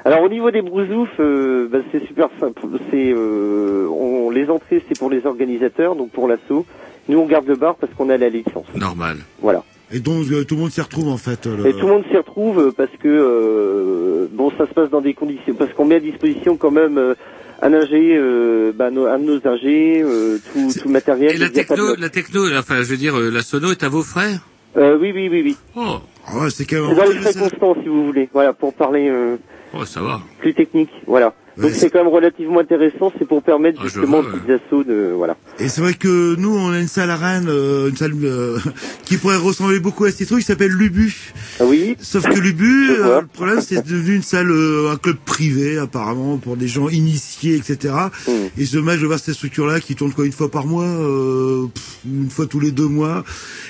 [0.03, 2.61] Alors au niveau des brousoufs, euh, bah, c'est super simple.
[2.91, 6.65] C'est euh, on, les entrées, c'est pour les organisateurs, donc pour l'assaut.
[7.07, 8.65] Nous, on garde le bar parce qu'on a la licence.
[8.75, 9.17] Normal.
[9.41, 9.63] Voilà.
[9.91, 11.45] Et donc euh, tout le monde s'y retrouve en fait.
[11.45, 14.89] le- Et tout le monde s'y retrouve euh, parce que euh, bon, ça se passe
[14.89, 17.13] dans des conditions parce qu'on met à disposition quand même euh,
[17.61, 21.35] un ingé, euh, bah, nos- un de nos ingés, euh, tout, tout le matériel.
[21.35, 24.03] Et la techno, la techno, enfin, je veux dire, euh, la sono est à vos
[24.03, 24.39] frères
[24.77, 25.57] Euh, oui, oui, oui, oui.
[25.75, 25.99] Oh,
[26.37, 28.29] ouais, c'est quand C'est dans les frais constants, si vous voulez.
[28.33, 29.37] Voilà, pour parler euh,
[29.73, 30.19] oh, ça va.
[30.39, 30.89] plus technique.
[31.07, 31.33] Voilà.
[31.57, 33.11] Donc c'est quand même relativement intéressant.
[33.17, 35.37] C'est pour permettre Ah, justement aux vois, petites assauts de voilà.
[35.59, 38.57] Et c'est vrai que nous, on a une salle à Rennes, euh, une salle euh,
[39.05, 41.33] qui pourrait ressembler beaucoup à ces trucs, qui s'appelle Lubu.
[41.59, 41.95] Ah oui.
[42.01, 46.37] Sauf que Lubu, euh, le problème, c'est devenu une salle, euh, un club privé, apparemment,
[46.37, 47.93] pour des gens initiés, etc.
[48.27, 48.31] Hmm.
[48.57, 51.67] Et c'est dommage de voir cette structure-là qui tourne quoi une fois par mois, euh,
[51.73, 53.23] pff, une fois tous les deux mois.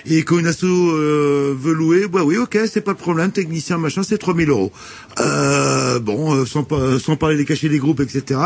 [0.08, 3.78] Et quand une asso euh, veut louer, bah oui, ok, c'est pas le problème, technicien,
[3.78, 4.72] machin, c'est 3000 euros.
[5.20, 6.68] Euh, bon, sans,
[7.00, 8.40] sans parler des cachets des groupes, etc.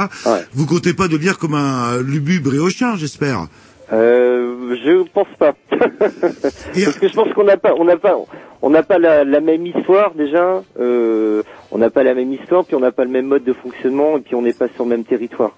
[0.54, 3.48] Vous comptez pas de lire comme un Lubu bréochien, j'espère.
[3.92, 5.54] Euh, je pense pas.
[5.80, 8.16] Parce que je pense qu'on n'a pas, on n'a pas,
[8.62, 10.64] on n'a pas la, la même histoire déjà.
[10.80, 13.54] Euh, on n'a pas la même histoire, puis on n'a pas le même mode de
[13.54, 15.56] fonctionnement, et puis on n'est pas sur le même territoire.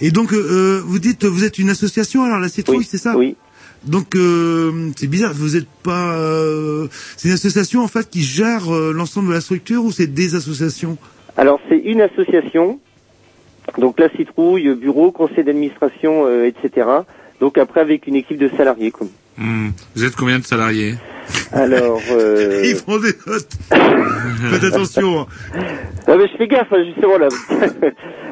[0.00, 3.16] Et donc, euh, euh, vous dites, vous êtes une association, alors la citrouille, c'est ça
[3.16, 3.36] Oui.
[3.84, 4.14] Donc
[4.96, 6.16] c'est bizarre, vous êtes pas.
[7.16, 10.96] c'est une association en fait qui gère l'ensemble de la structure ou c'est des associations?
[11.36, 12.78] Alors c'est une association,
[13.78, 16.86] donc la citrouille, bureau, conseil d'administration, euh, etc.
[17.40, 18.90] Donc après avec une équipe de salariés.
[18.90, 19.06] Quoi.
[19.38, 19.70] Hmm.
[19.94, 20.94] Vous êtes combien de salariés?
[21.52, 22.62] Alors, euh...
[22.64, 23.48] Ils font des notes.
[24.50, 25.20] Faites attention.
[25.20, 25.26] hein.
[26.06, 27.28] Ah, mais je fais gaffe, hein, justement là.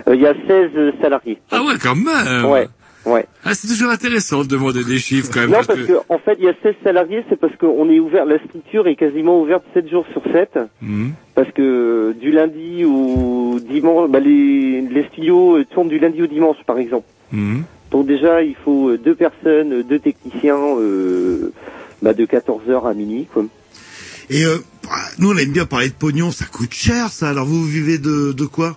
[0.09, 0.71] Euh, Il y a 16
[1.03, 1.39] salariés.
[1.51, 2.47] Ah ouais, quand même.
[2.47, 2.67] Ouais,
[3.07, 3.27] ouais.
[3.45, 5.51] Ah, c'est toujours intéressant de demander des chiffres quand même.
[5.51, 8.25] Non, parce que en fait, il y a 16 salariés, c'est parce qu'on est ouvert,
[8.25, 10.59] la structure est quasiment ouverte 7 jours sur 7.
[10.83, 11.11] Hmm.
[11.35, 16.27] Parce que du lundi au dimanche, bah, les, les studios euh, tournent du lundi au
[16.27, 17.07] dimanche, par exemple.
[17.33, 17.61] Hmm.
[17.91, 21.53] Donc déjà, il faut euh, deux personnes, euh, deux techniciens, euh,
[22.03, 23.45] bah, de 14h à minuit, quoi.
[24.31, 27.31] Et euh, bah, nous on aime bien parler de pognon, ça coûte cher ça.
[27.31, 28.77] Alors vous vivez de, de quoi?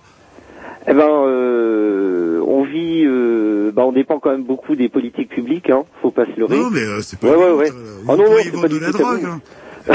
[0.86, 5.70] Eh ben, euh, on vit, euh, bah, on dépend quand même beaucoup des politiques publiques,
[5.70, 5.84] hein.
[6.02, 6.58] Faut pas se leurrer.
[6.58, 7.28] Non mais euh, c'est pas.
[7.28, 7.70] Ouais, ouais, ouais.
[8.08, 9.24] Ah non, c'est pas de la drogue.
[9.24, 9.40] hein.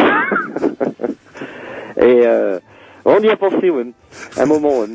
[2.02, 2.60] Et euh,
[3.06, 3.86] on y a pensé, ouais.
[4.38, 4.88] Un moment, ouais.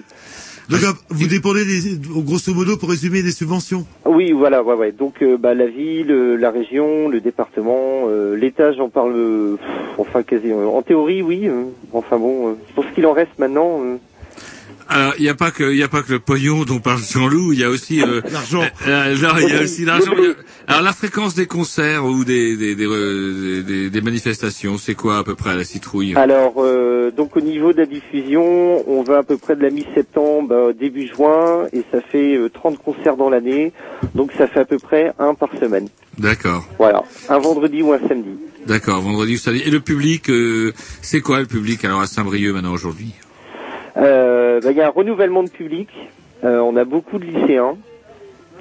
[0.68, 3.86] Donc euh, vous dépendez des, grosso modo pour résumer des subventions.
[4.07, 4.92] Oui, voilà, ouais, ouais.
[4.92, 9.68] Donc, euh, bah, la ville, euh, la région, le département, euh, l'État, j'en parle, pff,
[9.99, 10.53] enfin, quasi.
[10.53, 11.49] en théorie, oui.
[11.92, 13.80] enfin bon, pour ce qu'il en reste maintenant.
[14.91, 17.01] Euh, Alors, il n'y a pas que, il a pas que le pognon dont parle
[17.03, 18.62] Jean-Loup, il y a aussi euh, L'argent.
[18.87, 20.12] euh, non, il y a aussi l'argent.
[20.12, 24.95] a- Alors, la fréquence des concerts ou des des des, euh, des, des manifestations, c'est
[24.95, 26.14] quoi à peu près à la citrouille?
[26.16, 29.70] Alors, euh, donc au niveau de la diffusion, on va à peu près de la
[29.70, 33.72] mi-septembre à début juin, et ça fait euh, 30 concerts dans l'année,
[34.14, 35.89] donc ça fait à peu près un par semaine.
[36.18, 38.30] D'accord, Voilà, un vendredi ou un samedi.
[38.66, 39.01] d'accord.
[39.01, 39.62] Vendredi ou samedi.
[39.66, 40.72] Et le public, euh,
[41.03, 43.12] c'est quoi le public alors à Saint-Brieuc maintenant aujourd'hui?
[43.97, 45.88] Euh, bah, Il y a un renouvellement de public.
[46.45, 47.76] Euh, on a beaucoup de lycéens.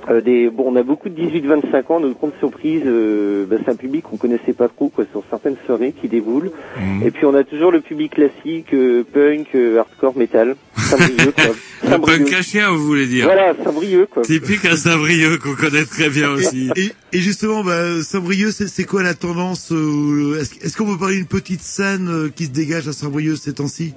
[0.10, 2.00] Euh, des, bon, on a beaucoup de 18-25 ans.
[2.00, 5.56] Notre grande surprise, euh, bah, c'est un public qu'on connaissait pas trop, quoi, sur certaines
[5.66, 6.52] soirées qui déboulent.
[6.78, 7.04] Mhm.
[7.08, 11.56] Et puis on a toujours le public classique, euh, punk, euh, hardcore, metal, Saint-Brieuc, quoi.
[12.06, 14.24] Punk à chien, vous voulez dire Voilà, Saint-Brieuc, quoi.
[14.24, 16.70] Typique à Saint-Brieuc qu'on connaît très bien aussi.
[16.76, 20.98] Et, et justement, bah, Saint-Brieuc, c'est, c'est quoi la tendance euh, Est-ce, est-ce qu'on peut
[20.98, 23.94] parler d'une petite scène euh, qui se dégage à Saint-Brieuc ces temps-ci?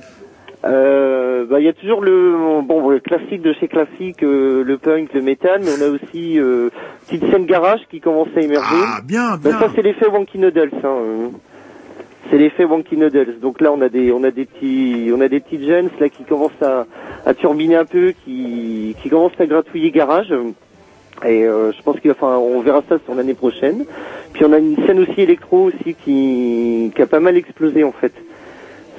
[0.66, 4.78] Euh, bah, il y a toujours le bon le classique de chez classique, euh, le
[4.78, 6.70] punk, le metal, mais on a aussi euh,
[7.06, 8.74] petite scène garage qui commence à émerger.
[8.74, 9.58] Ah, bien, Bah, bien.
[9.60, 10.70] ça c'est l'effet Wonky Noodles.
[10.82, 11.28] Hein, euh.
[12.30, 13.38] C'est l'effet Wonky Noodles.
[13.40, 16.08] Donc là on a des on a des petits on a des petites jeunes là
[16.08, 16.86] qui commencent à,
[17.24, 20.32] à turbiner un peu, qui qui commencent à gratouiller garage.
[21.24, 23.84] Et euh, je pense qu'enfin on verra ça sur l'année prochaine.
[24.32, 27.92] Puis on a une scène aussi électro aussi qui qui a pas mal explosé en
[27.92, 28.12] fait.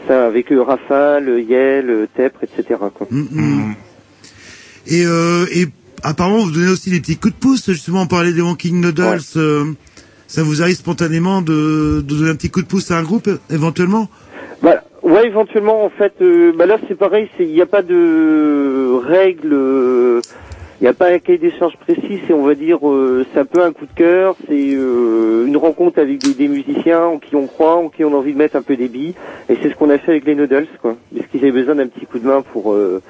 [0.08, 2.80] Ça avec Rafale, Yel, Tepre, etc.
[2.94, 3.08] Quoi.
[3.12, 3.76] Mm, mm.
[4.88, 5.66] Et, euh, et
[6.04, 7.66] apparemment, vous donnez aussi des petits coups de pouce.
[7.70, 9.20] Justement, on parlait des Walking Noodles.
[9.36, 9.66] euh,
[10.28, 13.30] ça vous arrive spontanément de, de donner un petit coup de pouce à un groupe,
[13.50, 14.10] éventuellement?
[14.62, 18.92] Bah, ouais, éventuellement, en fait, euh, bah là, c'est pareil, il n'y a pas de
[19.06, 20.22] règles,
[20.80, 23.40] il n'y a pas un cahier des charges précis, c'est, on va dire, euh, c'est
[23.40, 27.36] un peu un coup de cœur, c'est euh, une rencontre avec des, musiciens en qui
[27.36, 29.16] on croit, en qui on a envie de mettre un peu des billes,
[29.50, 31.88] et c'est ce qu'on a fait avec les Noodles, quoi, parce qu'ils avaient besoin d'un
[31.88, 33.02] petit coup de main pour euh,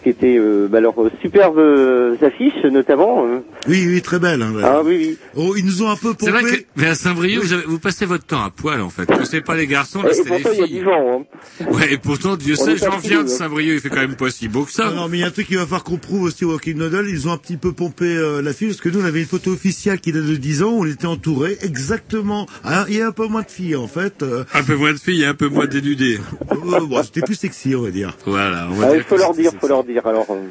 [0.00, 3.26] qui était, euh, bah, leurs superbes euh, affiches, notamment.
[3.26, 3.38] euh.
[3.68, 4.42] Oui, oui, très belle.
[4.42, 5.18] Hein, Ah oui, oui.
[5.36, 6.58] Oh, ils nous ont un peu C'est vrai pompé.
[6.58, 9.06] que, mais à Saint-Brieuc, vous, avez- vous passez votre temps à poil, en fait.
[9.06, 10.78] Que c'est pas les garçons, là, Et, et c'était pourtant, les il y a filles.
[10.78, 11.26] du vent.
[11.60, 11.64] Hein.
[11.70, 13.28] Ouais, et pourtant, Dieu sait, j'en viens de hein.
[13.28, 14.86] Saint-Brieuc, il fait quand même pas si beau que ça.
[14.90, 16.52] Non, non, mais il y a un truc qu'il va falloir qu'on prouve aussi au
[16.52, 17.06] Walking Noodle.
[17.08, 19.52] Ils ont un petit peu pompé euh, l'affiche parce que nous, on avait une photo
[19.52, 20.70] officielle qui date de 10 ans.
[20.72, 22.46] où On était entouré exactement.
[22.64, 24.22] Ah, il y a un peu moins de filles en fait.
[24.22, 26.18] euh, Un peu moins de filles et un peu moins dénudées.
[26.50, 28.16] euh, bon, c'était plus sexy, on va dire.
[28.26, 30.06] Voilà, on va Ah, il dire faut que leur dire, faut leur dire.
[30.06, 30.48] Alors, euh,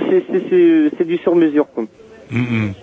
[0.97, 1.65] c'est du sur mesure.
[1.73, 1.85] Quoi.
[2.29, 2.73] Mhm.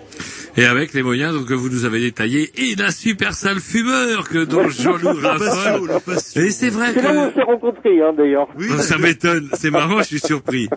[0.57, 4.27] Et avec les moyens donc, que vous nous avez détaillés et la super salle fumeur
[4.27, 5.91] que dont Jean-Loup raffole.
[6.35, 8.49] Et c'est vrai C'est là où on que s'est rencontrés, hein, d'ailleurs.
[8.59, 10.67] Oh, ça m'étonne, c'est marrant, je suis surpris.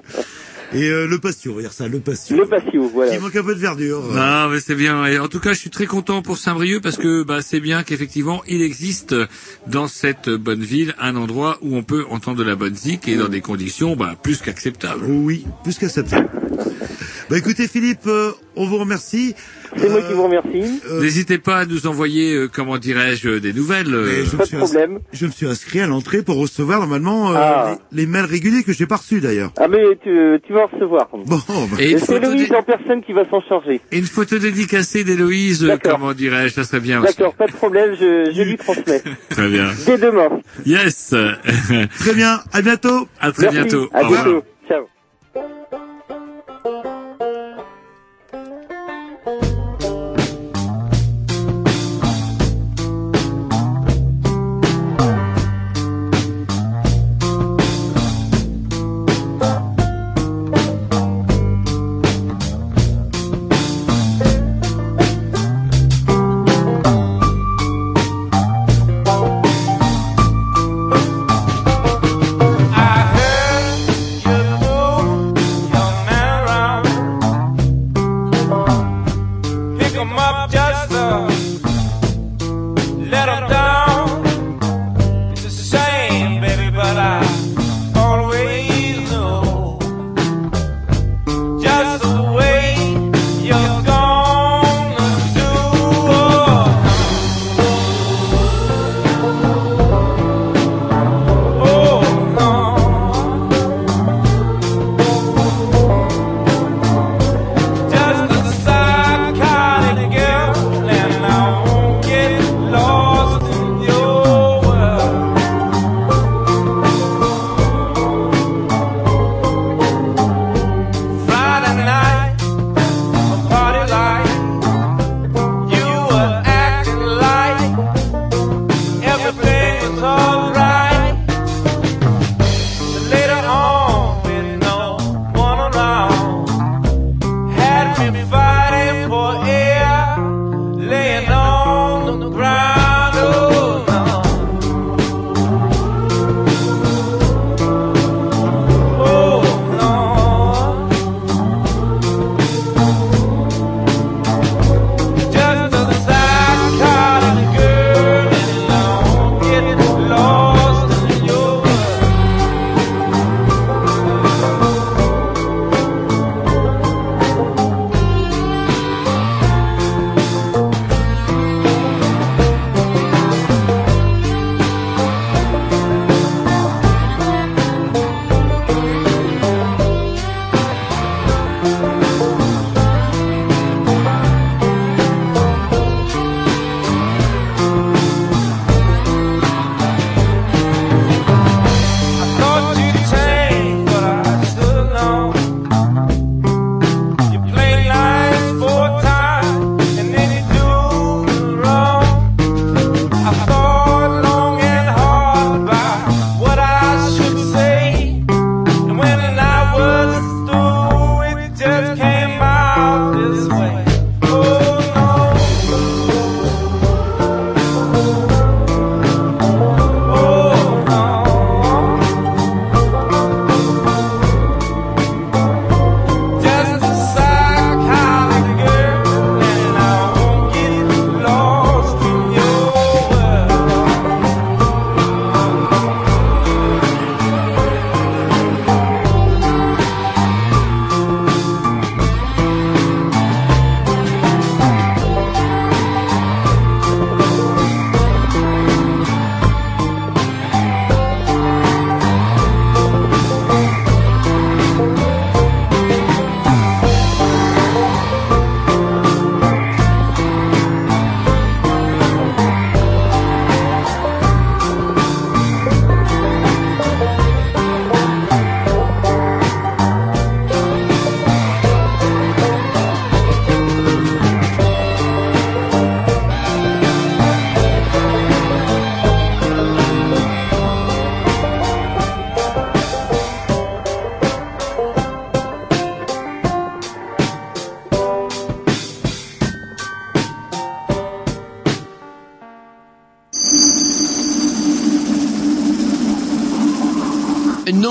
[0.74, 2.36] Et euh, le patio, regarde ça, le patio.
[2.36, 3.14] Le patio, voilà.
[3.14, 4.02] Il manque un peu de verdure.
[4.12, 5.04] Non, mais c'est bien.
[5.06, 7.82] Et en tout cas, je suis très content pour Saint-Brieuc parce que bah, c'est bien
[7.82, 9.14] qu'effectivement, il existe
[9.66, 13.16] dans cette bonne ville un endroit où on peut entendre de la bonne zik et
[13.16, 15.04] dans des conditions bah, plus qu'acceptables.
[15.04, 16.30] Oui, plus qu'acceptable.
[17.33, 19.35] Bah écoutez Philippe, euh, on vous remercie.
[19.74, 20.83] C'est moi qui vous remercie.
[21.01, 23.95] N'hésitez pas à nous envoyer, euh, comment dirais-je, des nouvelles.
[23.95, 27.37] euh, je me suis ins- Je me suis inscrit à l'entrée pour recevoir normalement euh,
[27.39, 27.78] Ah.
[27.91, 29.51] les, les mails réguliers que j'ai pas reçus d'ailleurs.
[29.59, 30.11] Ah mais tu,
[30.47, 31.09] tu vas en recevoir.
[31.11, 31.78] Bon, bah.
[31.80, 33.80] Et c'est des- en personne qui va s'en charger.
[33.93, 37.16] Et une photo dédicacée d'Héloïse, euh, comment dirais-je, ça serait bien aussi.
[37.16, 39.03] D'accord, pas de problème, je, je lui transmets.
[39.30, 39.70] Très bien.
[39.87, 40.28] Dès demain.
[40.66, 41.14] Yes.
[41.99, 43.09] Très bien, à bientôt.
[43.22, 43.89] À très Merci, bientôt.
[43.95, 44.24] À Au revoir.
[44.24, 44.43] bientôt.
[44.68, 44.85] Ciao.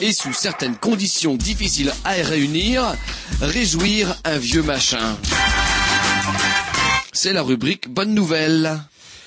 [0.00, 2.82] et sous certaines conditions difficiles à réunir,
[3.40, 5.16] réjouir un vieux machin.
[7.12, 8.80] C'est la rubrique Bonne Nouvelle.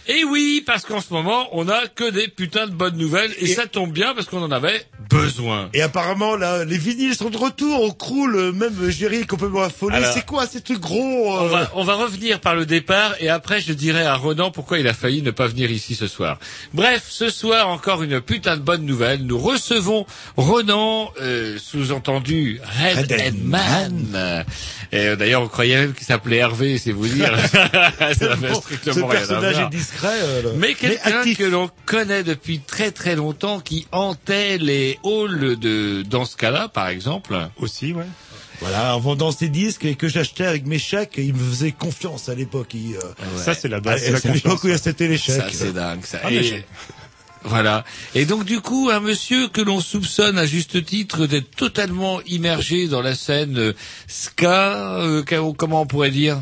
[0.08, 3.48] Et oui, parce qu'en ce moment, on a que des putains de bonnes nouvelles, et,
[3.48, 5.70] ça tombe bien parce qu'on en avait besoin.
[5.74, 7.82] Et apparemment, là, les vinyles sont de retour.
[7.84, 9.98] On croule, euh, même Géry est complètement affolé.
[10.14, 13.30] C'est quoi ces trucs gros euh, On va, on va revenir par le départ et
[13.30, 16.40] après je dirai à Ronan pourquoi il a failli ne pas venir ici ce soir.
[16.74, 19.26] Bref, ce soir encore une putain de bonne nouvelle.
[19.26, 20.06] Nous recevons
[20.38, 24.46] Ronan, euh, sous-entendu Red, Man.
[24.92, 27.34] Et euh, d'ailleurs on croyait même qu'il s'appelait Hervé, c'est vous dire.
[27.52, 29.70] ça Ce rien à voir.
[29.72, 30.20] est discret.
[30.22, 30.54] euh.
[30.58, 36.26] Mais quelqu'un que l'on connaît depuis très très longtemps, qui hantait les halls de dans
[36.26, 37.38] ce cas-là, par exemple.
[37.58, 38.06] Aussi, ouais.
[38.60, 42.30] Voilà, en vendant ses disques et que j'achetais avec mes chèques, il me faisait confiance
[42.30, 42.76] à l'époque.
[42.76, 43.00] euh,
[43.38, 45.36] Ça, c'est la base, Ah, c'est la C'est l'époque où il c'était les chèques.
[45.42, 46.20] Ça, c'est dingue, ça.
[46.24, 46.64] Ah, Et-
[47.46, 47.84] Voilà.
[48.16, 52.88] Et donc du coup, un monsieur que l'on soupçonne à juste titre d'être totalement immergé
[52.88, 53.74] dans la scène euh,
[54.08, 55.24] ska, euh,
[55.58, 56.42] comment on pourrait dire?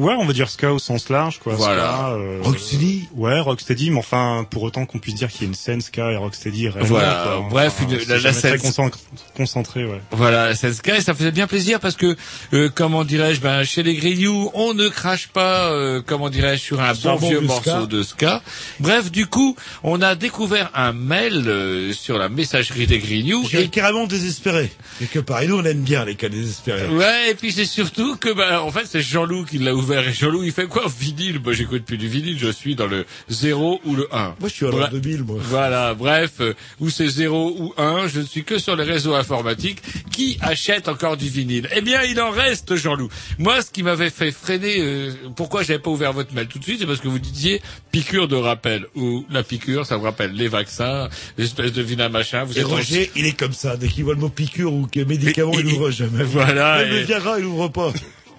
[0.00, 1.54] Ouais, on va dire ska au sens large, quoi.
[1.54, 1.84] Voilà.
[1.84, 5.48] Ska, euh, Rocksteady Ouais, Rocksteady, mais enfin, pour autant qu'on puisse dire qu'il y a
[5.48, 7.22] une scène ska et Rocksteady réellement, Voilà.
[7.24, 7.46] quoi.
[7.50, 8.90] Bref, Enfin, une- la- la scène- concent-
[9.36, 10.00] concentré, ouais.
[10.10, 12.16] Voilà, la scène ska, et ça faisait bien plaisir parce que,
[12.54, 16.80] euh, comment dirais-je, ben, chez les Grignoux, on ne crache pas, euh, comment dirais-je, sur
[16.80, 17.86] un bon bon vieux morceau ska.
[17.86, 18.42] de ska.
[18.78, 23.42] Bref, du coup, on a découvert un mail euh, sur la messagerie des Grignoux.
[23.50, 24.72] Je suis carrément désespéré.
[24.98, 25.42] Quelque part.
[25.42, 26.88] Et nous, on aime bien les cas désespérés.
[26.88, 29.89] Ouais, et puis c'est surtout que, bah, en fait, c'est Jean-Loup qui l'a ouvert.
[29.92, 33.04] Et Jean-Loup, il fait quoi Vinyle Moi, j'écoute plus du vinyle, je suis dans le
[33.28, 34.36] 0 ou le 1.
[34.38, 35.36] Moi, je suis à l'an Bra- 2000, moi.
[35.40, 39.14] Voilà, bref, euh, où c'est 0 ou 1, je ne suis que sur les réseaux
[39.14, 39.82] informatiques.
[40.12, 43.08] Qui achète encore du vinyle Eh bien, il en reste, Jean-Loup.
[43.38, 46.64] Moi, ce qui m'avait fait freiner, euh, pourquoi j'avais pas ouvert votre mail tout de
[46.64, 47.60] suite, c'est parce que vous disiez
[47.90, 48.86] piqûre de rappel.
[48.94, 52.44] Ou la piqûre, ça vous rappelle les vaccins, l'espèce de vilain machin.
[52.44, 53.76] Vous Et êtes en- Roger, il est comme ça.
[53.76, 56.24] Dès qu'il voit le mot piqûre ou que médicament, il ouvre jamais.
[56.30, 57.92] Voilà, Même le et- Viagra, il ouvre pas.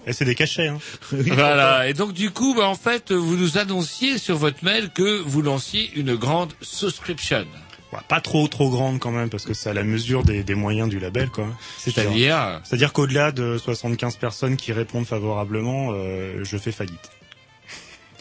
[0.08, 0.80] Et c'est des cachets, hein.
[1.12, 1.88] Voilà.
[1.88, 5.42] Et donc du coup, bah, en fait, vous nous annonciez sur votre mail que vous
[5.42, 7.46] lanciez une grande subscription.
[7.94, 10.56] Ouais, pas trop trop grande quand même parce que c'est à la mesure des, des
[10.56, 11.48] moyens du label quoi.
[11.78, 17.12] C'est-à-dire C'est-à-dire qu'au-delà de 75 personnes qui répondent favorablement, euh, je fais faillite.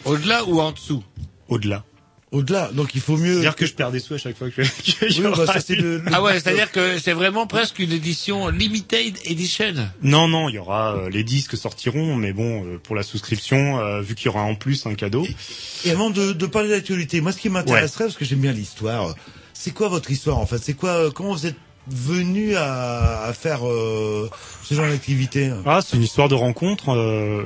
[0.05, 1.05] Au-delà ou en dessous?
[1.49, 1.85] Au-delà.
[2.33, 3.33] Au-delà, donc il faut mieux.
[3.35, 4.71] C'est-à-dire que je perds des sous à chaque fois que je.
[5.21, 8.49] Oui, bah, ça, c'est une- le- Ah ouais, c'est-à-dire que c'est vraiment presque une édition
[8.51, 9.75] limited edition.
[10.03, 13.81] Non, non, il y aura euh, les disques sortiront, mais bon, euh, pour la souscription,
[13.81, 15.27] euh, vu qu'il y aura en plus un cadeau.
[15.85, 19.13] Et avant de, de parler d'actualité, moi, ce qui m'intéresserait, parce que j'aime bien l'histoire,
[19.53, 20.59] c'est quoi votre histoire, en fait?
[20.59, 21.57] C'est quoi, euh, comment vous êtes
[21.89, 24.31] venu à, à faire, euh,
[24.71, 25.51] ce genre d'activité?
[25.67, 26.91] Ah, c'est une histoire de rencontre.
[26.95, 27.45] euh,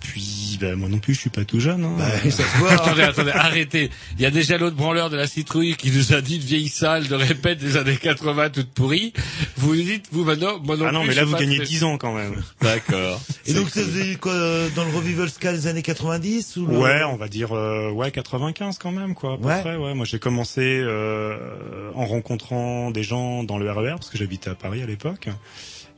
[0.00, 1.84] puis, bah, moi non plus, je suis pas tout jeune.
[1.84, 1.96] Hein.
[2.30, 2.70] ça se voit.
[2.72, 3.90] attendez, attendez, arrêtez.
[4.16, 6.68] Il y a déjà l'autre branleur de la citrouille qui nous a dit de vieille
[6.68, 9.12] salle, de répète des années 80 toute pourrie.
[9.56, 11.84] Vous dites, vous maintenant, moi non ah non, plus, mais là vous gagnez très- 10
[11.84, 12.40] ans quand même.
[12.62, 13.20] D'accord.
[13.46, 17.02] Et donc, c'est quoi, euh, dans le revival ska des années 90 ou le- Ouais,
[17.04, 19.34] on va dire euh, ouais 95 quand même quoi.
[19.34, 19.60] À peu Ouais.
[19.60, 19.94] près, ouais.
[19.94, 24.54] Moi j'ai commencé euh, en rencontrant des gens dans le RER parce que j'habitais à
[24.54, 25.28] Paris à l'époque.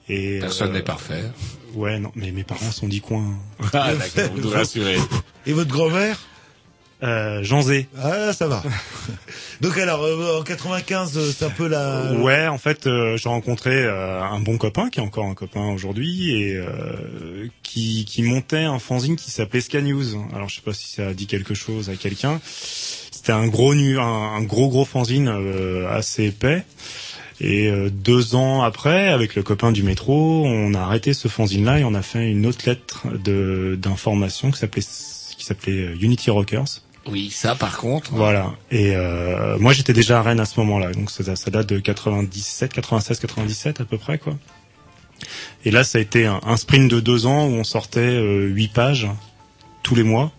[0.09, 1.25] Et Personne euh, n'est parfait.
[1.75, 3.35] Ouais, non, mais mes parents sont du coin.
[3.73, 4.99] Ah, d'accord, vous nous rassurez.
[5.47, 6.19] Et votre grand-mère?
[7.03, 7.89] Euh, Jean Zé.
[8.01, 8.63] Ah, ça va.
[9.61, 12.13] donc alors, euh, en 95, euh, c'est un peu la...
[12.15, 15.69] Ouais, en fait, euh, j'ai rencontré euh, un bon copain qui est encore un copain
[15.73, 20.17] aujourd'hui et euh, qui, qui montait un fanzine qui s'appelait Ska News.
[20.35, 22.41] Alors je sais pas si ça dit quelque chose à quelqu'un.
[22.45, 26.65] C'était un gros nu, un, un gros gros fanzine euh, assez épais.
[27.41, 31.81] Et euh, deux ans après, avec le copain du métro, on a arrêté ce fanzine-là
[31.81, 36.31] et on a fait une autre lettre de d'information qui s'appelait qui s'appelait euh, Unity
[36.31, 36.81] Rockers.
[37.07, 38.13] Oui, ça par contre.
[38.13, 38.55] Voilà.
[38.71, 41.79] Et euh, moi j'étais déjà à Rennes à ce moment-là, donc ça, ça date de
[41.79, 44.35] 97, 96, 97 à peu près quoi.
[45.65, 48.47] Et là ça a été un, un sprint de deux ans où on sortait euh,
[48.47, 49.09] huit pages
[49.83, 50.33] tous les mois,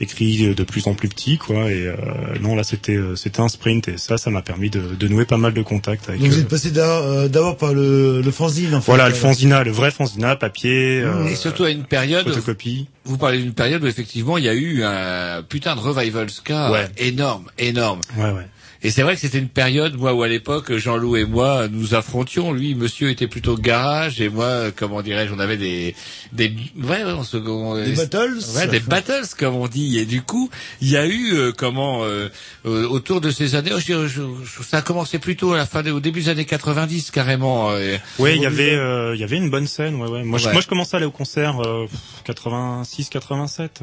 [0.00, 1.70] écrit de plus en plus petit quoi.
[1.70, 1.94] Et euh,
[2.40, 5.24] non là c'était euh, c'était un sprint et ça ça m'a permis de, de nouer
[5.24, 6.20] pas mal de contacts avec.
[6.20, 8.86] Donc vous euh, êtes passé d'abord euh, d'abord par le, le fanzine, en fait.
[8.90, 11.00] voilà le fanzina, le vrai fanzina, papier.
[11.02, 12.88] euh, Et surtout à une période, photocopie.
[13.04, 16.70] vous parlez d'une période où effectivement il y a eu un putain de revival ska
[16.72, 16.88] Ouais.
[16.98, 18.00] énorme, énorme.
[18.18, 18.46] Ouais ouais.
[18.86, 21.94] Et c'est vrai que c'était une période, moi, où à l'époque, Jean-Loup et moi, nous
[21.94, 22.52] affrontions.
[22.52, 25.96] Lui, monsieur était plutôt garage, et moi, comment dirais-je, on avait des,
[26.32, 29.98] des, ouais, ouais, on se, on- Des battles Ouais, des battles, comme on dit.
[29.98, 32.28] Et du coup, il y a eu, euh, comment, euh,
[32.64, 35.66] euh, autour de ces années, je dirais, je- je- ça a commencé plutôt à la
[35.66, 37.70] fin, des- au début des années 90, carrément.
[37.72, 39.96] euh, Ouais, il y avait, euh, il y avait une bonne scène.
[39.96, 40.22] Ouais, ouais.
[40.22, 41.86] Moi, je, moi, je commençais à aller au concert euh,
[42.24, 43.82] 86, 87.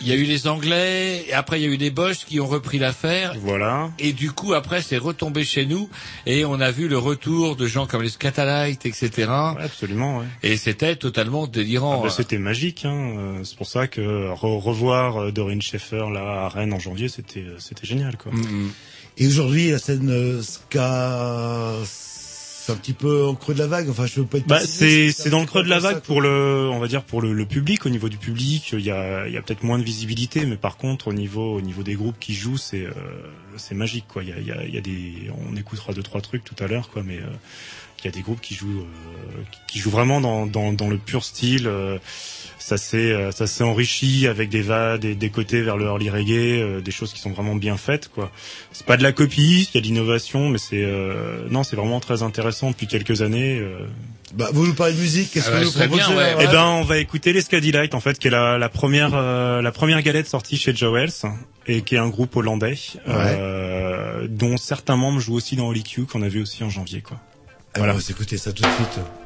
[0.00, 0.06] Ouais.
[0.06, 2.40] Il y a eu les Anglais, et après il y a eu les Bosch qui
[2.40, 3.34] ont repris l'affaire.
[3.40, 3.90] Voilà.
[3.98, 5.88] Et du coup, après, c'est retombé chez nous,
[6.26, 9.28] et on a vu le retour de gens comme les Scatalites, etc.
[9.60, 10.24] absolument, ouais.
[10.42, 12.00] Et c'était totalement délirant.
[12.00, 12.84] Ah bah, c'était magique.
[12.84, 13.14] Hein.
[13.18, 14.00] euh, C'est pour ça que
[14.32, 18.32] re- revoir euh, Doreen Schaeffer là à Rennes en janvier, c'était euh, c'était génial, quoi.
[19.16, 21.72] Et aujourd'hui, la scène euh, ska,
[22.64, 23.90] c'est un petit peu au creux de la vague.
[23.90, 26.22] Enfin, je veux pas être Bah, c'est c'est dans le creux de la vague pour
[26.22, 29.26] le on va dire pour le, le public au niveau du public il y a
[29.26, 31.94] il y a peut-être moins de visibilité mais par contre au niveau au niveau des
[31.94, 32.92] groupes qui jouent c'est euh,
[33.58, 35.92] c'est magique quoi il y a il y a, il y a des on écoutera
[35.92, 37.26] deux trois trucs tout à l'heure quoi mais euh,
[38.04, 40.98] il y a des groupes qui jouent euh, qui jouent vraiment dans dans dans le
[40.98, 41.98] pur style euh,
[42.58, 46.10] ça s'est euh, ça s'est enrichi avec des va des, des côtés vers le early
[46.10, 48.30] reggae euh, des choses qui sont vraiment bien faites quoi
[48.72, 51.76] c'est pas de la copie il y a de l'innovation mais c'est euh, non c'est
[51.76, 53.86] vraiment très intéressant depuis quelques années euh,
[54.34, 56.34] Bah, vous nous parlez de musique, qu'est-ce ah que bah, vous proposez bien, ouais.
[56.40, 59.62] Eh ben, on va écouter les Scadilight, en fait, qui est la, la première, euh,
[59.62, 61.12] la première galette sortie chez Joels,
[61.68, 62.76] et qui est un groupe hollandais,
[63.06, 67.00] euh, dont certains membres jouent aussi dans Holy Q, qu'on a vu aussi en janvier,
[67.00, 67.18] quoi.
[67.76, 69.23] On va s'écouter ça tout de suite.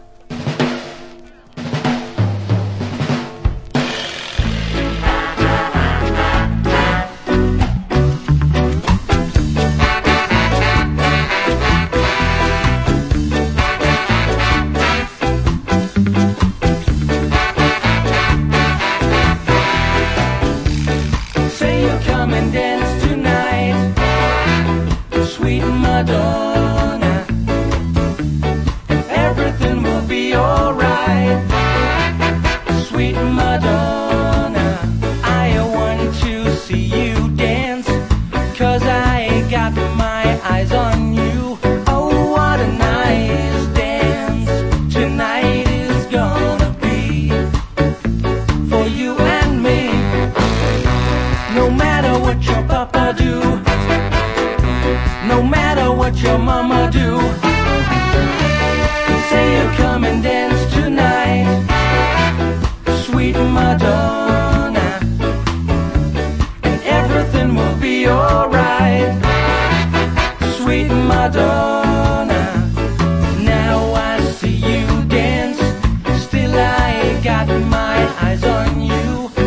[78.16, 79.38] Eyes on you.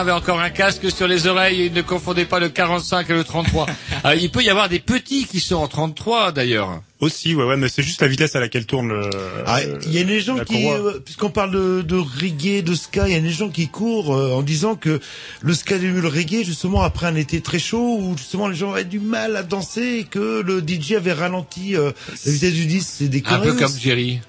[0.00, 3.24] Avaient encore un casque sur les oreilles et ne confondaient pas le 45 et le
[3.24, 3.66] 33.
[4.04, 6.82] Ah, il peut y avoir des petits qui sont en 33 d'ailleurs.
[7.00, 9.08] Aussi, ouais, ouais, mais c'est juste la vitesse à laquelle tourne le.
[9.46, 13.08] Ah, Il y a des gens qui, euh, puisqu'on parle de, de reggae, de ska,
[13.08, 15.00] il y a des gens qui courent euh, en disant que
[15.40, 18.84] le ska le reggae, justement, après un été très chaud, où justement les gens avaient
[18.84, 21.90] du mal à danser et que le DJ avait ralenti euh,
[22.26, 24.20] la vitesse du disque, c'est des Un peu comme Jerry.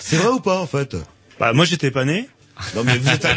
[0.00, 0.96] C'est vrai ou pas, en fait?
[1.40, 2.28] Bah, moi, j'étais pas né.
[2.74, 3.36] Non, mais vous êtes un...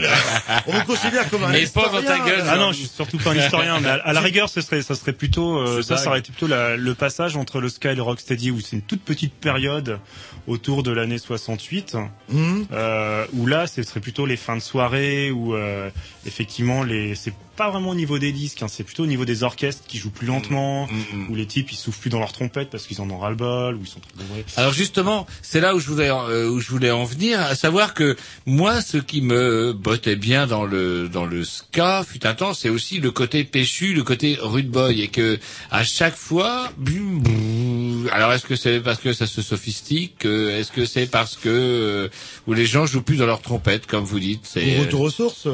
[0.68, 2.38] On vous considère comme un Mais pas dans ta historien, gueule.
[2.46, 2.52] là.
[2.54, 4.82] Ah non, je suis surtout pas un historien, mais à, à la rigueur, ce serait,
[4.82, 7.92] ça serait plutôt, euh, ça, ça aurait été plutôt la- le passage entre le ska
[7.92, 10.00] et le rocksteady, où c'est une toute petite période
[10.48, 11.98] autour de l'année 68,
[12.30, 12.66] Mhm.
[12.72, 15.90] euh, où là, ce serait plutôt les fins de soirée, où euh,
[16.26, 19.44] effectivement, les, c'est pas vraiment au niveau des disques, hein, c'est plutôt au niveau des
[19.44, 22.70] orchestres qui jouent plus lentement, Mm, où les types ils soufflent plus dans leur trompette
[22.70, 24.46] parce qu'ils en ont ras le bol, où ils sont trop bourrés.
[24.56, 27.94] Alors justement, c'est là où je voulais euh, où je voulais en venir, à savoir
[27.94, 28.16] que
[28.46, 32.70] moi, ce qui me bottait bien dans le dans le ska, fut un temps, c'est
[32.70, 35.40] aussi le côté péchu, le côté rude boy, et que
[35.72, 38.08] à chaque fois, bim, bouh.
[38.12, 41.50] alors est-ce que c'est parce que ça se sophistique, euh, est-ce que c'est parce que
[41.50, 42.10] euh,
[42.48, 45.48] où les gens jouent plus dans leur trompette, comme vous dites, c'est retour aux sources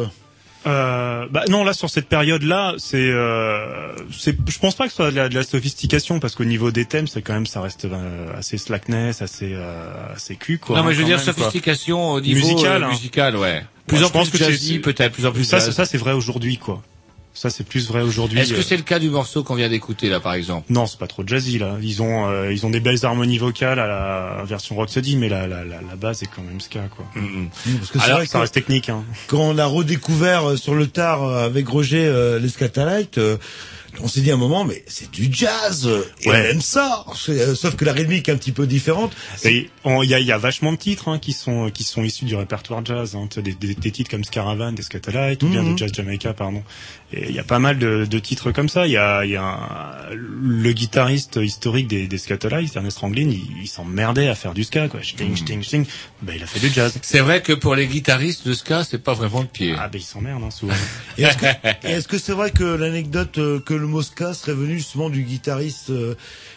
[0.68, 4.96] Euh, bah non, là sur cette période-là, c'est, euh, c'est, je pense pas que ce
[4.96, 7.62] soit de la, de la sophistication parce qu'au niveau des thèmes, c'est quand même, ça
[7.62, 10.78] reste euh, assez slackness, assez, euh, assez cul quoi.
[10.78, 11.34] non, mais hein, je veux dire même, quoi.
[11.34, 12.90] sophistication au niveau musical, euh, hein.
[12.90, 13.64] musical, ouais.
[13.86, 15.72] Plus Ouais, en je pense plus que jazzy, peut-être, plus en plus Ça, jazz.
[15.72, 16.82] ça c'est vrai aujourd'hui quoi.
[17.36, 18.40] Ça c'est plus vrai aujourd'hui.
[18.40, 18.64] Est-ce que euh.
[18.66, 20.66] c'est le cas du morceau qu'on vient d'écouter là, par exemple?
[20.72, 21.76] Non, c'est pas trop jazzy là.
[21.82, 25.46] Ils ont, euh, ils ont des belles harmonies vocales à la version Rocksteady, mais la,
[25.46, 27.06] la, la, la base est quand même ska quoi.
[27.16, 27.48] Mmh,
[27.78, 28.88] Parce que c'est Alors vrai ça que reste technique.
[28.90, 29.04] Hein.
[29.28, 33.36] quand on a redécouvert euh, sur le tard euh, avec Roger euh, les Scatalites, euh,
[34.02, 36.42] on s'est dit à un moment, mais c'est du jazz, euh, et Ouais.
[36.48, 37.06] on aime ça.
[37.16, 39.14] C'est, euh, sauf que la rythmique est un petit peu différente.
[39.44, 41.84] Et on- il y a, il y a vachement de titres hein, qui sont qui
[41.84, 44.82] sont issus du répertoire jazz, hein, Tu sais, des, des, des titres comme Scaravan, des
[44.84, 45.74] Scatalites, ou bien Mhm.
[45.74, 46.64] de Jazz Jamaica, pardon.
[47.14, 48.86] Et il y a pas mal de, de titres comme ça.
[48.88, 53.30] Il y a, il y a un- le guitariste historique des, des Scatalites, Ernest Ranglin,
[53.30, 55.02] il, il s'emmerdait à faire du ska, quoi.
[55.04, 55.86] Sting, sting, sting.
[56.22, 56.94] Ben, il a fait du jazz.
[57.02, 59.76] C'est vrai que pour les guitaristes, le ska, c'est pas vraiment le pied.
[59.78, 60.74] Ah ben il s'emmerde hein, souvent.
[61.18, 61.46] Et est-ce que
[61.88, 63.74] et est-ce que c'est vrai que l'anecdote euh, que
[64.04, 65.92] ska serait venu justement du guitariste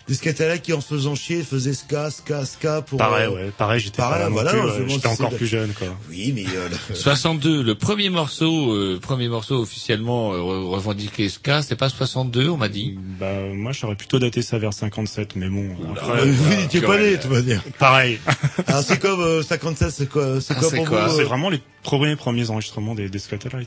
[0.09, 2.99] euh, des Scatalites qui en se faisant chier faisait ska, ska, ska pour...
[2.99, 3.53] pareil, euh, ouais.
[3.57, 5.89] Pareil, j'étais pareil, voilà, me demande J'étais encore plus jeune, quoi.
[6.09, 6.45] Oui, mais...
[6.57, 11.77] euh, le- 62, le premier morceau, euh, premier morceau officiellement euh, re- revendiqué ska, c'est
[11.77, 12.99] pas 62, on m'a dit.
[13.21, 15.69] Bah moi j'aurais plutôt daté ça vers 57, mais bon.
[15.93, 17.63] après, Euh, vous ouais, n'étiez ouais, pas né, tu vas dire.
[17.79, 18.19] Pareil.
[18.67, 21.23] Alors c'est comme euh, 57, c'est quoi, c'est Ah, quoi c'est pour quoi vous C'est
[21.23, 23.19] euh, vraiment les premiers premiers enregistrements des, des.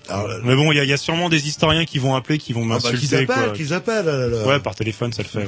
[0.09, 0.23] Ah.
[0.43, 2.53] Mais bon, il y a, il y a sûrement des historiens qui vont appeler, qui
[2.53, 3.15] vont ah, bah, qu'ils m'insulter.
[3.17, 3.53] appellent, quoi.
[3.53, 4.05] qu'ils appellent.
[4.05, 4.45] là, là.
[4.47, 5.39] Ouais, par téléphone, ça le fait.
[5.39, 5.47] ouais.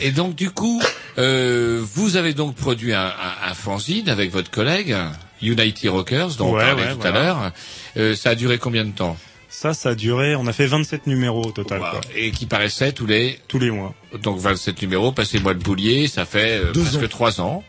[0.00, 0.80] Et donc du coup,
[1.18, 4.94] euh, vous avez donc produit un, un, un fanzine avec votre collègue,
[5.42, 7.20] Unity Rockers, dont Ouais, on parlait ouais, tout voilà.
[7.20, 7.52] à l'heure.
[7.96, 9.16] Euh, ça a duré combien de temps?
[9.48, 10.36] Ça, ça a duré.
[10.36, 11.80] On a fait 27 numéros au total.
[11.80, 11.90] Wow.
[11.90, 12.00] quoi.
[12.14, 13.38] Et qui paraissait tous les...
[13.48, 13.94] Tous les mois.
[14.22, 17.08] Donc 27 numéros, passez-moi le boulier, ça fait euh, Deux presque ans.
[17.08, 17.64] trois ans.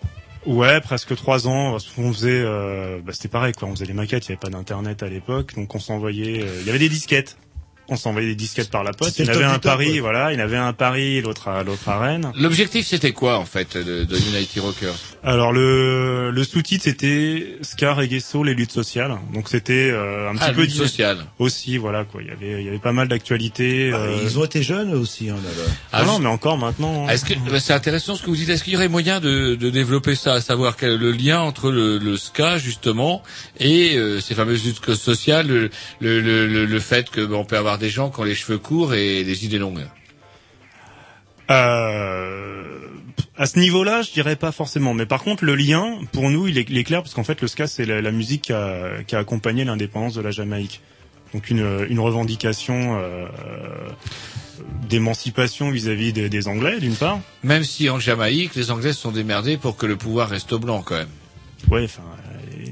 [0.45, 1.77] Ouais, presque trois ans.
[1.97, 3.67] On faisait, euh, bah, c'était pareil quoi.
[3.67, 4.25] On faisait les maquettes.
[4.27, 6.43] Il y avait pas d'internet à l'époque, donc on s'envoyait.
[6.43, 7.37] euh, Il y avait des disquettes.
[7.91, 9.17] On s'envoyait des disquettes par la poste.
[9.19, 9.99] Il y en le avait un Paris, ouais.
[9.99, 10.31] voilà.
[10.31, 12.31] Il y en avait un à Paris, l'autre à l'autre à Rennes.
[12.35, 14.93] L'objectif c'était quoi en fait de, de Unity Rockers
[15.23, 19.17] Alors le le sous-titre c'était Ska Reggae Soul et lutte sociale.
[19.33, 21.17] Donc c'était euh, un petit Ah, peu lutte sociale.
[21.39, 22.21] aussi voilà quoi.
[22.21, 23.89] Il y avait il y avait pas mal d'actualités.
[23.93, 25.29] Ah, euh, Ils ont été jeunes aussi.
[25.29, 25.69] Hein, là, là.
[25.91, 27.07] Ah, Ah, non, mais encore maintenant.
[27.07, 27.09] hein.
[27.11, 29.55] Est-ce que bah, c'est intéressant ce que vous dites Est-ce qu'il y aurait moyen de,
[29.55, 33.23] de développer ça, à savoir quel est le lien entre le, le ska justement
[33.59, 37.45] et euh, ces fameuses luttes sociales, le, le, le, le- le fait que bah, on
[37.45, 39.87] peut avoir des gens qui ont les cheveux courts et les idées longues.
[41.49, 42.63] Euh,
[43.37, 44.93] à ce niveau-là, je dirais pas forcément.
[44.93, 47.41] Mais par contre, le lien, pour nous, il est, il est clair parce qu'en fait,
[47.41, 50.81] le ska, c'est la, la musique qui a, qui a accompagné l'indépendance de la Jamaïque.
[51.33, 53.25] Donc une, une revendication euh,
[54.89, 57.19] d'émancipation vis-à-vis des, des Anglais, d'une part.
[57.43, 60.59] Même si en Jamaïque, les Anglais se sont démerdés pour que le pouvoir reste au
[60.59, 61.09] blanc quand même.
[61.69, 62.03] Ouais, enfin,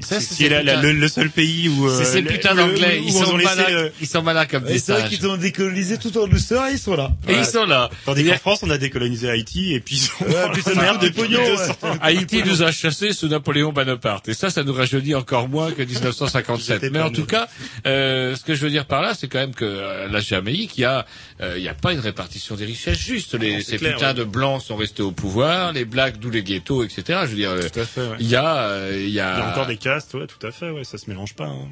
[0.02, 3.90] c'est le, le seul pays où euh, c'est ces putains d'Anglais, ils on sont euh,
[4.00, 5.10] ils sont malins comme Et des c'est vrai sages.
[5.10, 7.10] qu'ils ont décolonisé tout en douceur et ils sont là.
[7.28, 7.90] Et ils sont là.
[8.04, 10.24] Tandis qu'en France, on a décolonisé Haïti et puis ils sont
[10.76, 11.88] merde des depuis pognons, 200 ouais.
[12.00, 14.28] Haïti nous a chassés sous Napoléon Bonaparte.
[14.28, 16.74] Et ça, ça nous rajeunit encore moins que 1957.
[16.82, 17.48] J'étais Mais en tout cas,
[17.86, 20.78] euh, ce que je veux dire par là, c'est quand même que euh, la Jamaïque,
[20.78, 21.06] il y a,
[21.56, 23.36] il y a pas une répartition des richesses juste.
[23.62, 27.20] Ces putains de blancs sont restés au pouvoir, les blacks, d'où les ghettos, etc.
[27.24, 27.54] Je veux dire,
[28.20, 30.98] il y a, il y a, encore des castes, ouais, tout à fait, ouais, ça
[30.98, 31.46] se mélange pas.
[31.46, 31.68] hein.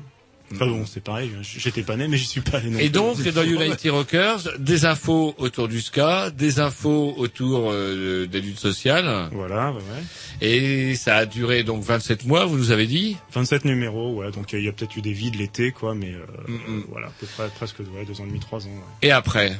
[0.52, 3.20] Enfin bon, c'est pareil, j'étais pas né, mais j'y suis pas allé non Et donc,
[3.20, 9.28] dans United Rockers, des infos autour du ska, des infos autour euh, des luttes sociales.
[9.32, 10.46] Voilà, ouais, ouais.
[10.48, 13.16] Et ça a duré donc 27 mois, vous nous avez dit?
[13.32, 16.24] 27 numéros, ouais, donc il y a peut-être eu des vides l'été, quoi, mais euh,
[16.46, 18.70] Mm, voilà, à peu près presque ouais, deux ans et demi, trois ans.
[18.70, 19.08] ouais.
[19.08, 19.58] Et après?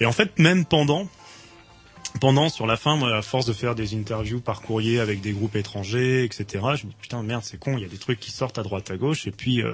[0.00, 1.06] Et en fait, même pendant,
[2.20, 5.32] pendant sur la fin, moi, à force de faire des interviews par courrier avec des
[5.32, 8.20] groupes étrangers, etc., je me dis putain merde, c'est con, il y a des trucs
[8.20, 9.72] qui sortent à droite à gauche, et puis euh,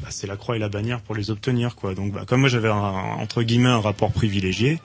[0.00, 1.94] bah, c'est la croix et la bannière pour les obtenir, quoi.
[1.94, 4.80] Donc, bah, comme moi j'avais entre guillemets un rapport privilégié.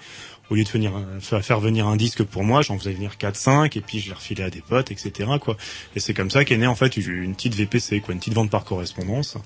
[0.51, 0.91] Au lieu de venir,
[1.21, 4.13] faire faire venir un disque pour moi, j'en faisais venir 4-5 et puis je les
[4.13, 5.27] refilais à des potes, etc.
[5.41, 5.57] quoi.
[5.95, 8.51] Et c'est comme ça qu'est née en fait une petite VPC, quoi, une petite vente
[8.51, 9.39] par correspondance.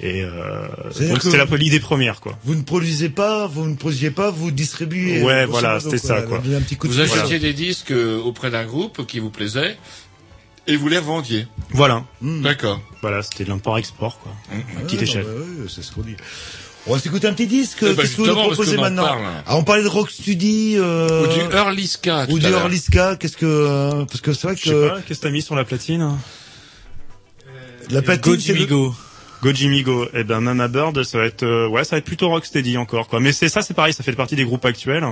[0.00, 0.68] Et euh,
[1.08, 2.38] donc que- c'était la l'idée première, quoi.
[2.44, 5.22] Vous ne produisez pas, vous ne produisiez pas, vous distribuez.
[5.22, 6.38] Ouais, grosso voilà, c'était ça, quoi.
[6.38, 9.30] Donnez Un petit coup de Vous achetiez des disques euh, auprès d'un groupe qui vous
[9.30, 9.76] plaisait
[10.68, 11.46] et vous les revendiez.
[11.70, 12.04] Voilà.
[12.22, 12.80] D'accord.
[13.00, 14.32] Voilà, c'était de l'import-export, quoi.
[14.52, 15.24] À Ouais, petite non, échelle.
[15.24, 16.16] bah ouais, c'est ce qu'on dit.
[16.86, 17.78] On va s'écouter un petit disque.
[17.82, 19.18] Eh ben, Qu'est-ce que vous nous proposez maintenant.
[19.46, 20.76] Ah, On parlait de Rocksteady.
[20.78, 21.24] Euh...
[21.24, 22.24] Ou du early ska.
[22.30, 23.16] Ou du early ska.
[23.16, 25.42] Qu'est-ce que euh, parce que c'est vrai Je sais que pas, qu'est-ce que t'as mis
[25.42, 26.16] sur la platine?
[27.90, 28.32] La platine.
[28.32, 29.07] Go c'est
[29.42, 29.52] Jimmy Go.
[29.52, 30.06] Jimmy Go.
[30.14, 33.08] Eh ben Mama Bird, ça va être euh, ouais, ça va être plutôt rocksteady encore
[33.08, 33.20] quoi.
[33.20, 35.06] Mais c'est ça, c'est pareil, ça fait partie des groupes actuels.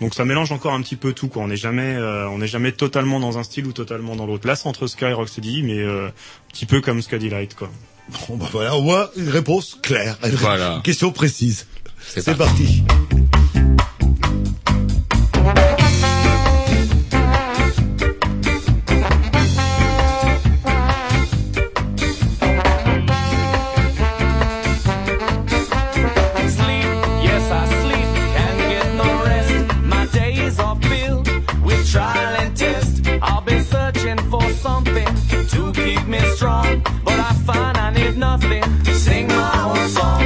[0.00, 1.42] Donc ça mélange encore un petit peu tout quoi.
[1.42, 4.46] On n'est jamais euh, on n'est jamais totalement dans un style ou totalement dans l'autre.
[4.46, 7.70] Là, c'est entre ska et rocksteady, mais euh, un petit peu comme Ska Delight quoi.
[8.28, 10.18] Bon, bah voilà, au moins une réponse claire.
[10.24, 10.74] Une, Voilà.
[10.76, 11.66] une question précise.
[12.06, 12.82] C'est C'est parti.
[37.04, 38.62] But I find I need nothing.
[38.92, 40.22] Sing my own song.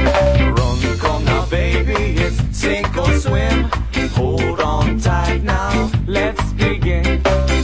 [0.55, 3.69] Run, come now, baby, it's sink or swim.
[4.15, 7.21] Hold on tight now, let's begin.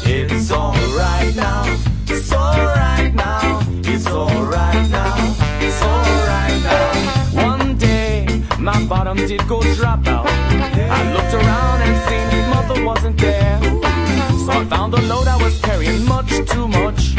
[0.08, 1.64] It's alright now,
[2.08, 5.16] it's alright now, it's alright now,
[5.60, 7.48] it's alright now.
[7.48, 10.28] One day, my bottom did go drop out.
[10.28, 13.60] I looked around and seen mother wasn't there.
[14.46, 17.15] So I found the load I was carrying much too much.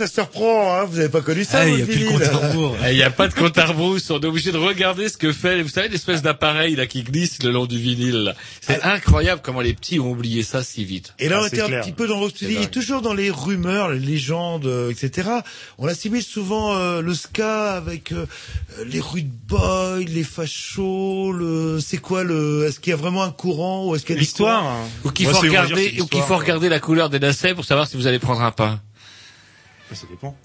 [0.00, 0.84] Et ah, ça se reprend, hein.
[0.84, 2.76] Vous avez pas connu ça, Ah, il y a plus de compte à rebours.
[2.86, 3.96] Eh, Il n'y a pas de compte à rebours.
[4.10, 7.42] On est obligé de regarder ce que fait, vous savez, l'espèce d'appareil là qui glisse
[7.42, 8.34] le long du vinyle.
[8.60, 11.14] C'est incroyable comment les petits ont oublié ça si vite.
[11.18, 11.80] Et là, Ah, on était un clair.
[11.82, 12.70] petit peu dans suivi, dingue.
[12.70, 15.28] toujours dans les rumeurs, les légendes, euh, etc.
[15.78, 18.26] On assimile souvent euh, le ska avec euh,
[18.86, 23.30] les rude boys, les fachos, le, c'est quoi le, est-ce qu'il y a vraiment un
[23.30, 24.88] courant ou est-ce qu'il y a des L'histoire, hein.
[25.04, 27.96] Ou qu'il faut regarder, ou qu'il faut regarder la couleur des lacets pour savoir si
[27.96, 28.80] vous allez prendre un pain.
[29.94, 30.36] Ça dépend.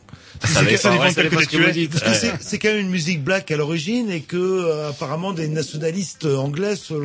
[0.44, 1.04] Ça dépend, ça dépend
[1.38, 1.92] ouais, ça que dites.
[1.92, 5.48] Parce que c'est, quand même une musique black à l'origine et que euh, apparemment des
[5.48, 7.02] nationalistes anglais sont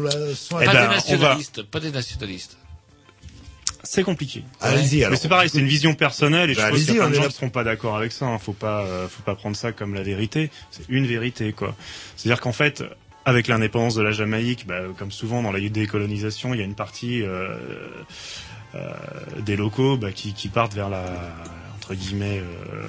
[0.61, 2.57] Eh Pas ben, des on va- nationalistes, pas des nationalistes.
[3.83, 4.43] C'est compliqué.
[4.61, 5.11] Allez-y, alors.
[5.13, 7.03] Mais c'est pareil, c'est une vision personnelle et Bah, je pense allez-y, qu'il y a
[7.03, 8.27] plein de gens qui seront pas d'accord avec ça.
[8.27, 8.39] Hein.
[8.39, 10.51] Faut pas, euh, faut pas prendre ça comme la vérité.
[10.71, 11.77] C'est une vérité, quoi.
[12.17, 12.83] C'est-à-dire qu'en fait,
[13.27, 16.75] avec l'indépendance de la Jamaïque, bah, comme souvent dans la décolonisation, il y a une
[16.75, 17.57] partie euh,
[18.75, 18.93] euh,
[19.41, 21.05] des locaux bah, qui, qui partent vers la
[21.85, 22.83] entre guillemets euh,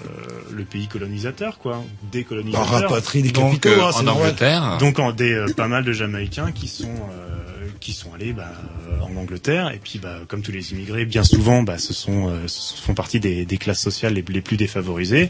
[0.54, 4.08] le pays colonisateur quoi décolonisateur Bah, rapatrie des Donc, capitaux, euh, hein, en.
[4.08, 4.78] Angleterre.
[4.80, 8.52] donc en des euh, pas mal de Jamaïcains qui sont euh, qui sont allés bah,
[8.90, 12.30] euh, en Angleterre et puis bah, comme tous les immigrés bien souvent bah, ce sont
[12.30, 15.30] euh, ce font partie des, des classes sociales les, les plus défavorisées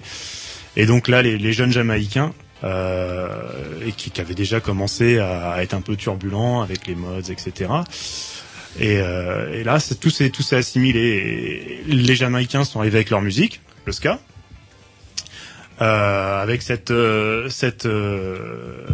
[0.75, 2.33] et donc là les, les jeunes Jamaïcains
[2.63, 3.27] euh,
[3.85, 7.29] et qui, qui avaient déjà commencé à, à être un peu turbulents avec les modes
[7.31, 7.69] etc
[8.79, 11.81] et, euh, et là c'est tout s'est tout assimilé.
[11.87, 14.19] Les Jamaïcains sont arrivés avec leur musique le ska.
[15.81, 17.49] Euh, avec cette euh,
[17.85, 18.87] euh,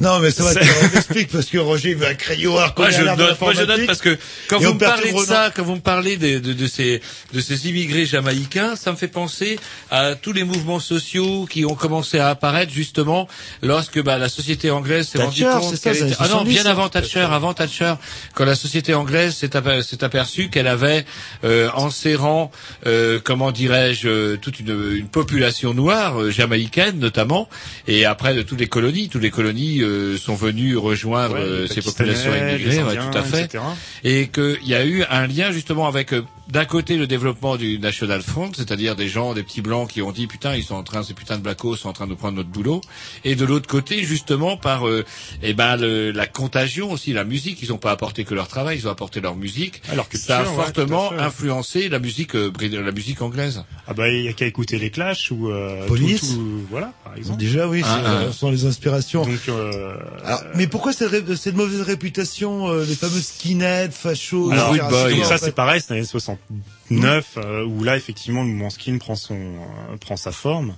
[0.00, 0.52] Non, mais ça va,
[0.82, 3.86] on explique parce que Roger veut un crayon à Moi je, note, moi je note
[3.86, 4.18] parce que
[4.48, 7.02] quand vous me parlez de ça, quand vous me parlez de, de, de ces
[7.34, 9.58] de ces immigrés jamaïcains, ça me fait penser
[9.90, 13.28] à tous les mouvements sociaux qui ont commencé à apparaître justement
[13.62, 16.16] lorsque bah, la société anglaise s'est rendue compte qu'elle était...
[16.18, 17.94] ah non 70, bien avant Thatcher, avant Thatcher,
[18.34, 21.04] quand la société anglaise s'est aper- s'est aperçue qu'elle avait
[21.44, 22.50] euh, en serrant
[22.86, 27.48] euh, comment dirais-je euh, toute une, une population noire euh, jamaïcaine notamment
[27.86, 31.66] et après de toutes les colonies, toutes les colonies euh, sont venues rejoindre Ouais, euh,
[31.66, 33.62] ces populations immigrées, ouais, tout à fait etc.
[34.04, 37.78] et qu'il y a eu un lien justement avec euh, d'un côté le développement du
[37.78, 40.82] National Front, c'est-à-dire des gens, des petits blancs qui ont dit putain ils sont en
[40.82, 42.80] train, ces putains de blackos sont en train de prendre notre boulot,
[43.24, 45.04] et de l'autre côté justement par euh,
[45.42, 48.78] eh ben le- la contagion aussi, la musique, ils n'ont pas apporté que leur travail,
[48.78, 52.50] ils ont apporté leur musique, Alors que ça a ouais, fortement influencé la musique, euh,
[52.60, 53.64] la musique anglaise.
[53.86, 56.20] Ah bah il y a qu'à écouter les Clash ou euh, Police.
[56.20, 57.38] tout- tout- voilà par exemple.
[57.38, 58.10] Déjà, oui, Ah, ah.
[58.22, 59.22] euh, sont les inspirations.
[59.24, 59.48] Donc
[59.80, 64.72] euh, Alors, mais pourquoi cette, ré- cette mauvaise réputation, euh, les fameux skinheads, fachos, alors,
[64.74, 64.80] donc
[65.22, 69.16] en ça c'est pareil, c'est l'année 69 euh, où là effectivement le mouvement skin prend
[69.16, 70.76] son euh, prend sa forme.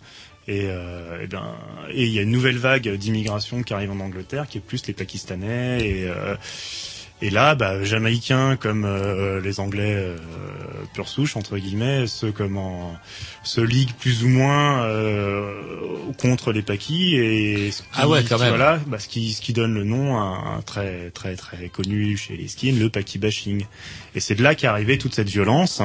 [0.49, 1.55] Et, euh, eh ben,
[1.93, 4.85] et il y a une nouvelle vague d'immigration qui arrive en Angleterre, qui est plus
[4.89, 6.09] les Pakistanais et
[7.23, 10.17] et là, bah, Jamaïcains comme euh, les Anglais euh,
[10.93, 12.95] pure souche entre guillemets, ceux comme en,
[13.45, 15.53] se liguent plus ou moins euh,
[16.21, 18.51] contre les Pakis et ce qui, Ah ouais, quand qui, même.
[18.57, 20.23] voilà, bah, ce qui ce qui donne le nom à
[20.59, 23.65] un très très très connu chez les skins, le Paki bashing.
[24.15, 25.81] Et c'est de là qu'est arrivée toute cette violence.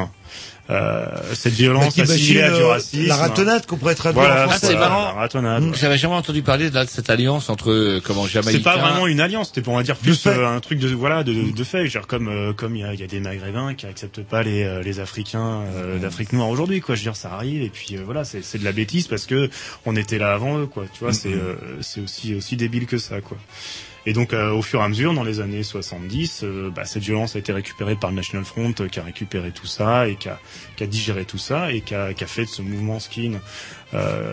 [0.70, 3.08] Euh, cette violence qui assimilée à du euh, racisme.
[3.08, 4.68] La ratonnade qu'on pourrait traduire Voilà, en Ah, français.
[4.68, 5.14] c'est voilà, marrant.
[5.14, 5.78] la ratonnade, Donc ouais.
[5.80, 8.58] j'avais jamais entendu parler de, là, de cette alliance entre euh, comment Jamaïcains.
[8.58, 11.24] C'est pas vraiment une alliance, c'était on va dire plus euh, un truc de voilà
[11.32, 13.86] de, de fait, genre comme euh, comme il y a, y a des Maghrébins qui
[13.86, 16.96] acceptent pas les euh, les Africains euh, d'Afrique noire aujourd'hui quoi.
[16.96, 19.26] Je veux dire ça arrive et puis euh, voilà c'est c'est de la bêtise parce
[19.26, 19.50] que
[19.86, 20.86] on était là avant eux quoi.
[20.92, 23.38] Tu vois c'est euh, c'est aussi aussi débile que ça quoi.
[24.08, 27.04] Et donc euh, au fur et à mesure dans les années 70, euh, bah, cette
[27.04, 30.16] violence a été récupérée par le National Front euh, qui a récupéré tout ça et
[30.16, 33.34] qui a digéré tout ça et qui a fait de ce mouvement skin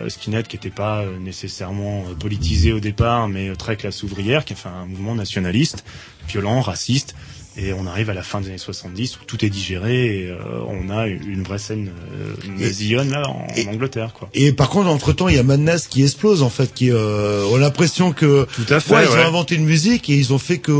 [0.07, 4.69] skinhead qui n'était pas nécessairement politisé au départ, mais très classe ouvrière, qui a fait
[4.69, 5.83] un mouvement nationaliste,
[6.29, 7.13] violent, raciste.
[7.57, 10.37] Et on arrive à la fin des années 70 où tout est digéré et euh,
[10.67, 14.27] on a une vraie scène euh, nasillonne là en, et- en Angleterre quoi.
[14.33, 17.45] Et par contre, entre temps, il y a Madness qui explose, en fait, qui, euh,
[17.51, 18.93] on a l'impression que, Tout à fait.
[18.93, 20.71] ouais, ils ont inventé une musique et ils ont fait que,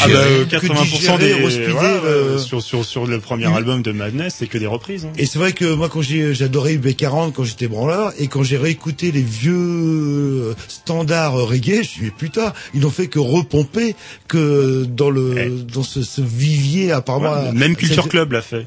[0.00, 3.46] Ah bah, euh, que 80% digérer, des respider, voilà, euh, sur sur sur le premier
[3.46, 5.04] album de Madness, c'est que des reprises.
[5.04, 5.12] hein.
[5.18, 8.56] Et c'est vrai que moi, quand j'ai, j'adorais UB40 quand j'étais branleur, et quand j'ai
[8.56, 13.08] réécouté les vieux euh, standards euh, reggae, je me suis dit, putain, ils n'ont fait
[13.08, 13.94] que repomper
[14.28, 17.32] que dans le, dans ce, ce vivier apparemment.
[17.48, 18.66] Ouais, même Culture Club l'a fait.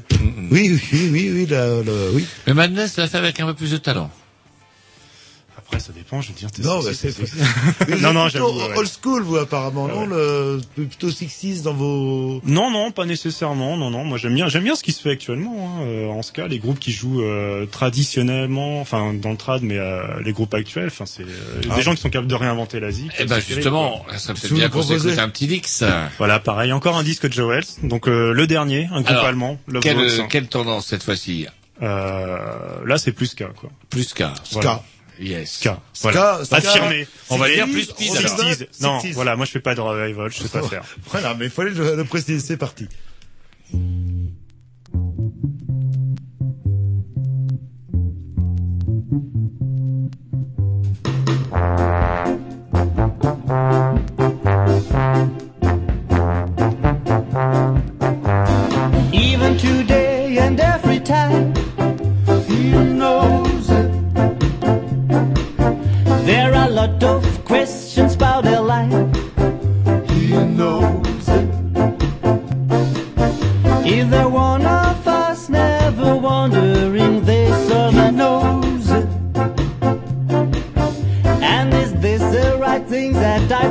[0.50, 2.24] Oui, oui, oui, oui, oui, la- la- oui.
[2.46, 4.10] Mais Madness l'a fait avec un peu plus de talent.
[5.70, 6.48] Après ça dépend, je veux dire.
[6.64, 7.26] Non, c'est- mais
[7.88, 8.58] c'est, non non, plutôt j'avoue.
[8.72, 8.78] ouais.
[8.78, 13.76] old school, vous, apparemment, non, le, plutôt 60s dans vos, Non, non, pas nécessairement.
[13.76, 14.04] Non, non.
[14.04, 15.78] Moi, j'aime bien, j'aime bien ce qui se fait actuellement.
[15.80, 15.84] Hein.
[15.84, 19.78] Euh, en ce cas, les groupes qui jouent euh, traditionnellement, enfin dans le trad, mais
[19.78, 21.76] euh, les groupes actuels, enfin c'est euh, Ah.
[21.76, 23.12] des gens qui sont capables de réinventer la zik.
[23.18, 25.84] Eh ben justement, ça me fait Si vous bien qu'on s'écoute un petit Dix.
[26.18, 27.62] Voilà, pareil, encore un disque de Joel.
[27.84, 30.20] Donc euh, le dernier, un groupe Alors, allemand, Love Quelle, Box.
[30.28, 31.46] quelle tendance cette fois-ci?
[31.82, 32.36] Euh,
[32.84, 33.70] là, c'est plus K, quoi.
[33.88, 34.24] Plus K.
[34.52, 34.82] Voilà.
[35.20, 35.58] Yes.
[35.62, 35.68] K.
[36.00, 36.44] Voilà.
[36.44, 37.06] Ska, Affirmé.
[37.28, 37.84] On va dire 60s, plus.
[37.84, 38.66] 60s.
[38.80, 39.12] Non, 60s.
[39.12, 40.82] voilà, moi je fais pas de revival, je sais pas faire.
[41.10, 42.40] Voilà, mais il fallait le, le préciser.
[42.40, 42.88] C'est parti.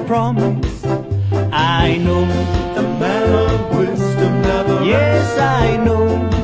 [0.09, 0.83] Promise?
[1.53, 2.25] I know
[2.73, 4.83] the man of wisdom never.
[4.83, 6.38] Yes, I know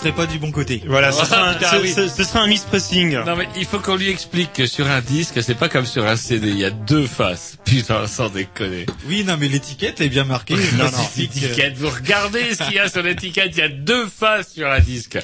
[0.00, 0.82] serait pas du bon côté.
[0.86, 1.92] Voilà, ce sera un, putain, ce- oui.
[1.92, 3.18] ce- ce sera un mispressing.
[3.24, 6.06] Non mais il faut qu'on lui explique que sur un disque, c'est pas comme sur
[6.06, 7.56] un CD, il y a deux faces.
[7.64, 8.86] Putain, sans déconner.
[9.06, 10.54] Oui, non, mais l'étiquette est bien marquée.
[10.76, 11.76] Non, non, l'étiquette.
[11.76, 13.50] Vous regardez ce qu'il y a sur l'étiquette.
[13.52, 15.18] Il y a deux faces sur un disque.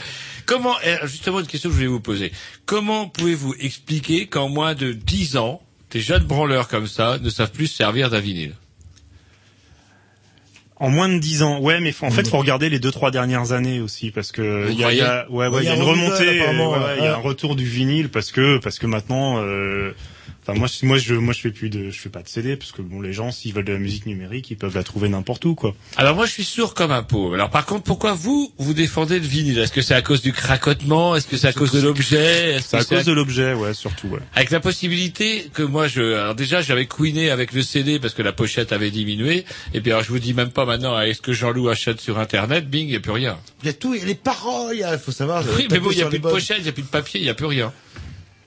[0.45, 2.31] Comment, eh, justement, une question que je voulais vous poser.
[2.67, 7.51] Comment pouvez-vous expliquer qu'en moins de dix ans, des jeunes branleurs comme ça ne savent
[7.51, 8.55] plus se servir d'un vinyle?
[10.79, 11.59] En moins de 10 ans.
[11.61, 14.69] Ouais, mais faut, en fait, faut regarder les deux trois dernières années aussi parce que
[14.71, 16.41] il y a, il y a- ouais, ouais, Il il y y a une remontée,
[16.41, 19.39] apparemment, ouais, ouais, il y a un retour du vinyle parce que parce que maintenant
[19.43, 19.93] euh,
[20.49, 22.57] Enfin, moi, je- moi, je, moi, je fais plus de, je fais pas de CD
[22.57, 25.09] parce que bon, les gens, s'ils veulent de la musique numérique, ils peuvent la trouver
[25.09, 25.75] n'importe où, quoi.
[25.97, 27.35] Alors moi je suis sourd comme un pauvre.
[27.35, 29.59] Alors par contre pourquoi vous vous défendez le vinyle?
[29.59, 31.17] Est-ce que c'est à cause du cracotement?
[31.17, 32.55] Est-ce que c'est à cause de l'objet?
[32.55, 34.21] Est-ce C'est à cause de l'objet, ouais, surtout, ouais.
[34.35, 38.23] Avec la possibilité que moi je alors déjà j'avais couiné avec le CD parce que
[38.23, 39.45] la pochette avait diminué
[39.75, 42.69] et puis alors je vous dis même pas maintenant est-ce que Jean-Loup achète sur internet?
[42.71, 43.39] Bing il y a plus rien.
[43.63, 45.43] Il y a tout, il y a les paroles, il y a- faut savoir.
[45.57, 47.21] Oui mais bon il y a plus de pochette, il y a plus de papier,
[47.21, 47.73] il y a plus rien.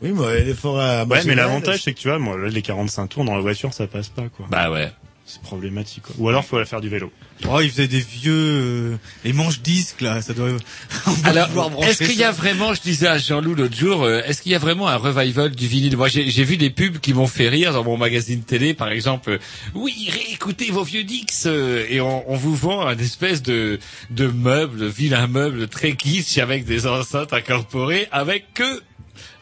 [0.01, 3.07] Oui, mais les forêts Ouais, mais l'avantage, c'est que tu vois, moi, là, les 45
[3.07, 4.45] tours dans la voiture, ça passe pas, quoi.
[4.49, 4.91] Bah ouais.
[5.25, 6.15] C'est problématique, quoi.
[6.17, 7.11] Ou alors, faut aller faire du vélo.
[7.47, 10.47] Oh, il faisait des vieux, euh, les manches disques, là, ça doit,
[11.05, 13.75] on va Alors, pouvoir brancher est-ce qu'il y a vraiment, je disais à Jean-Loup l'autre
[13.75, 15.95] jour, euh, est-ce qu'il y a vraiment un revival du vinyle?
[15.97, 18.89] Moi, j'ai j'ai vu des pubs qui m'ont fait rire dans mon magazine télé, par
[18.89, 19.29] exemple.
[19.29, 19.37] euh,
[19.75, 23.77] oui, réécoutez vos vieux Dix euh, et on, on vous vend un espèce de
[24.09, 28.81] de meuble, de vilain meuble très kitsch avec des enceintes incorporées, avec que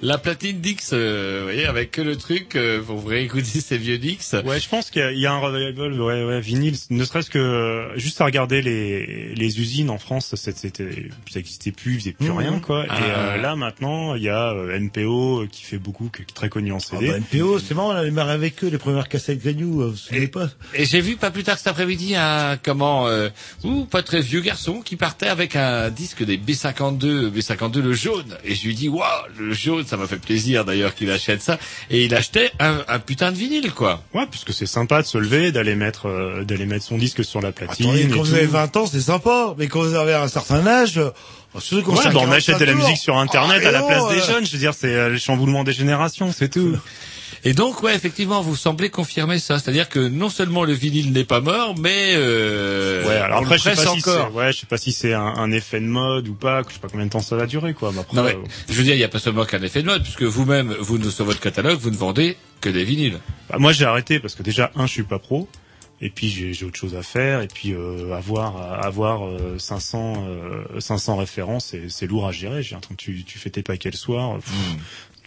[0.02, 3.78] la platine Dix, euh, vous voyez, avec que le truc euh, pour vous réécouter ces
[3.78, 4.36] vieux Dix.
[4.46, 6.76] Ouais, je pense qu'il y a- il y, a un revival, ouais, ouais, vinyle.
[6.92, 11.40] Ne serait-ce que euh, juste à regarder les les usines en France, ça- c'était, ça
[11.40, 12.38] existait plus, ils faisaient plus Mhm.
[12.38, 12.86] rien, quoi.
[12.90, 13.00] Ah.
[13.00, 16.26] Et euh, là maintenant, il y a euh, NPO euh, qui fait beaucoup, qui est
[16.34, 17.08] très connu en Ah CD.
[17.08, 19.96] bah, NPO, c'est marrant, on a démarré avec eux, les premières cassettes Grignou, vous vous
[19.98, 20.50] souvenez pas?
[20.76, 23.30] Et j'ai vu pas plus tard cet après-midi un comment euh,
[23.64, 28.38] ou pas très vieux garçon qui partait avec un disque des B52, B52 le jaune.
[28.44, 29.08] Et je lui dis waouh
[29.40, 31.58] le jaune, ça m'a fait plaisir d'ailleurs qu'il achète ça.
[31.90, 34.04] Et il achetait un, un putain de vinyle quoi.
[34.14, 37.42] Ouais, puisque c'est sympa de se lever, d'aller mettre, euh, d'aller mettre son disque sur
[37.42, 37.88] la platine.
[37.88, 38.36] Attendez, et quand vous tout.
[38.36, 41.10] avez 20 ans, c'est sympa, mais quand vous avez un certain âge, euh,
[41.56, 44.22] Ouais, bah, on achète de la 45 musique sur Internet Ah, à la place des
[44.22, 44.46] jeunes.
[44.46, 46.76] Je veux dire, c'est euh, le chamboulement des générations, c'est tout.
[47.48, 51.24] Et donc ouais effectivement vous semblez confirmer ça, c'est-à-dire que non seulement le vinyle n'est
[51.24, 54.36] pas mort, mais euh, Ouais, alors on après, le je sais presse si c'est, encore.
[54.36, 56.80] ouais, je sais pas si c'est un, un effet de mode ou pas, je sais
[56.80, 57.92] pas combien de temps ça va durer, quoi.
[57.94, 59.82] Mais après, Non mais euh, je veux dire il n'y a pas seulement qu'un effet
[59.82, 63.20] de mode puisque vous-même vous sur votre catalogue vous ne vendez que des vinyles.
[63.50, 65.48] bah, moi, j'ai arrêté parce que déjà, un, je suis pas pro.
[66.00, 70.80] Et puis j'ai autre chose à faire et puis euh, avoir avoir euh, 500 euh,
[70.80, 72.62] 500 références c'est lourd à gérer.
[72.62, 74.38] J'ai tu tu fais tes paquets le soir.
[74.38, 74.78] pff, Hmm.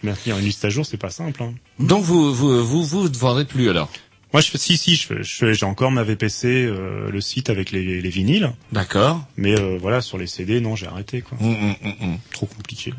[0.03, 1.41] Maintenir une liste à jour c'est pas simple.
[1.43, 1.53] Hein.
[1.79, 3.89] Donc vous vous vous vous ne vendrez plus alors?
[4.33, 7.21] Moi je fais si si je fais- je fais- j'ai encore ma VPC euh, le
[7.21, 8.51] site avec les, les vinyles.
[8.71, 9.21] D'accord.
[9.37, 11.37] Mais euh, voilà sur les CD non j'ai arrêté quoi.
[11.41, 12.17] Hum, hum, hum.
[12.31, 12.93] Trop compliqué.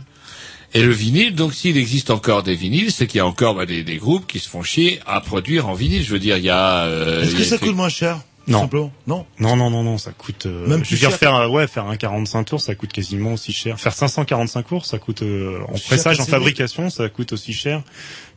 [0.74, 3.66] Et le vinyle, donc s'il existe encore des vinyles, c'est qu'il y a encore bah,
[3.66, 6.02] des, des groupes qui se font chier à produire en vinyle.
[6.02, 6.84] Je veux dire, il y a.
[6.84, 8.20] euh, Est-ce que ça fait- coûte moins cher?
[8.48, 8.60] Non.
[8.62, 10.46] Simplement Non Non, non, non, non, ça coûte.
[10.46, 13.34] euh, Même je veux dire faire, euh, ouais, faire un 45 tours, ça coûte quasiment
[13.34, 13.78] aussi cher.
[13.78, 17.82] Faire 545 tours, ça coûte euh, en pressage, en fabrication, ça coûte aussi cher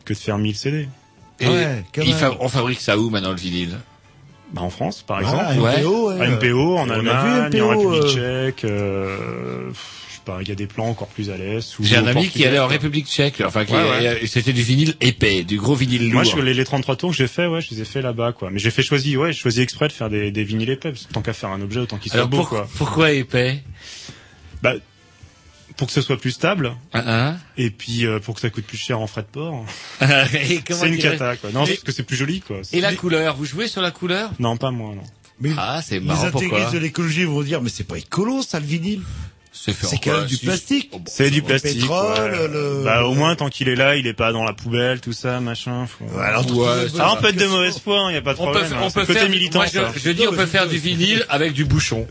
[0.04, 0.88] que de faire 1000 CD.
[1.40, 3.78] Et Ouais, fa- on fabrique ça où maintenant le vinyle?
[4.52, 5.60] Bah en France, par Voilà, exemple.
[5.66, 5.80] Ouais.
[5.82, 6.20] MPO, ouais.
[6.24, 8.18] À MPO, en On Allemagne, en MPO, République
[8.64, 9.76] euh, tchèque.
[10.26, 11.60] Pas, il y a des plans encore plus à l'est.
[11.80, 12.66] J'ai un ami qui allait en.
[12.66, 13.72] République tchèque, enfin Ouais,
[14.20, 14.26] ouais.
[14.26, 16.24] c'était du vinyle épais, du gros vinyle lourd.
[16.24, 18.32] Moi, je, les, les 33 tours que j'ai fait, ouais, je les ai fait là-bas,
[18.32, 18.50] quoi.
[18.50, 21.06] Mais j'ai fait choisi, ouais, j'ai choisi exprès de faire des, des vinyles épais, parce
[21.06, 22.68] que tant qu'à faire un objet, autant qu'il soit Alors beau, pour- quoi.
[22.76, 23.62] pourquoi épais?
[24.62, 24.74] Bah,
[25.76, 28.78] pour que ce soit plus stable, Hein, et puis euh, pour que ça coûte plus
[28.78, 29.64] cher en frais de port.
[30.00, 31.50] C'est une cata, quoi.
[31.52, 32.56] Non, Et- parce que c'est plus joli, quoi.
[32.72, 34.30] Et la couleur, vous jouez sur la couleur?
[34.40, 35.02] Non, pas moi, non.
[35.40, 36.46] Mais Ah, c'est les marrant pourquoi?
[36.48, 39.02] intégristes de l'écologie vont dire, mais c'est pas écolo, ça, le vinyle.
[39.64, 40.92] C'est quand même du plastique.
[41.06, 41.80] C'est du plastique.
[41.80, 42.48] pétrole, ouais.
[42.48, 45.12] le- Bah, au moins, tant qu'il est là, il est pas dans la poubelle, tout
[45.12, 45.86] ça, machin.
[45.86, 46.04] Faut...
[46.04, 48.40] Ouais, alors, Ouais, Ah, on peut être de mauvaise foi, il y a pas de
[48.40, 48.68] On peut, problème.
[48.70, 48.84] faire- hein.
[48.86, 49.90] on peut côté faire, militant, moi, ça.
[49.94, 52.06] je, je dis on peut faire du vinyle avec du bouchon.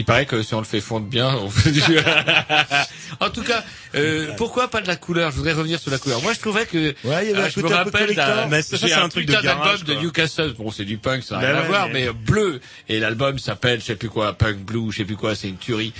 [0.00, 1.82] Il paraît que si on le fait fondre bien, on fait du...
[3.20, 3.62] en tout cas,
[3.94, 5.30] euh, pourquoi pas de la couleur?
[5.30, 6.22] Je voudrais revenir sur la couleur.
[6.22, 8.62] Moi, je trouvais que Ouais, il y avait euh, un je me un rappelle d'un
[8.62, 10.00] c'est un truc de putain garage, d'album de.
[10.00, 10.54] Newcastle.
[10.56, 12.12] Bon, c'est du punk, ça n'a rien à ouais, voir, mais- mais...
[12.14, 12.62] bleu.
[12.88, 15.58] Et l'album s'appelle, je sais plus quoi, Punk Blue, je sais plus quoi, c'est une
[15.58, 15.92] tuerie.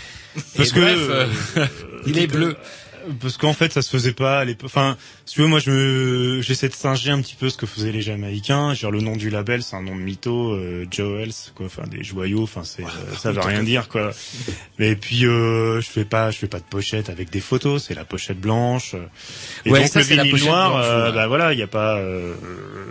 [0.57, 1.27] Parce Et que, bref, euh,
[1.59, 1.67] euh,
[2.07, 2.57] il est bleu.
[3.21, 4.67] Parce qu'en fait, ça se faisait pas à l'époque.
[4.73, 4.97] Enfin,
[5.27, 7.93] si tu veux, moi, je me, j'essaie de singer un petit peu ce que faisaient
[7.93, 8.75] les Jamaïcains.
[8.75, 11.67] Genre, le nom du label, c'est un nom de mytho, euh, Joels, quoi.
[11.67, 12.43] Enfin, des joyaux.
[12.43, 12.87] Enfin, c'est, euh,
[13.19, 14.11] ça veut rien dire, quoi.
[14.79, 17.85] Et puis, euh, je fais pas, je fais pas de pochette avec des photos.
[17.87, 18.95] C'est la pochette blanche.
[19.65, 21.15] Et Ouais, donc, ça, le c'est la vinyle pochette noir, blanche, euh, ouais.
[21.15, 22.35] bah voilà, il y a pas, euh,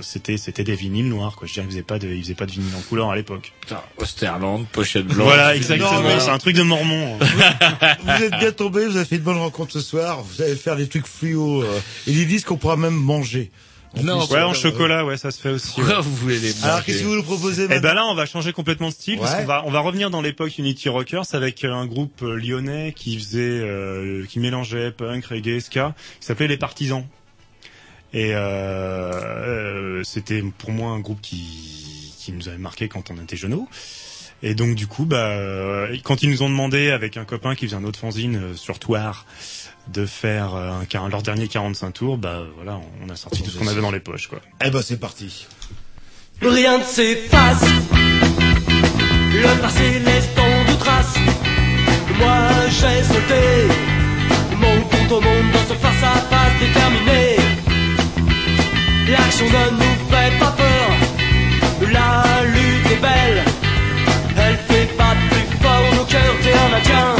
[0.01, 1.47] c'était, c'était des vinyles noirs, quoi.
[1.47, 3.15] Je veux dire, ils faisaient pas de, ils faisaient pas de vinyle en couleur à
[3.15, 3.51] l'époque.
[3.61, 5.17] Putain, Osterland, pochette blanche.
[5.25, 6.01] Voilà, Non, exactement.
[6.01, 7.17] mais- C'est un truc de mormon.
[7.21, 7.95] hein.
[8.03, 10.75] Vous êtes bien tombé, vous avez fait une bonne rencontre ce soir, vous allez faire
[10.75, 13.51] des trucs fluo, euh, et des disques qu'on pourra même manger.
[13.97, 15.81] En Non, plus, ouais, euh, en chocolat, ouais, ça se fait aussi.
[15.81, 15.93] ouais.
[16.01, 18.27] Vous voulez les Alors, qu'est-ce que vous nous proposez Et maintenant ben là, on va
[18.27, 21.63] changer complètement de style parce qu'on va on va revenir dans l'époque Unity Rockers avec
[21.63, 26.47] euh, un groupe euh, lyonnais qui faisait euh, qui mélangeait punk, reggae, ska, qui s'appelait
[26.47, 27.03] les Partisans.
[28.13, 33.15] Et euh, euh, c'était pour moi un groupe qui qui nous avait marqué quand on
[33.21, 33.57] était jeunes.
[34.41, 37.65] Et donc du coup, bah euh, quand ils nous ont demandé avec un copain qui
[37.65, 39.25] faisait un autre fanzine euh, sur Toire
[39.87, 43.57] de faire euh, un, leur dernier 45 tours, bah voilà, on a sorti tout ce
[43.57, 44.39] qu'on avait dans les poches quoi.
[44.63, 45.45] Eh ben, c'est parti.
[46.41, 47.65] Rien ne s'efface.
[49.33, 51.15] Le passé laisse tant de traces.
[52.17, 53.73] Moi j'ai sauté.
[54.57, 57.35] Mon compte au monde dans ce face à face déterminé.
[59.09, 61.91] L'action ne nous fait pas peur.
[61.91, 63.48] La lutte est belle.
[66.83, 67.18] Jump.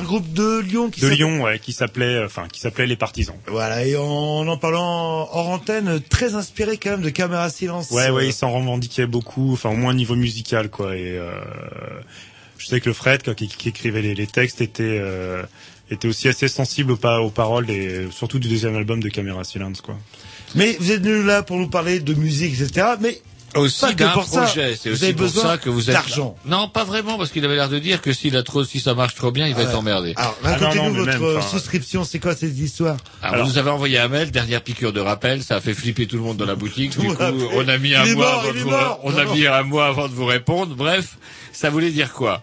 [0.00, 2.86] Un groupe de Lyon qui De s'appelle- Lyon, ouais, qui s'appelait, euh, enfin, qui s'appelait
[2.86, 3.36] les Partisans.
[3.46, 7.90] Voilà, et en en parlant hors antenne, très inspiré quand même de Caméra Silence.
[7.90, 10.96] Ouais, ouais, ils s'en revendiquaient beaucoup, enfin au moins au niveau musical, quoi.
[10.96, 11.30] Et euh,
[12.58, 15.42] je sais que le Fred, qui, qui écrivait les, les textes, était euh,
[15.90, 19.42] était aussi assez sensible aux, pa- aux paroles et surtout du deuxième album de Caméra
[19.44, 19.96] Silence, quoi.
[20.54, 22.86] Mais vous êtes venu là pour nous parler de musique, etc.
[23.00, 23.20] Mais
[23.56, 26.36] Aussi d'un projet, c'est aussi pour besoin ça que vous êtes d'argent.
[26.44, 28.94] Non, pas vraiment, parce qu'il avait l'air de dire que s'il a trop, si ça
[28.94, 30.12] marche trop bien, il va être emmerdé.
[30.16, 34.08] Alors, Ah racontez-nous votre souscription, c'est quoi cette histoire Alors, vous nous avez envoyé un
[34.08, 36.96] mail, dernière piqûre de rappel, ça a fait flipper tout le monde dans la boutique.
[36.98, 37.14] Du coup,
[37.54, 38.42] on a mis un mois
[39.02, 40.74] on a mis un mois avant de vous répondre.
[40.76, 41.16] Bref,
[41.52, 42.42] ça voulait dire quoi?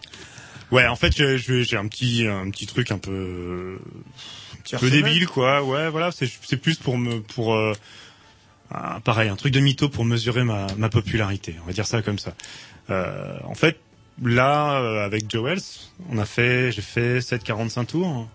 [0.71, 3.77] Ouais, en fait, je- je- j'ai un petit un petit truc un peu
[4.73, 5.63] un peu débile, quoi.
[5.63, 7.71] Ouais, voilà, c'est c'est plus pour me pour euh,
[8.71, 11.55] un- pareil, un truc de mytho pour mesurer ma ma popularité.
[11.63, 12.33] On va dire ça comme ça.
[12.89, 13.79] Euh, en fait,
[14.23, 15.61] là, euh, avec Joe Wells,
[16.09, 18.27] on a fait, j'ai fait 7,45 tours.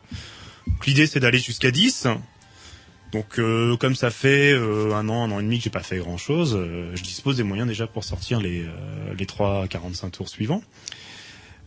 [0.86, 2.06] L'idée, c'est d'aller jusqu'à 10.
[3.12, 5.82] Donc, euh, comme ça fait euh, un an, un an et demi que j'ai pas
[5.82, 6.58] fait grand chose,
[6.94, 10.62] je dispose des moyens déjà pour sortir les euh, les trois 45 tours suivants.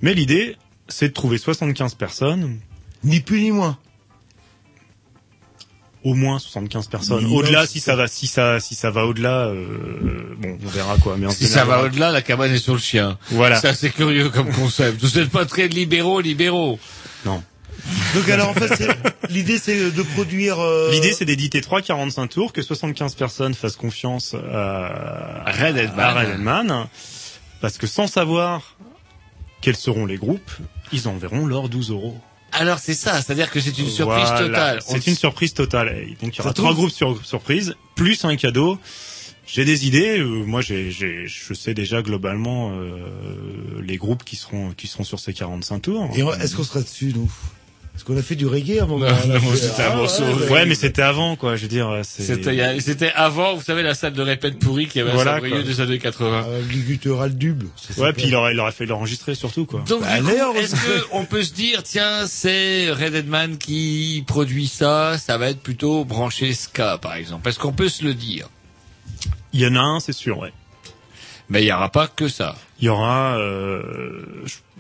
[0.02, 2.60] Mais l'idée, c'est de trouver 75 personnes,
[3.04, 3.78] Ni plus ni moins.
[6.06, 7.26] Au moins 75 personnes.
[7.26, 7.96] Au-delà, si ça.
[7.96, 11.16] va, si ça, si ça va au-delà, euh, bon, on verra quoi.
[11.18, 13.18] Mais en Si ça va au-delà, la cabane est sur le chien.
[13.32, 13.60] Voilà.
[13.60, 15.02] Ça, c'est curieux comme concept.
[15.04, 16.80] Vous n'êtes pas très libéraux, libéraux.
[17.26, 17.44] Non.
[18.16, 18.98] Donc alors en fait, c'est-
[19.30, 20.60] l'idée c'est de produire.
[20.60, 26.00] euh, L'idée, c'est d'éditer 3 45 tours, que 75 personnes fassent confiance à Red Edman.
[26.00, 26.88] à Red Edman,
[27.62, 28.76] parce que sans savoir
[29.62, 30.52] quels seront les groupes,
[30.94, 32.18] ils enverront leurs 12 euros.
[32.58, 34.48] Alors c'est ça, c'est-à-dire que c'est une surprise Voilà.
[34.48, 34.80] totale.
[34.86, 35.90] C'est une surprise totale.
[35.90, 38.80] Et donc il y aura trois groupes sur surprise, plus un cadeau.
[39.48, 40.20] J'ai des idées.
[40.20, 45.04] euh, moi, j'ai, j'ai, je sais déjà globalement euh, les groupes qui seront qui seront
[45.04, 46.10] sur ces 45 tours.
[46.16, 47.32] Et est-ce qu'on sera dessus nous?
[47.96, 49.84] Est-ce qu'on a fait du reggae à un moment Non, On a non, fait- c'était
[49.84, 50.24] un Ah, morceau.
[50.24, 51.56] ouais, Ouais, mais c'était avant, quoi.
[51.56, 52.24] Je veux dire, c'est.
[52.82, 55.62] C'était, avant, vous savez, la salle de répète pourrie qui avait Voilà, un quoi.
[55.64, 56.46] des années 80.
[56.46, 57.64] Euh, le guttural dub.
[57.98, 59.84] Ouais, puis il aurait, il aurait fait l'enregistrer surtout, quoi.
[59.88, 60.18] Donc, Bah,
[60.58, 65.50] est-ce que on peut se dire, tiens, c'est Red Deadman qui produit ça, ça va
[65.50, 67.48] être plutôt branché ska, par exemple.
[67.48, 68.50] Est-ce qu'on peut se le dire?
[69.54, 70.38] Il y en a un, c'est sûr.
[70.40, 70.52] Ouais.
[71.48, 72.56] Mais il n'y aura pas que ça.
[72.80, 74.22] Il y aura, euh,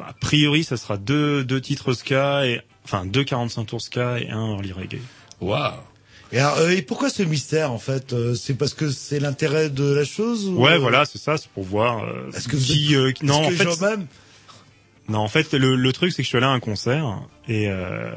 [0.05, 4.29] a priori, ça sera deux deux titres ska et enfin deux 45 tours ska et
[4.29, 5.01] un early reggae.
[5.41, 5.73] Waouh
[6.31, 9.69] Et, alors, euh, et pourquoi ce mystère en fait Euh, C'est parce que c'est l'intérêt
[9.69, 12.55] de la chose ou, Ouais, euh, voilà, c'est ça, c'est pour voir euh, Est-ce que
[12.57, 14.07] qui, euh, non, en que fait, même
[15.09, 17.67] Non, en fait, le, le truc, c'est que je suis allé à un concert et
[17.69, 18.09] euh,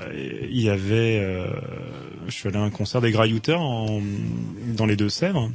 [0.51, 1.47] il y avait, euh,
[2.29, 4.01] je suis allé à un concert des Graillouteurs en,
[4.77, 5.51] dans les Deux-Sèvres,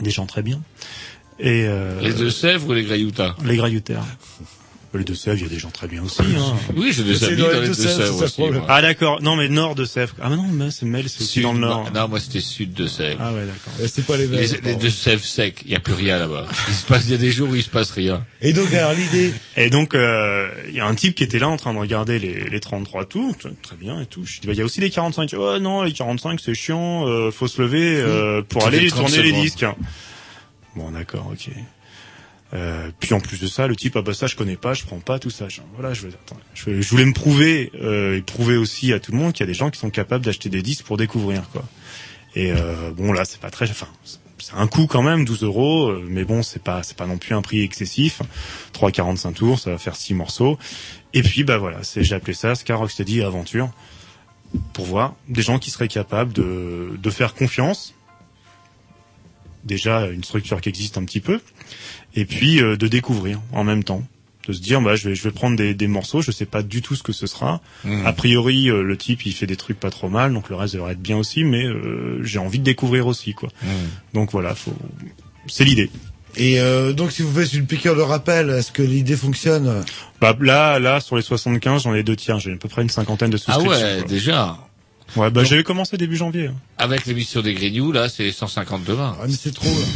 [0.00, 0.60] des gens très bien.
[1.40, 4.04] Et euh, Les deux Sèvres ou les Grayoutas les Graillouteurs.
[4.98, 6.22] Les Deux-Sèvres, il y a des gens très bien aussi.
[6.22, 6.56] Hein.
[6.76, 8.40] Oui, j'ai des C'est amis dans les Deux-Sèvres, Deux-Sèvres aussi.
[8.42, 8.66] moi.
[8.68, 10.14] Ah d'accord, non mais nord de Sèvres.
[10.22, 11.90] Ah mais non, mais c'est Mel, c'est aussi dans le nord.
[11.92, 13.18] Non, moi c'était sud de Sèvres.
[13.20, 13.88] Ah ouais, d'accord.
[13.88, 14.40] C'est pas les mêmes.
[14.40, 16.46] Les, les deux sèvres secs, il y a plus rien là-bas.
[16.68, 18.24] Il se passe, il y a des jours où il se passe rien.
[18.40, 21.48] Et donc, alors, l'idée, Et donc, euh, il y a un type qui était là
[21.48, 24.24] en train de regarder les, les 33 tours, très bien et tout.
[24.24, 25.30] Je dis, bah, il y a aussi les 45.
[25.36, 29.06] Oh non, les 45, c'est chiant, euh, faut se lever euh, pour aller les 30
[29.06, 29.64] tourner les disques.
[30.76, 31.50] Bon, d'accord, ok.
[32.54, 34.84] Euh, puis en plus de ça, le type, ah bah ça je connais pas, je
[34.84, 35.48] prends pas tout ça.
[35.48, 39.10] Je- voilà, je, attends, je, je voulais me prouver euh, et prouver aussi à tout
[39.12, 41.48] le monde qu'il y a des gens qui sont capables d'acheter des disques pour découvrir
[41.50, 41.64] quoi.
[42.36, 43.88] Et euh, bon là, c'est pas très, enfin,
[44.38, 47.18] c'est un coût quand même, 12 euros, euh, mais bon, c'est pas, c'est pas non
[47.18, 48.22] plus un prix excessif.
[48.72, 50.56] 3,45 tours, ça va faire 6 morceaux.
[51.12, 53.70] Et puis bah voilà, c'est, j'ai appelé ça Ska Rocksteady Aventure
[54.72, 57.94] pour voir des gens qui seraient capables de, de faire confiance.
[59.64, 61.40] Déjà une structure qui existe un petit peu,
[62.14, 64.02] et puis euh, de découvrir en même temps,
[64.46, 66.62] de se dire bah je vais je vais prendre des, des morceaux, je sais pas
[66.62, 67.60] du tout ce que ce sera.
[67.84, 68.06] Mhm.
[68.06, 70.74] A priori euh, le type il fait des trucs pas trop mal, donc le reste
[70.74, 73.48] devrait être bien aussi, mais euh, j'ai envie de découvrir aussi quoi.
[73.62, 73.68] Mhm.
[74.14, 74.74] Donc voilà, faut
[75.46, 75.90] c'est l'idée.
[76.36, 79.82] et euh, donc si vous faites une piqûre de rappel, est-ce que l'idée fonctionne?
[80.20, 82.90] Bah là là sur les 75 j'en ai deux tiers, j'ai à peu près une
[82.90, 83.70] cinquantaine de Ah souscriptions.
[83.86, 84.08] ouais, quoi.
[84.08, 84.58] déjà.
[85.16, 86.46] Ouais bah j'avais commencé début janvier.
[86.48, 86.54] hein.
[86.78, 89.16] Avec l'émission des Grignoux, là, c'est 150 demain.
[89.20, 89.68] Ah mais c'est trop.
[89.68, 89.86] Là.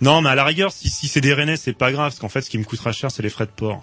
[0.00, 2.28] Non mais à la rigueur si si c'est des Rennais c'est pas grave, parce qu'en
[2.28, 3.82] fait ce qui me coûtera cher c'est les frais de port.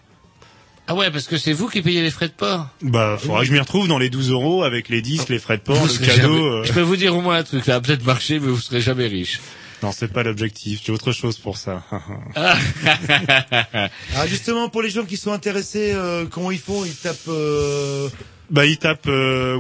[0.90, 2.68] Ah ouais, parce que c'est vous qui payez les frais de port.
[2.82, 5.58] Bah faudra que je m'y retrouve dans les 12 euros avec les disques, les frais
[5.58, 6.22] de port, Vous le cadeau.
[6.34, 6.64] jamais- euh.
[6.64, 8.80] Je peux vous dire au moins un truc, ça va peut-être marcher, mais vous serez
[8.82, 9.42] jamais riche.
[9.84, 11.84] Non c'est pas l'objectif, j'ai autre chose pour ça.
[14.16, 17.18] Ah justement pour les gens qui sont intéressés, euh, comment ils font Ils tapent.
[17.28, 18.10] Euh...
[18.50, 19.58] Bah, il tape euh,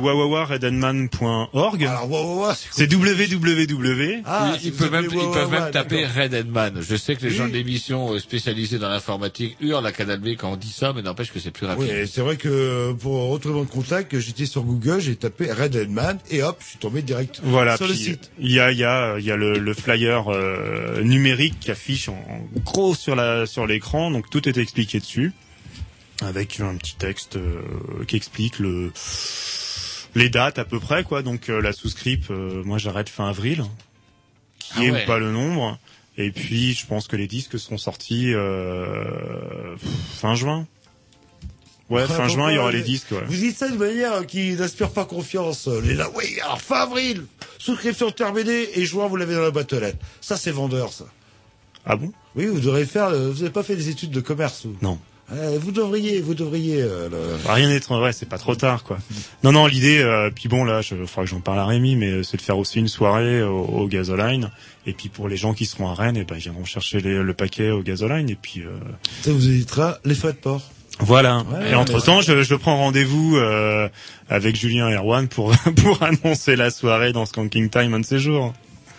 [2.71, 4.21] C'est www.
[4.25, 6.05] Ah, ils, ils peuvent même, ils peuvent même taper.
[6.05, 6.81] Red Edman.
[6.81, 7.35] Je sais que les Oui.
[7.35, 10.93] gens de l'émission euh, spécialisés dans l'informatique hurlent à Canal B quand on dit ça,
[10.95, 11.89] mais n'empêche que c'est plus rapide.
[11.89, 15.75] Oui, c'est vrai que euh, pour retrouver mon contact, j'étais sur Google, j'ai tapé Red
[15.75, 17.75] Edman et hop, je suis tombé direct Voilà.
[17.77, 18.31] sur le site.
[18.39, 21.71] Il y a, il y a, il y a le, le flyer euh, numérique qui
[21.71, 25.33] affiche en, en gros sur la sur l'écran, donc tout est expliqué dessus,
[26.21, 27.61] avec un petit texte euh,
[28.07, 28.91] qui explique le
[30.15, 31.21] les dates à peu près quoi.
[31.21, 33.63] Donc euh, la souscrip, euh, moi j'arrête fin avril,
[34.59, 35.03] qui Ah est ouais.
[35.03, 35.77] ou pas le nombre.
[36.17, 39.75] Et puis je pense que les disques seront sortis euh,
[40.15, 40.65] fin juin.
[41.89, 43.11] Ouais, fin juin, il y aura les disques.
[43.11, 43.23] Ouais.
[43.27, 45.67] Vous dites ça de manière qui n'inspire pas confiance.
[45.67, 47.25] Les là, oui, alors fin avril,
[47.59, 49.97] souscription terminée et juin, vous l'avez dans la boîte aux lettres.
[50.19, 51.05] Ça, c'est vendeur, ça.
[51.85, 52.11] Ah bon?
[52.35, 53.05] Oui, vous devrez faire.
[53.07, 54.75] euh, Vous n'avez pas fait des études de commerce, vous?
[54.81, 54.99] Non.
[55.33, 56.81] Euh, vous devriez, vous devriez.
[56.81, 58.97] euh, le- Bah, Rien n'est trop vrai, c'est pas trop tard quoi.
[59.43, 62.07] Non non, l'idée euh, puis bon là, je faudra que j'en parle à Rémi mais
[62.09, 64.49] euh, c'est de faire aussi une soirée au, au gasoline
[64.85, 67.21] et puis pour les gens qui seront à Rennes et ben ils viendront chercher les-
[67.21, 68.69] le paquet au gasoline et puis euh,
[69.23, 70.61] Ça vous évitera les frais de port.
[71.01, 71.39] voilà.
[71.51, 72.23] Ouais, et entre temps, ouais.
[72.23, 73.89] je, je prends rendez-vous euh,
[74.29, 75.51] avec Julien et Erwan pour
[75.83, 78.53] pour annoncer la soirée dans Skanking Time un de ces jours.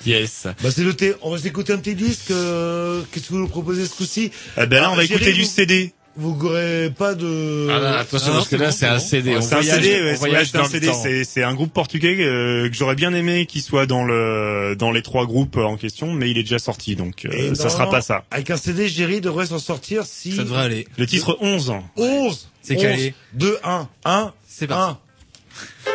[0.07, 0.47] Yes.
[0.63, 1.15] Bah c'est noté.
[1.23, 2.31] On va s'écouter un petit disque.
[2.31, 4.31] euh, Qu'est-ce que vous nous proposez ce coup-ci?
[4.57, 5.93] Eh ben là, on va Ah, écouter du vous- CD.
[6.20, 7.69] Vous n'aurez pas de.
[7.70, 8.99] Ah là, attention, Ah, parce que c'est là, c'est un.
[8.99, 9.36] CD.
[9.36, 12.16] On C'est un CD, ouais, c'est voyage c'est un CD, c'est c'est un groupe portugais
[12.19, 16.12] euh, que j'aurais bien aimé qu'il soit dans le dans les trois groupes en question,
[16.12, 18.24] mais il est déjà sorti, donc euh, ça sera pas ça.
[18.32, 20.32] Avec un CD, Jerry devrait s'en sortir si.
[20.32, 20.89] Ça devrait aller.
[20.97, 21.73] Le titre 11.
[21.97, 23.15] 11 C'est calé.
[23.35, 24.97] 2, 1, 1, C'est parti.
[25.86, 25.93] 1.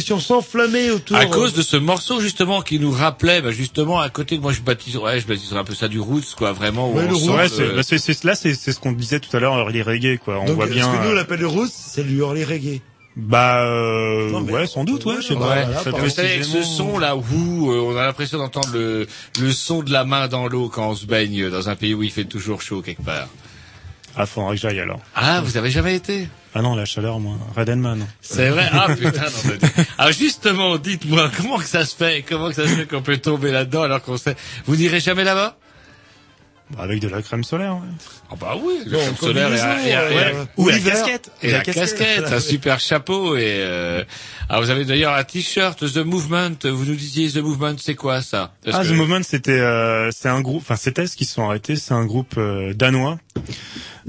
[0.00, 1.16] Discussions s'enflammaient autour.
[1.16, 4.60] À cause de ce morceau justement qui nous rappelait, bah, justement à côté, moi je
[4.60, 6.90] baptise, ouais, je baptiserais un peu ça du roots, quoi, vraiment.
[6.90, 9.20] où Ouais, on ouais, le- c'est- bah, c'est- c'est- là, c'est c'est ce qu'on disait
[9.20, 10.38] tout à l'heure, early reggae, quoi.
[10.40, 10.86] On Donc, voit ce bien.
[10.86, 12.80] que nous on euh, appelle le roots, c'est du early reggae.
[13.16, 15.40] Bah, euh, Non, ouais, sans doute, ouais, je sais pas.
[15.48, 19.06] Ouais, Voilà, vous savez, avec ce son là où euh, on a l'impression d'entendre le,
[19.40, 22.02] le son de la main dans l'eau quand on se baigne dans un pays où
[22.04, 23.28] il fait toujours chaud quelque part.
[24.16, 25.00] Ah, faudra que j'aille alors.
[25.14, 26.28] Ah, vous avez jamais été?
[26.54, 27.36] Ah non, la chaleur, moi.
[27.56, 28.06] Redenman.
[28.20, 29.30] C'est vrai Ah putain, non,
[29.76, 33.02] mais- Alors justement, dites-moi, comment que ça se fait Comment que ça se fait qu'on
[33.02, 34.34] peut tomber là-dedans alors qu'on sait...
[34.66, 35.56] Vous n'irez jamais là-bas?
[36.76, 37.88] Bah, avec de la crème solaire, ouais.
[38.30, 41.30] Ah bah oui, Bon, crème solaire et, combinaison, et- et- euh, et- ou la casquette.
[41.42, 41.96] Et La la, casquette.
[41.98, 43.42] casquette, un super chapeau et...
[43.58, 44.04] Euh...
[44.48, 48.22] Alors vous avez d'ailleurs un t-shirt The Movement, vous nous disiez The Movement, c'est quoi
[48.22, 48.52] ça?
[48.64, 51.34] Parce Ah, que- The Movement, c'était, euh, c'est un groupe, enfin, c'était ce qui se
[51.34, 53.18] sont arrêtés, c'est un groupe euh, danois.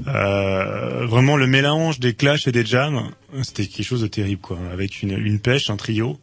[0.06, 3.10] Euh, vraiment le mélange des Clash et des Jam,
[3.42, 4.58] c'était quelque chose de terrible, quoi.
[4.72, 6.18] Avec une, une pêche, un trio,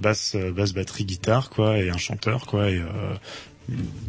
[0.00, 2.84] basse, euh, basse, batterie, guitare, quoi, et un chanteur, quoi, et euh,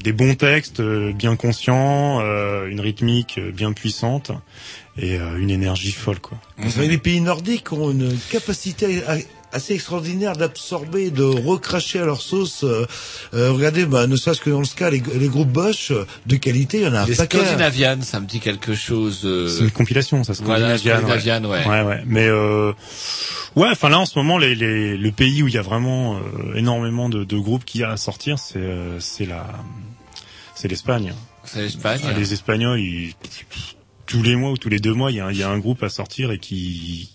[0.04, 4.32] des bons textes, euh, bien conscients, euh, une rythmique bien puissante
[4.98, 6.38] et une énergie folle, quoi.
[6.58, 9.18] Vous savez, les pays nordiques ont une capacité a-
[9.56, 12.64] assez extraordinaire d'absorber, de recracher à leur sauce.
[12.64, 12.86] euh,
[13.34, 16.36] euh, regardez, bah, ne serait-ce que dans le ska, les, les groupes Bosch euh, de
[16.36, 17.38] qualité, il y en a un Les paquet.
[17.40, 19.22] Scandinavian, ça me dit quelque chose.
[19.26, 21.66] euh, C'est une compilation, ça se Voilà, Scandinavian, ouais.
[21.68, 22.04] ouais, ouais.
[22.06, 22.74] Mais euh,
[23.56, 26.18] ouais, enfin là en ce moment, les, les, le pays où il y a vraiment
[26.18, 26.20] euh,
[26.56, 29.48] énormément de, de groupes qui a à sortir, c'est euh, c'est la
[30.54, 31.14] c'est l'Espagne.
[31.46, 32.02] C'est l'Espagne.
[32.06, 33.14] Ah, les Espagnols, ils,
[34.06, 35.82] tous les mois ou tous les deux mois, il y a, y a un groupe
[35.84, 37.10] à sortir et qui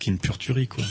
[0.00, 0.82] qui est une pure tuerie, quoi.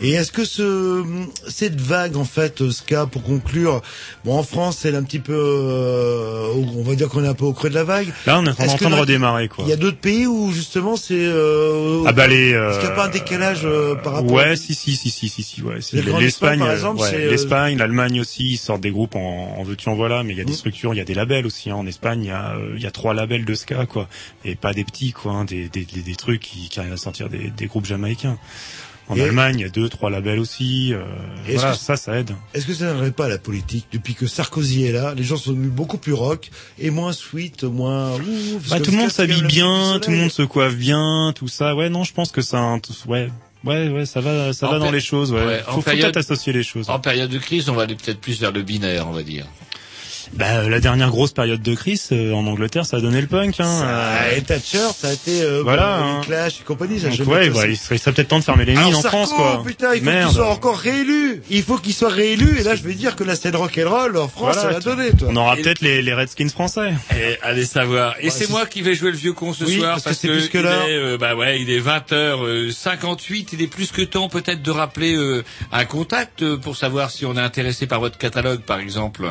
[0.00, 1.02] Et est-ce que ce,
[1.48, 3.80] cette vague, en fait, euh, ska, pour conclure,
[4.24, 7.44] bon, en France, c'est un petit peu, euh, on va dire qu'on est un peu
[7.46, 8.08] au creux de la vague.
[8.26, 9.64] Là, on est en train de redémarrer, quoi.
[9.66, 12.50] Il y a d'autres pays où, justement, c'est, euh, Ah bah les.
[12.50, 14.56] est-ce qu'il n'y a euh, pas un décalage euh, par rapport Ouais, à...
[14.56, 15.78] si, si, si, si, si, si, ouais.
[16.20, 19.56] L'Espagne, par euh, exemple, ouais, c'est, euh, l'Espagne, l'Allemagne aussi, ils sortent des groupes en,
[19.58, 20.56] en veux-tu en voilà, mais il y a des Mm.
[20.56, 21.70] structures, il y a des labels aussi.
[21.70, 21.76] hein.
[21.76, 24.08] En Espagne, il y a, euh, il y a trois labels de ska, quoi,
[24.44, 26.96] et pas des petits, quoi, hein, des, des, des, des trucs qui, qui arrivent à
[26.98, 28.38] sortir des, des groupes jamaïcains.
[29.08, 30.92] En Et- Allemagne, il y a deux, trois labels aussi.
[30.92, 31.02] Euh,
[31.54, 32.32] voilà, que- ça, ça aide.
[32.52, 35.14] Est-ce que ça n'aiderait pas à la politique depuis que Sarkozy est là?
[35.14, 38.14] Les gens sont devenus beaucoup plus rock et moins sweet, moins.
[38.16, 38.20] ouh,
[38.68, 41.74] Bah, tout le monde s'habille bien, tout le monde se coiffe bien, tout ça.
[41.74, 42.76] Ouais, non, je pense que ça,
[43.06, 43.30] ouais,
[43.64, 45.32] ouais, ouais, ça va, ça En va dans les choses.
[45.32, 46.90] Ouais, ouais, en faut, peut-être associer les choses.
[46.90, 49.46] En période de crise, on va aller peut-être plus vers le binaire, on va dire.
[50.34, 53.26] Bah, euh, la dernière grosse période de crise euh, en Angleterre, ça a donné le
[53.26, 53.58] punk.
[53.60, 56.20] Hein, Ça, euh, et Thatcher, ça a été euh, Voilà, bon, hein.
[56.24, 57.00] Clash et compagnie.
[57.00, 58.94] Ça a donc ouais, bah, il serait, il serait peut-être temps de fermer les mines
[58.94, 59.62] en Sarko, France, quoi.
[59.66, 61.42] putain, il faut qu'il soit encore réélu.
[61.50, 62.58] Il faut qu'il soit réélu.
[62.60, 65.28] Et là, je vais dire que la scène rock'n'roll en France, Voilà, ça donner, toi.
[65.30, 66.92] On aura peut-être les, les Redskins français.
[67.16, 68.14] Et allez savoir.
[68.20, 70.08] Et Ouais, c'est moi qui vais jouer le vieux con ce Oui, soir parce que
[70.10, 70.82] parce c'est que, plus que il l'heure.
[70.88, 73.48] est, euh, bah ouais, il est 20h58.
[73.54, 75.42] Il est plus que temps peut-être de rappeler euh,
[75.72, 79.26] un contact euh, pour savoir si on est intéressé par votre catalogue, par exemple.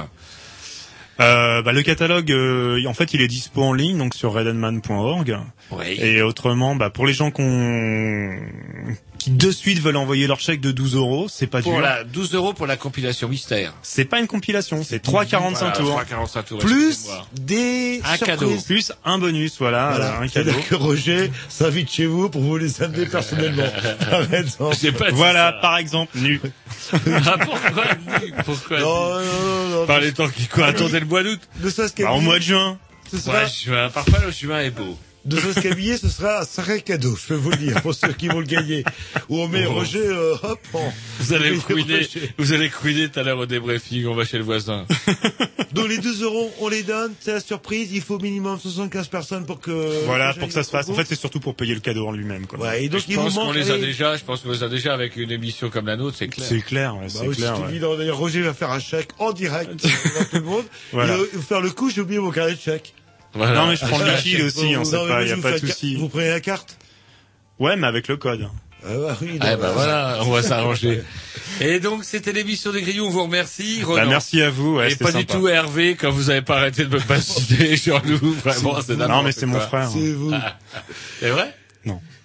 [1.19, 5.37] Euh, bah, le catalogue, euh, en fait, il est dispo en ligne, donc sur reddenman.org.
[5.71, 5.97] Oui.
[5.99, 8.37] Et autrement, bah, pour les gens qu'on
[9.17, 11.81] qui de suite veulent envoyer leur chèque de 12 euros, c'est pas Pour dur.
[11.81, 13.73] la 12 euros pour la compilation mystère.
[13.81, 16.01] C'est pas une compilation, c'est 3,45 Voilà, tours.
[16.01, 16.59] 3,45 tours.
[16.59, 17.07] Plus
[17.39, 18.25] des Un surprises.
[18.25, 18.53] cadeau.
[18.65, 20.65] Plus un bonus, voilà, Voilà, un C'est-à-dire cadeau.
[20.69, 23.63] que Roger s'invite chez vous pour vous les amener personnellement.
[24.09, 24.75] Par exemple.
[24.81, 25.57] J'ai pas dit Voilà, ça.
[25.61, 26.39] par exemple, nu.
[27.25, 27.83] Ah, pourquoi
[28.45, 29.85] Pourquoi Non, non, non, non.
[29.87, 31.39] Par les temps qui quoi Attendez le mois d'août.
[31.61, 32.77] Ne serait-ce Bah, au qu'habiller, mois de juin.
[33.11, 33.89] ce sera, Ouais, juin.
[33.89, 34.97] Parfois le juin est beau.
[35.27, 38.13] De serait-ce qu'habiller, ce sera un sacré cadeau, je peux vous le dire, pour ceux
[38.13, 38.83] qui vont le gagner.
[39.29, 39.73] Où on met Oh.
[39.73, 43.45] Roger, euh, hop, en- Vous allez Oui, couiner, vous allez couiner tout à l'heure au
[43.45, 44.85] débriefing, on va chez le voisin.
[45.73, 49.07] Donc les 12 euros, on les donne, c'est la surprise, il faut au minimum 75
[49.09, 50.05] personnes pour que...
[50.05, 50.87] Voilà, pour que ça se fasse.
[50.89, 52.59] En fait, c'est surtout pour payer le cadeau en lui-même, quoi.
[52.59, 54.63] Ouais, et donc je il vous pense qu'on les a déjà, je pense qu'on les
[54.63, 56.47] a déjà avec une émission comme la nôtre, c'est clair.
[56.47, 57.53] C'est clair, ouais, Bah c'est clair.
[57.57, 57.69] c'est ouais.
[57.69, 57.97] évident.
[57.97, 60.65] D'ailleurs, Roger va faire un chèque en direct devant tout le monde.
[60.93, 61.15] Voilà.
[61.17, 62.93] Et, euh, il va faire le coup, j'ai oublié mon carnet de chèque.
[63.37, 63.61] Voilà.
[63.61, 65.35] Non, mais je prends le liquide aussi, on sait non, mais pas, moi, y a
[65.35, 65.95] vous pas de souci.
[65.95, 66.77] Vous prenez la carte?
[67.59, 68.47] Ouais, mais avec le code.
[68.83, 71.01] Ah bah oui, Ah bah voilà, on va s'arranger.
[71.61, 73.81] Et donc c'était l'émission des Grillons, on vous remercie.
[73.87, 76.85] Bah, merci à vous, ouais, Et pas du tout Hervé quand vous avez pas arrêté
[76.85, 79.89] de me bassiner, Jean-Loup, vraiment, c'est Non, mais c'est mon frère.
[79.91, 80.31] C'est vous.
[81.19, 81.55] C'est vrai?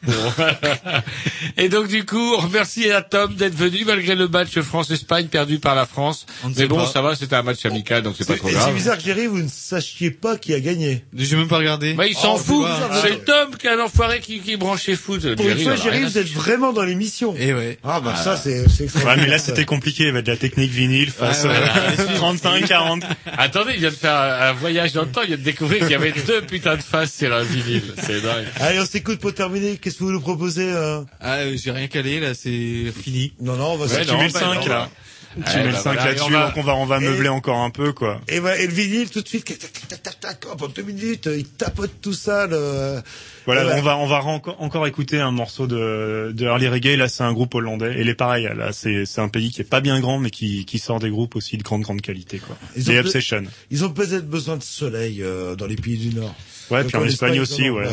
[1.56, 5.58] Et donc du coup, on remercie à Tom d'être venu malgré le match France-Espagne perdu
[5.58, 6.26] par la France.
[6.56, 6.86] Mais bon, pas.
[6.86, 8.74] ça va, c'était un match amical, donc c'est pas trop Et c'est grave.
[8.74, 11.04] bizarre que Jerry, vous ne sachiez pas qui a gagné.
[11.14, 11.94] J'ai même pas regardé.
[11.94, 12.66] Bah, il s'en Oh, fout.
[13.02, 15.34] c'est Tom qui est un enfoiré qui, qui est branché foot.
[15.36, 17.34] Pour une fois, Jerry, vous êtes vraiment dans l'émission.
[17.38, 17.78] Et ouais.
[17.84, 20.04] Ah bah ça, c'est Ouais, mais là, c'était compliqué.
[20.04, 21.56] Il y de la technique vinyle face Ouais, ouais,
[22.00, 23.02] euh, 35, 40.
[23.38, 25.90] Attendez, il vient de faire un voyage dans le temps, il vient de découvrir qu'il
[25.90, 27.82] y avait deux putains de faces sur un vinyle.
[27.98, 28.46] C'est dingue.
[28.60, 29.76] Allez, on s'écoute pour terminer.
[29.92, 33.34] Qu'est-ce que vous nous proposez euh Ah, euh, j'ai rien calé, là, c'est fini.
[33.40, 34.88] Non, non, on va Ouais, tu mets le 5 là.
[35.34, 37.00] Tu mets le bah 5 voilà, et là-dessus, on va- donc on va, on va
[37.00, 38.20] meubler encore un peu, quoi.
[38.28, 40.68] Et, voilà, et le vinyle, tout de suite, tac, tac, tac, tac, tac, hop, en
[40.68, 42.46] deux minutes, il tapote tout ça.
[42.46, 43.00] Le...
[43.44, 46.96] Voilà, on va, on va encore, écouter un morceau de, de Early Reggae.
[46.96, 47.98] Là, c'est un groupe hollandais.
[47.98, 50.64] Et les pareil, là, c'est, c'est un pays qui est pas bien grand, mais qui,
[50.64, 52.56] qui sort des groupes aussi de grande, grande qualité, quoi.
[52.76, 53.42] Ils Les Obsession.
[53.70, 56.34] Ils ont peut-être besoin de soleil euh, dans les pays du Nord.
[56.70, 57.88] Ouais, Donc puis en Espagne aussi, ouais.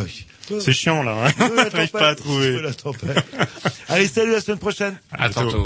[0.60, 1.16] C'est chiant, là.
[1.26, 1.50] hein.
[1.56, 2.62] La tempête, pas à trouver.
[2.62, 3.24] la tempête.
[3.88, 4.98] Allez, salut, à la semaine prochaine.
[5.12, 5.64] À tantôt.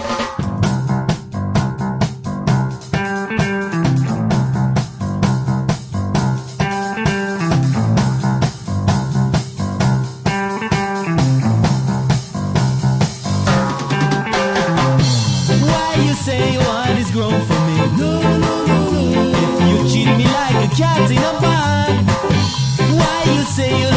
[23.26, 23.93] You say you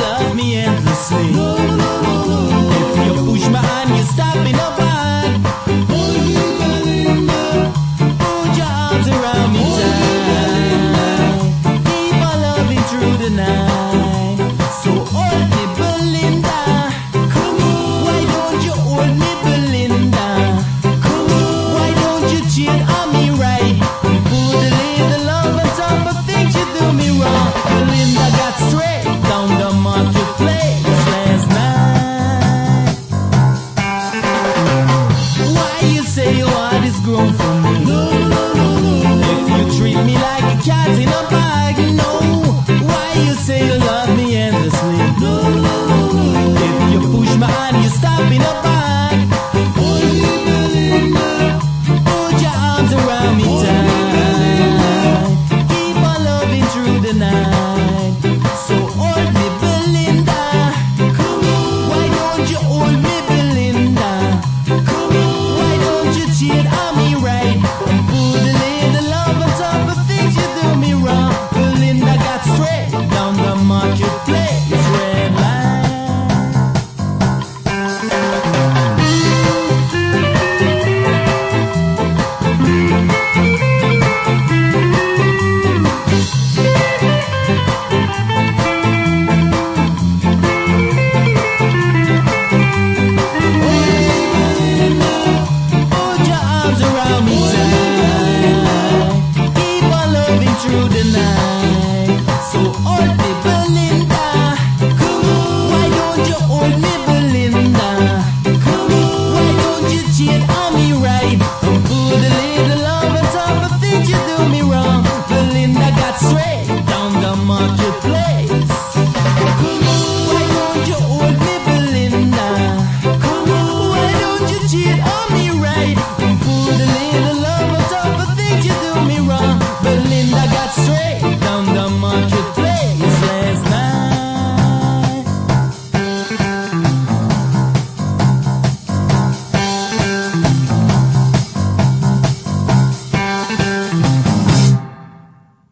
[1.09, 1.37] sleep.
[2.99, 4.96] If you push my hand, you're stopping up.